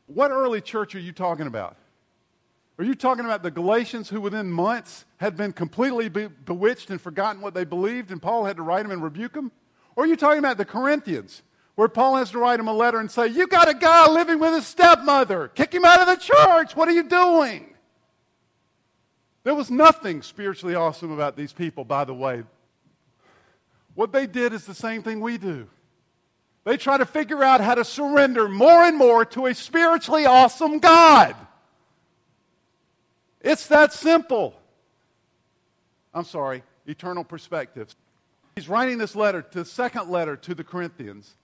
What 0.07 0.31
early 0.31 0.61
church 0.61 0.95
are 0.95 0.99
you 0.99 1.11
talking 1.11 1.47
about? 1.47 1.75
Are 2.77 2.85
you 2.85 2.95
talking 2.95 3.25
about 3.25 3.43
the 3.43 3.51
Galatians 3.51 4.09
who 4.09 4.21
within 4.21 4.51
months 4.51 5.05
had 5.17 5.35
been 5.35 5.51
completely 5.51 6.09
be- 6.09 6.27
bewitched 6.27 6.89
and 6.89 6.99
forgotten 6.99 7.41
what 7.41 7.53
they 7.53 7.65
believed, 7.65 8.09
and 8.09 8.21
Paul 8.21 8.45
had 8.45 8.55
to 8.55 8.63
write 8.63 8.83
them 8.83 8.91
and 8.91 9.03
rebuke 9.03 9.33
them? 9.33 9.51
Or 9.95 10.03
are 10.03 10.07
you 10.07 10.15
talking 10.15 10.39
about 10.39 10.57
the 10.57 10.65
Corinthians, 10.65 11.41
where 11.75 11.87
Paul 11.87 12.17
has 12.17 12.31
to 12.31 12.39
write 12.39 12.57
them 12.57 12.67
a 12.67 12.73
letter 12.73 12.99
and 12.99 13.09
say, 13.09 13.27
You 13.27 13.47
got 13.47 13.69
a 13.69 13.73
guy 13.73 14.09
living 14.09 14.39
with 14.39 14.53
his 14.53 14.67
stepmother. 14.67 15.49
Kick 15.49 15.73
him 15.73 15.85
out 15.85 16.01
of 16.01 16.07
the 16.07 16.15
church. 16.15 16.75
What 16.75 16.87
are 16.87 16.93
you 16.93 17.03
doing? 17.03 17.73
There 19.43 19.55
was 19.55 19.71
nothing 19.71 20.21
spiritually 20.21 20.75
awesome 20.75 21.11
about 21.11 21.35
these 21.35 21.53
people, 21.53 21.83
by 21.83 22.05
the 22.05 22.13
way. 22.13 22.43
What 23.95 24.11
they 24.11 24.27
did 24.27 24.53
is 24.53 24.65
the 24.65 24.73
same 24.73 25.03
thing 25.03 25.19
we 25.19 25.37
do. 25.37 25.67
They 26.63 26.77
try 26.77 26.97
to 26.97 27.05
figure 27.05 27.43
out 27.43 27.59
how 27.59 27.75
to 27.75 27.83
surrender 27.83 28.47
more 28.47 28.83
and 28.83 28.95
more 28.95 29.25
to 29.25 29.47
a 29.47 29.55
spiritually 29.55 30.25
awesome 30.25 30.79
God. 30.79 31.35
It's 33.41 33.67
that 33.67 33.93
simple. 33.93 34.53
I'm 36.13 36.25
sorry, 36.25 36.61
eternal 36.85 37.23
perspectives. 37.23 37.95
He's 38.55 38.67
writing 38.67 38.97
this 38.97 39.15
letter, 39.15 39.45
the 39.49 39.63
second 39.63 40.09
letter 40.09 40.35
to 40.35 40.53
the 40.53 40.63
Corinthians, 40.63 41.35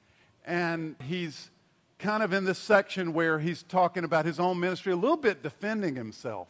and 0.45 0.95
he's 1.03 1.49
kind 1.99 2.21
of 2.21 2.33
in 2.33 2.45
this 2.45 2.59
section 2.59 3.13
where 3.13 3.39
he's 3.39 3.63
talking 3.63 4.03
about 4.03 4.25
his 4.25 4.39
own 4.39 4.59
ministry, 4.59 4.93
a 4.93 4.95
little 4.95 5.17
bit 5.17 5.41
defending 5.41 5.95
himself 5.95 6.47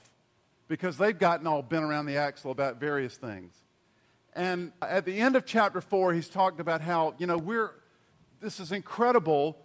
because 0.67 0.97
they've 0.97 1.17
gotten 1.17 1.47
all 1.47 1.61
bent 1.61 1.83
around 1.83 2.05
the 2.05 2.17
axle 2.17 2.51
about 2.51 2.79
various 2.79 3.15
things. 3.15 3.53
And 4.33 4.71
at 4.81 5.05
the 5.05 5.19
end 5.19 5.35
of 5.35 5.45
chapter 5.45 5.79
four, 5.79 6.13
he's 6.13 6.29
talked 6.29 6.59
about 6.59 6.81
how, 6.81 7.15
you 7.17 7.27
know, 7.27 7.37
we're, 7.37 7.71
this 8.41 8.59
is 8.59 8.71
incredible. 8.71 9.57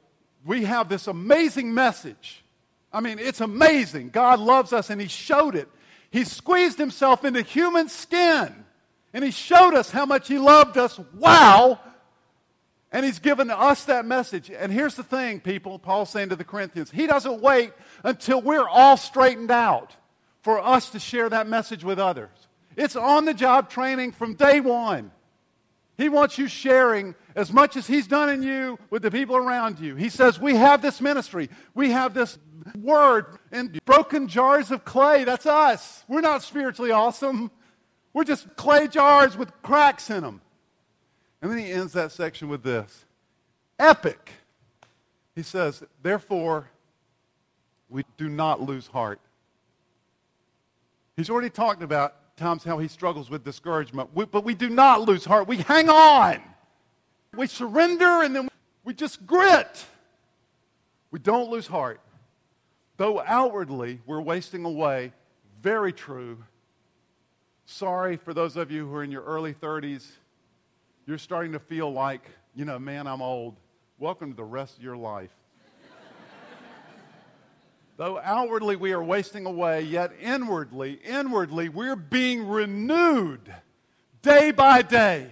We 0.45 0.65
have 0.65 0.89
this 0.89 1.07
amazing 1.07 1.75
message. 1.75 2.45
I 2.93 3.01
mean, 3.01 3.19
it's 3.19 3.41
amazing. 3.41 4.11
God 4.11 4.39
loves 4.41 4.73
us, 4.73 4.91
and 4.91 5.01
he 5.01 5.09
showed 5.09 5.57
it. 5.57 5.69
He 6.11 6.25
squeezed 6.25 6.79
himself 6.79 7.25
into 7.25 7.43
human 7.43 7.89
skin 7.89 8.65
and 9.13 9.25
he 9.25 9.31
showed 9.31 9.75
us 9.75 9.91
how 9.91 10.07
much 10.07 10.29
he 10.29 10.39
loved 10.39 10.77
us. 10.79 10.99
Wow! 11.15 11.81
And 12.91 13.07
he's 13.07 13.19
given 13.19 13.51
us 13.51 13.85
that 13.85 14.05
message. 14.05 14.51
And 14.51 14.71
here's 14.71 14.97
the 14.97 15.03
thing, 15.03 15.41
people, 15.41 15.79
Paul's 15.79 16.11
saying 16.11 16.29
to 16.29 16.37
the 16.37 16.45
Corinthians, 16.45 16.91
he 16.91 17.07
doesn't 17.07 17.41
wait 17.41 17.73
until 18.05 18.43
we're 18.43 18.69
all 18.69 18.97
straightened 18.97 19.51
out 19.51 19.97
for 20.43 20.61
us 20.61 20.91
to 20.91 20.99
share 20.99 21.29
that 21.31 21.47
message 21.47 21.85
with 21.85 21.99
others. 21.99 22.29
It's 22.77 22.97
on 22.97 23.25
the 23.25 23.35
job 23.35 23.71
training 23.71 24.13
from 24.13 24.35
day 24.35 24.61
one. 24.61 25.11
He 25.97 26.09
wants 26.09 26.37
you 26.37 26.49
sharing 26.49 27.15
as 27.35 27.53
much 27.53 27.77
as 27.77 27.87
he's 27.87 28.07
done 28.07 28.29
in 28.29 28.43
you 28.43 28.79
with 28.91 29.03
the 29.03 29.11
people 29.11 29.37
around 29.37 29.79
you. 29.79 29.95
He 29.95 30.09
says, 30.09 30.41
We 30.41 30.57
have 30.57 30.83
this 30.83 31.01
ministry, 31.01 31.49
we 31.75 31.91
have 31.91 32.15
this 32.15 32.39
word 32.79 33.27
in 33.51 33.79
broken 33.85 34.29
jars 34.29 34.71
of 34.71 34.85
clay. 34.85 35.25
That's 35.25 35.47
us. 35.47 36.05
We're 36.09 36.21
not 36.21 36.43
spiritually 36.43 36.91
awesome. 36.91 37.51
We're 38.15 38.25
just 38.25 38.57
clay 38.57 38.89
jars 38.89 39.37
with 39.37 39.51
cracks 39.63 40.11
in 40.11 40.23
them. 40.23 40.41
And 41.41 41.51
then 41.51 41.59
he 41.59 41.71
ends 41.73 41.93
that 41.95 42.13
section 42.13 42.49
with 42.49 42.63
this 42.63 43.05
epic. 43.79 44.31
He 45.35 45.43
says, 45.43 45.83
Therefore, 46.03 46.71
we 47.89 48.05
do 48.17 48.29
not 48.29 48.61
lose 48.61 48.87
heart. 48.87 49.21
He's 51.17 51.31
already 51.31 51.51
talked 51.51 51.83
about 51.83 52.37
times 52.37 52.65
how 52.65 52.79
he 52.79 52.89
struggles 52.89 53.29
with 53.29 53.45
discouragement, 53.45 54.11
we, 54.15 54.25
but 54.25 54.45
we 54.45 54.55
do 54.55 54.69
not 54.69 55.03
lose 55.03 55.25
heart. 55.25 55.47
We 55.47 55.59
hang 55.59 55.89
on. 55.89 56.41
We 57.37 57.47
surrender 57.47 58.23
and 58.23 58.35
then 58.35 58.49
we 58.85 58.95
just 58.95 59.27
grit. 59.27 59.85
We 61.11 61.19
don't 61.19 61.51
lose 61.51 61.67
heart. 61.67 62.01
Though 62.97 63.21
outwardly 63.21 64.01
we're 64.07 64.21
wasting 64.21 64.65
away, 64.65 65.13
very 65.61 65.93
true. 65.93 66.39
Sorry 67.73 68.19
for 68.19 68.35
those 68.35 68.59
of 68.59 68.71
you 68.71 68.87
who 68.87 68.95
are 68.97 69.03
in 69.03 69.11
your 69.11 69.25
early 69.25 69.55
30s 69.55 70.07
you're 71.07 71.19
starting 71.19 71.53
to 71.53 71.59
feel 71.59 71.93
like, 71.93 72.31
you 72.55 72.65
know, 72.65 72.79
man, 72.79 73.07
I'm 73.07 73.23
old. 73.23 73.57
Welcome 73.99 74.31
to 74.31 74.37
the 74.37 74.45
rest 74.45 74.77
of 74.77 74.85
your 74.85 74.97
life. 74.97 75.33
Though 77.97 78.21
outwardly 78.23 78.77
we 78.77 78.93
are 78.93 79.03
wasting 79.03 79.47
away, 79.47 79.83
yet 79.83 80.13
inwardly, 80.21 81.01
inwardly, 81.05 81.71
we're 81.71 81.97
being 81.97 82.47
renewed 82.47 83.53
day 84.21 84.53
by 84.53 84.83
day. 84.83 85.29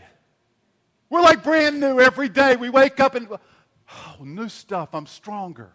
We're 1.08 1.20
like 1.22 1.44
brand 1.44 1.78
new 1.78 2.00
every 2.00 2.28
day. 2.28 2.56
We 2.56 2.70
wake 2.70 3.00
up 3.00 3.14
and, 3.14 3.28
oh, 3.30 4.16
new 4.24 4.48
stuff. 4.48 4.88
I'm 4.92 5.06
stronger. 5.06 5.70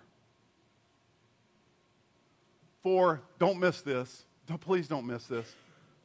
For, 2.83 3.21
don't 3.39 3.59
miss 3.59 3.81
this. 3.81 4.23
Please 4.61 4.87
don't 4.87 5.05
miss 5.05 5.25
this. 5.25 5.53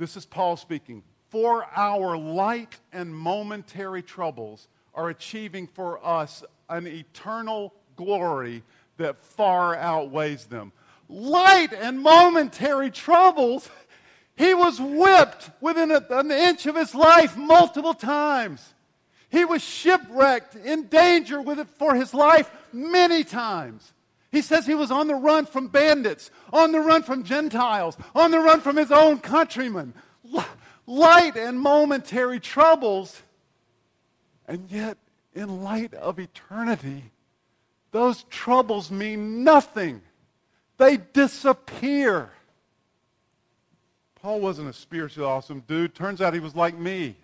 This 0.01 0.16
is 0.16 0.24
Paul 0.24 0.57
speaking 0.57 1.03
for 1.28 1.66
our 1.76 2.16
light 2.16 2.74
and 2.90 3.14
momentary 3.14 4.01
troubles 4.01 4.66
are 4.94 5.11
achieving 5.11 5.66
for 5.66 6.03
us 6.03 6.42
an 6.70 6.86
eternal 6.86 7.74
glory 7.96 8.62
that 8.96 9.22
far 9.22 9.76
outweighs 9.76 10.46
them. 10.46 10.72
Light 11.11 11.74
and 11.74 12.01
momentary 12.01 12.90
troubles, 12.90 13.68
he 14.36 14.55
was 14.55 14.80
whipped 14.80 15.51
within 15.61 15.90
an 15.90 16.30
inch 16.30 16.64
of 16.64 16.76
his 16.76 16.94
life 16.94 17.36
multiple 17.36 17.92
times. 17.92 18.72
He 19.28 19.44
was 19.44 19.62
shipwrecked, 19.62 20.57
in 20.57 20.84
danger 20.86 21.42
with 21.42 21.59
it 21.59 21.68
for 21.76 21.94
his 21.94 22.14
life 22.14 22.51
many 22.72 23.22
times. 23.22 23.92
He 24.33 24.43
says 24.43 24.64
he 24.64 24.74
was 24.74 24.91
on 24.91 25.09
the 25.09 25.14
run 25.14 25.47
from 25.47 25.68
bandits, 25.68 26.31
on 26.53 26.72
the 26.72 26.81
run 26.81 27.03
from 27.03 27.24
Gentiles, 27.24 27.97
on 28.14 28.31
the 28.31 28.39
run 28.39 28.61
from 28.61 28.76
his 28.76 28.93
own 28.93 29.18
countrymen 29.18 29.95
light 30.91 31.37
and 31.37 31.59
momentary 31.59 32.41
troubles. 32.41 33.22
And 34.47 34.70
yet, 34.70 34.99
in 35.35 35.62
light 35.62 35.95
of 35.95 36.18
eternity, 36.18 37.12
those 37.93 38.24
troubles 38.24 38.91
mean 38.91 39.45
nothing. 39.45 40.03
They 40.76 40.97
disappear. 40.97 42.31
Paul 44.16 44.41
wasn't 44.41 44.68
a 44.68 44.72
spiritually 44.72 45.28
awesome 45.28 45.61
dude. 45.66 45.95
Turns 45.95 46.20
out 46.20 46.35
he 46.35 46.41
was 46.41 46.57
like 46.57 46.76
me. 46.76 47.16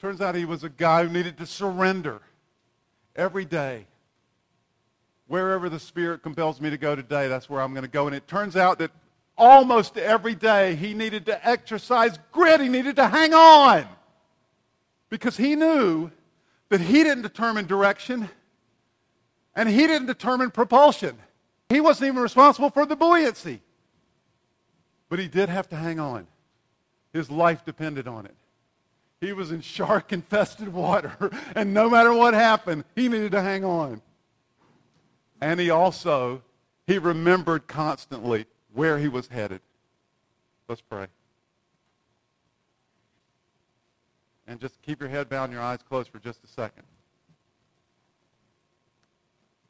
Turns 0.00 0.20
out 0.20 0.34
he 0.34 0.44
was 0.44 0.64
a 0.64 0.68
guy 0.68 1.04
who 1.04 1.12
needed 1.12 1.36
to 1.38 1.46
surrender 1.46 2.20
every 3.16 3.44
day. 3.44 3.86
Wherever 5.26 5.68
the 5.68 5.80
Spirit 5.80 6.22
compels 6.22 6.60
me 6.60 6.70
to 6.70 6.78
go 6.78 6.94
today, 6.94 7.26
that's 7.28 7.50
where 7.50 7.60
I'm 7.60 7.72
going 7.72 7.82
to 7.82 7.90
go. 7.90 8.06
And 8.06 8.14
it 8.14 8.28
turns 8.28 8.56
out 8.56 8.78
that 8.78 8.92
almost 9.36 9.96
every 9.98 10.34
day 10.34 10.76
he 10.76 10.94
needed 10.94 11.26
to 11.26 11.48
exercise 11.48 12.18
grit. 12.30 12.60
He 12.60 12.68
needed 12.68 12.96
to 12.96 13.08
hang 13.08 13.34
on 13.34 13.86
because 15.10 15.36
he 15.36 15.56
knew 15.56 16.10
that 16.68 16.80
he 16.80 17.02
didn't 17.02 17.22
determine 17.22 17.66
direction 17.66 18.28
and 19.54 19.68
he 19.68 19.86
didn't 19.86 20.06
determine 20.06 20.50
propulsion. 20.50 21.18
He 21.68 21.80
wasn't 21.80 22.08
even 22.08 22.22
responsible 22.22 22.70
for 22.70 22.86
the 22.86 22.96
buoyancy. 22.96 23.60
But 25.08 25.18
he 25.18 25.28
did 25.28 25.48
have 25.48 25.68
to 25.70 25.76
hang 25.76 25.98
on. 25.98 26.26
His 27.12 27.30
life 27.30 27.64
depended 27.64 28.06
on 28.06 28.26
it. 28.26 28.34
He 29.20 29.32
was 29.32 29.50
in 29.50 29.60
shark 29.60 30.12
infested 30.12 30.72
water, 30.72 31.30
and 31.54 31.72
no 31.72 31.88
matter 31.88 32.12
what 32.12 32.34
happened, 32.34 32.84
he 32.94 33.08
needed 33.08 33.32
to 33.32 33.42
hang 33.42 33.64
on. 33.64 34.02
And 35.40 35.58
he 35.60 35.70
also, 35.70 36.42
he 36.86 36.98
remembered 36.98 37.66
constantly 37.66 38.46
where 38.72 38.98
he 38.98 39.08
was 39.08 39.28
headed. 39.28 39.60
Let's 40.68 40.82
pray. 40.82 41.06
And 44.46 44.60
just 44.60 44.80
keep 44.82 45.00
your 45.00 45.08
head 45.08 45.28
bowed 45.28 45.44
and 45.44 45.52
your 45.52 45.62
eyes 45.62 45.80
closed 45.88 46.10
for 46.10 46.18
just 46.18 46.44
a 46.44 46.46
second. 46.46 46.84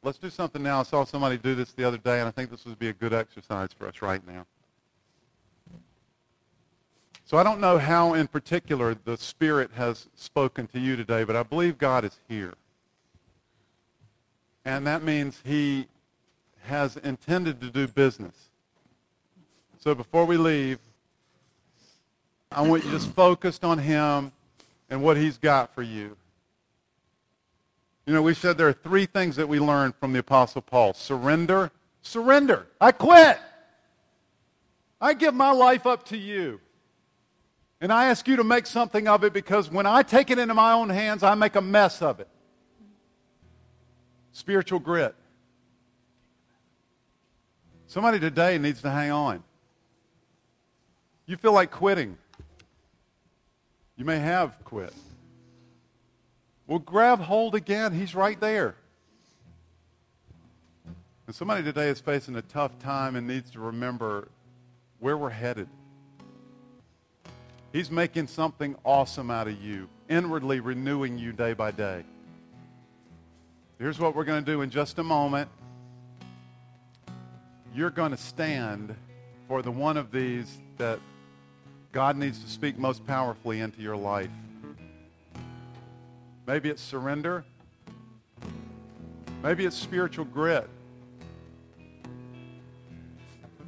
Let's 0.03 0.17
do 0.17 0.29
something 0.29 0.61
now. 0.61 0.81
I 0.81 0.83
saw 0.83 1.03
somebody 1.03 1.37
do 1.37 1.55
this 1.55 1.71
the 1.73 1.83
other 1.83 1.97
day, 1.97 2.19
and 2.19 2.27
I 2.27 2.31
think 2.31 2.51
this 2.51 2.65
would 2.65 2.79
be 2.79 2.89
a 2.89 2.93
good 2.93 3.13
exercise 3.13 3.69
for 3.77 3.87
us 3.87 4.01
right 4.01 4.25
now. 4.25 4.45
So 7.27 7.37
I 7.37 7.43
don't 7.43 7.59
know 7.59 7.77
how 7.77 8.13
in 8.13 8.27
particular 8.27 8.95
the 9.03 9.17
Spirit 9.17 9.71
has 9.75 10.07
spoken 10.15 10.65
to 10.67 10.79
you 10.79 10.95
today, 10.95 11.25
but 11.25 11.35
I 11.35 11.43
believe 11.43 11.77
God 11.77 12.05
is 12.05 12.17
here. 12.29 12.53
And 14.63 14.87
that 14.87 15.03
means 15.03 15.41
he 15.43 15.87
has 16.61 16.95
intended 16.95 17.59
to 17.59 17.69
do 17.69 17.85
business. 17.85 18.33
So 19.77 19.93
before 19.93 20.23
we 20.23 20.37
leave, 20.37 20.79
I 22.49 22.61
want 22.61 22.85
you 22.85 22.91
just 22.91 23.09
focused 23.09 23.65
on 23.65 23.77
him 23.77 24.31
and 24.89 25.03
what 25.03 25.17
he's 25.17 25.37
got 25.37 25.75
for 25.75 25.83
you. 25.83 26.15
You 28.05 28.13
know, 28.13 28.21
we 28.21 28.35
said 28.35 28.57
there 28.57 28.69
are 28.69 28.73
three 28.73 29.05
things 29.05 29.35
that 29.35 29.49
we 29.49 29.59
learned 29.59 29.95
from 29.95 30.13
the 30.13 30.19
Apostle 30.19 30.61
Paul 30.61 30.93
surrender, 30.93 31.71
surrender. 32.01 32.67
I 32.79 32.93
quit. 32.93 33.37
I 35.01 35.13
give 35.13 35.33
my 35.33 35.51
life 35.51 35.85
up 35.85 36.05
to 36.05 36.17
you. 36.17 36.61
And 37.79 37.93
I 37.93 38.05
ask 38.05 38.27
you 38.27 38.37
to 38.37 38.43
make 38.43 38.65
something 38.65 39.07
of 39.07 39.23
it 39.23 39.33
because 39.33 39.69
when 39.69 39.85
I 39.85 40.01
take 40.01 40.31
it 40.31 40.39
into 40.39 40.53
my 40.53 40.73
own 40.73 40.89
hands, 40.89 41.21
I 41.21 41.35
make 41.35 41.55
a 41.55 41.61
mess 41.61 42.01
of 42.01 42.19
it. 42.19 42.27
Spiritual 44.31 44.79
grit. 44.79 45.15
Somebody 47.87 48.19
today 48.19 48.57
needs 48.57 48.81
to 48.81 48.89
hang 48.89 49.11
on. 49.11 49.43
You 51.25 51.37
feel 51.37 51.53
like 51.53 51.71
quitting. 51.71 52.17
You 53.95 54.05
may 54.05 54.19
have 54.19 54.63
quit. 54.63 54.93
Well, 56.65 56.79
grab 56.79 57.19
hold 57.19 57.55
again. 57.55 57.93
He's 57.93 58.13
right 58.13 58.39
there. 58.39 58.75
And 61.27 61.35
somebody 61.35 61.63
today 61.63 61.89
is 61.89 61.99
facing 61.99 62.35
a 62.35 62.41
tough 62.41 62.77
time 62.79 63.15
and 63.15 63.27
needs 63.27 63.51
to 63.51 63.59
remember 63.59 64.29
where 64.99 65.17
we're 65.17 65.29
headed. 65.29 65.67
He's 67.73 67.91
making 67.91 68.27
something 68.27 68.75
awesome 68.83 69.29
out 69.29 69.47
of 69.47 69.61
you, 69.61 69.89
inwardly 70.09 70.59
renewing 70.59 71.17
you 71.17 71.31
day 71.31 71.53
by 71.53 71.71
day. 71.71 72.03
Here's 73.77 73.99
what 73.99 74.15
we're 74.15 74.23
going 74.23 74.43
to 74.43 74.51
do 74.51 74.61
in 74.61 74.69
just 74.69 74.97
a 74.99 75.03
moment. 75.03 75.49
You're 77.75 77.91
going 77.91 78.11
to 78.11 78.17
stand 78.17 78.95
for 79.47 79.61
the 79.61 79.69
one 79.69 79.97
of 79.97 80.11
these 80.11 80.59
that 80.77 80.99
God 81.91 82.17
needs 82.17 82.43
to 82.43 82.49
speak 82.49 82.79
most 82.79 83.05
powerfully 83.05 83.59
into 83.59 83.81
your 83.81 83.95
life. 83.95 84.31
Maybe 86.47 86.69
it's 86.69 86.81
surrender. 86.81 87.45
Maybe 89.43 89.65
it's 89.65 89.75
spiritual 89.75 90.25
grit. 90.25 90.67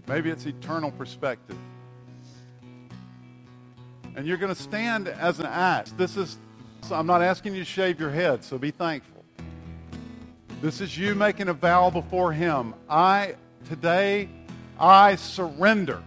Maybe 0.07 0.31
it's 0.31 0.45
eternal 0.45 0.91
perspective. 0.91 1.57
And 4.19 4.27
you're 4.27 4.35
going 4.35 4.53
to 4.53 4.61
stand 4.61 5.07
as 5.07 5.39
an 5.39 5.45
act. 5.45 5.97
This 5.97 6.17
is, 6.17 6.37
so 6.81 6.93
I'm 6.93 7.07
not 7.07 7.21
asking 7.21 7.53
you 7.53 7.61
to 7.61 7.65
shave 7.65 8.01
your 8.01 8.09
head, 8.09 8.43
so 8.43 8.57
be 8.57 8.69
thankful. 8.69 9.23
This 10.61 10.81
is 10.81 10.97
you 10.97 11.15
making 11.15 11.47
a 11.47 11.53
vow 11.53 11.89
before 11.89 12.33
Him. 12.33 12.75
I, 12.89 13.35
today, 13.69 14.27
I 14.77 15.15
surrender. 15.15 16.03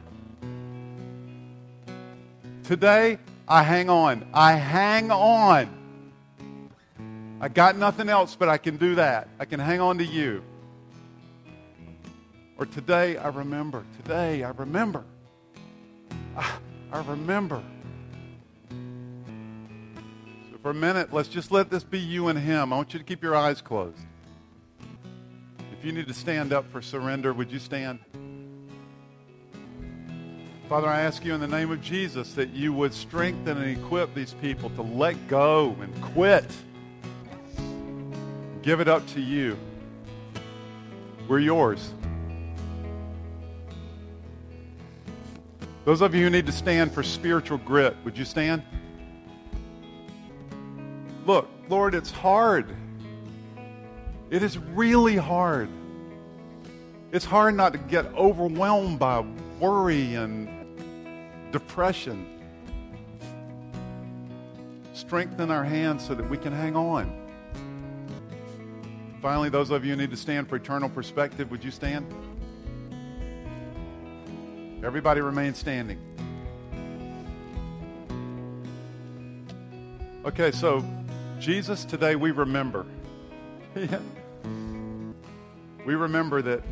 Today, 2.64 3.18
I 3.48 3.62
hang 3.62 3.88
on. 3.88 4.26
I 4.34 4.56
hang 4.56 5.10
on 5.10 5.70
I 7.40 7.48
got 7.48 7.78
nothing 7.78 8.10
else, 8.10 8.36
but 8.36 8.50
I 8.50 8.58
can 8.58 8.76
do 8.76 8.96
that. 8.96 9.28
I 9.40 9.46
can 9.46 9.58
hang 9.58 9.80
on 9.80 9.96
to 9.96 10.04
you. 10.04 10.44
Or 12.58 12.66
today, 12.66 13.16
I 13.16 13.28
remember. 13.28 13.86
Today, 14.02 14.44
I 14.44 14.50
remember. 14.50 15.02
I, 16.36 16.52
I 16.92 17.00
remember. 17.00 17.62
For 20.62 20.70
a 20.70 20.74
minute, 20.74 21.12
let's 21.12 21.28
just 21.28 21.50
let 21.50 21.70
this 21.70 21.82
be 21.82 21.98
you 21.98 22.28
and 22.28 22.38
him. 22.38 22.72
I 22.72 22.76
want 22.76 22.92
you 22.92 23.00
to 23.00 23.04
keep 23.04 23.20
your 23.20 23.34
eyes 23.34 23.60
closed. 23.60 23.98
If 25.76 25.84
you 25.84 25.90
need 25.90 26.06
to 26.06 26.14
stand 26.14 26.52
up 26.52 26.70
for 26.70 26.80
surrender, 26.80 27.32
would 27.32 27.50
you 27.50 27.58
stand? 27.58 27.98
Father, 30.68 30.86
I 30.86 31.00
ask 31.00 31.24
you 31.24 31.34
in 31.34 31.40
the 31.40 31.48
name 31.48 31.72
of 31.72 31.82
Jesus 31.82 32.34
that 32.34 32.50
you 32.50 32.72
would 32.72 32.94
strengthen 32.94 33.58
and 33.58 33.76
equip 33.76 34.14
these 34.14 34.34
people 34.34 34.70
to 34.70 34.82
let 34.82 35.26
go 35.26 35.76
and 35.80 36.00
quit. 36.00 36.46
Give 38.62 38.78
it 38.78 38.86
up 38.86 39.04
to 39.08 39.20
you. 39.20 39.58
We're 41.26 41.40
yours. 41.40 41.92
Those 45.84 46.00
of 46.00 46.14
you 46.14 46.22
who 46.22 46.30
need 46.30 46.46
to 46.46 46.52
stand 46.52 46.92
for 46.94 47.02
spiritual 47.02 47.58
grit, 47.58 47.96
would 48.04 48.16
you 48.16 48.24
stand? 48.24 48.62
Look, 51.24 51.48
Lord, 51.68 51.94
it's 51.94 52.10
hard. 52.10 52.74
It 54.30 54.42
is 54.42 54.58
really 54.58 55.16
hard. 55.16 55.68
It's 57.12 57.24
hard 57.24 57.54
not 57.54 57.72
to 57.74 57.78
get 57.78 58.06
overwhelmed 58.14 58.98
by 58.98 59.24
worry 59.60 60.14
and 60.14 60.48
depression. 61.52 62.26
Strengthen 64.94 65.50
our 65.50 65.62
hands 65.62 66.06
so 66.06 66.14
that 66.14 66.28
we 66.28 66.38
can 66.38 66.52
hang 66.52 66.74
on. 66.74 67.18
Finally, 69.20 69.50
those 69.50 69.70
of 69.70 69.84
you 69.84 69.92
who 69.92 70.00
need 70.00 70.10
to 70.10 70.16
stand 70.16 70.48
for 70.48 70.56
eternal 70.56 70.88
perspective, 70.88 71.50
would 71.50 71.62
you 71.62 71.70
stand? 71.70 72.12
Everybody 74.82 75.20
remain 75.20 75.54
standing. 75.54 76.00
Okay, 80.24 80.50
so 80.50 80.84
Jesus, 81.42 81.84
today 81.84 82.14
we 82.14 82.30
remember. 82.30 82.86
we 85.84 85.94
remember 85.96 86.40
that 86.40 86.62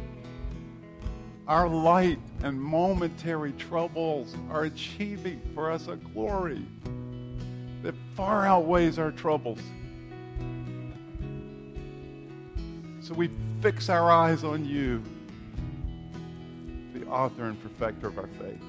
our 1.48 1.68
light 1.68 2.20
and 2.44 2.62
momentary 2.62 3.50
troubles 3.54 4.36
are 4.48 4.62
achieving 4.62 5.42
for 5.56 5.72
us 5.72 5.88
a 5.88 5.96
glory 5.96 6.64
that 7.82 7.96
far 8.14 8.46
outweighs 8.46 8.96
our 9.00 9.10
troubles. 9.10 9.58
So 13.00 13.14
we 13.14 13.28
fix 13.62 13.88
our 13.88 14.08
eyes 14.08 14.44
on 14.44 14.64
you, 14.64 15.02
the 16.94 17.04
author 17.08 17.46
and 17.46 17.60
perfecter 17.60 18.06
of 18.06 18.18
our 18.18 18.28
faith. 18.38 18.62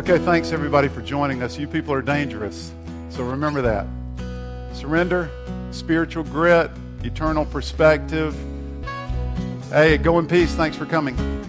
Okay, 0.00 0.24
thanks 0.24 0.52
everybody 0.52 0.86
for 0.86 1.02
joining 1.02 1.42
us. 1.42 1.58
You 1.58 1.66
people 1.66 1.92
are 1.92 2.02
dangerous, 2.02 2.72
so 3.10 3.24
remember 3.24 3.60
that. 3.62 3.86
Surrender, 4.72 5.30
spiritual 5.70 6.24
grit, 6.24 6.70
eternal 7.04 7.44
perspective. 7.44 8.34
Hey, 9.70 9.98
go 9.98 10.18
in 10.18 10.26
peace. 10.26 10.52
Thanks 10.54 10.76
for 10.76 10.86
coming. 10.86 11.39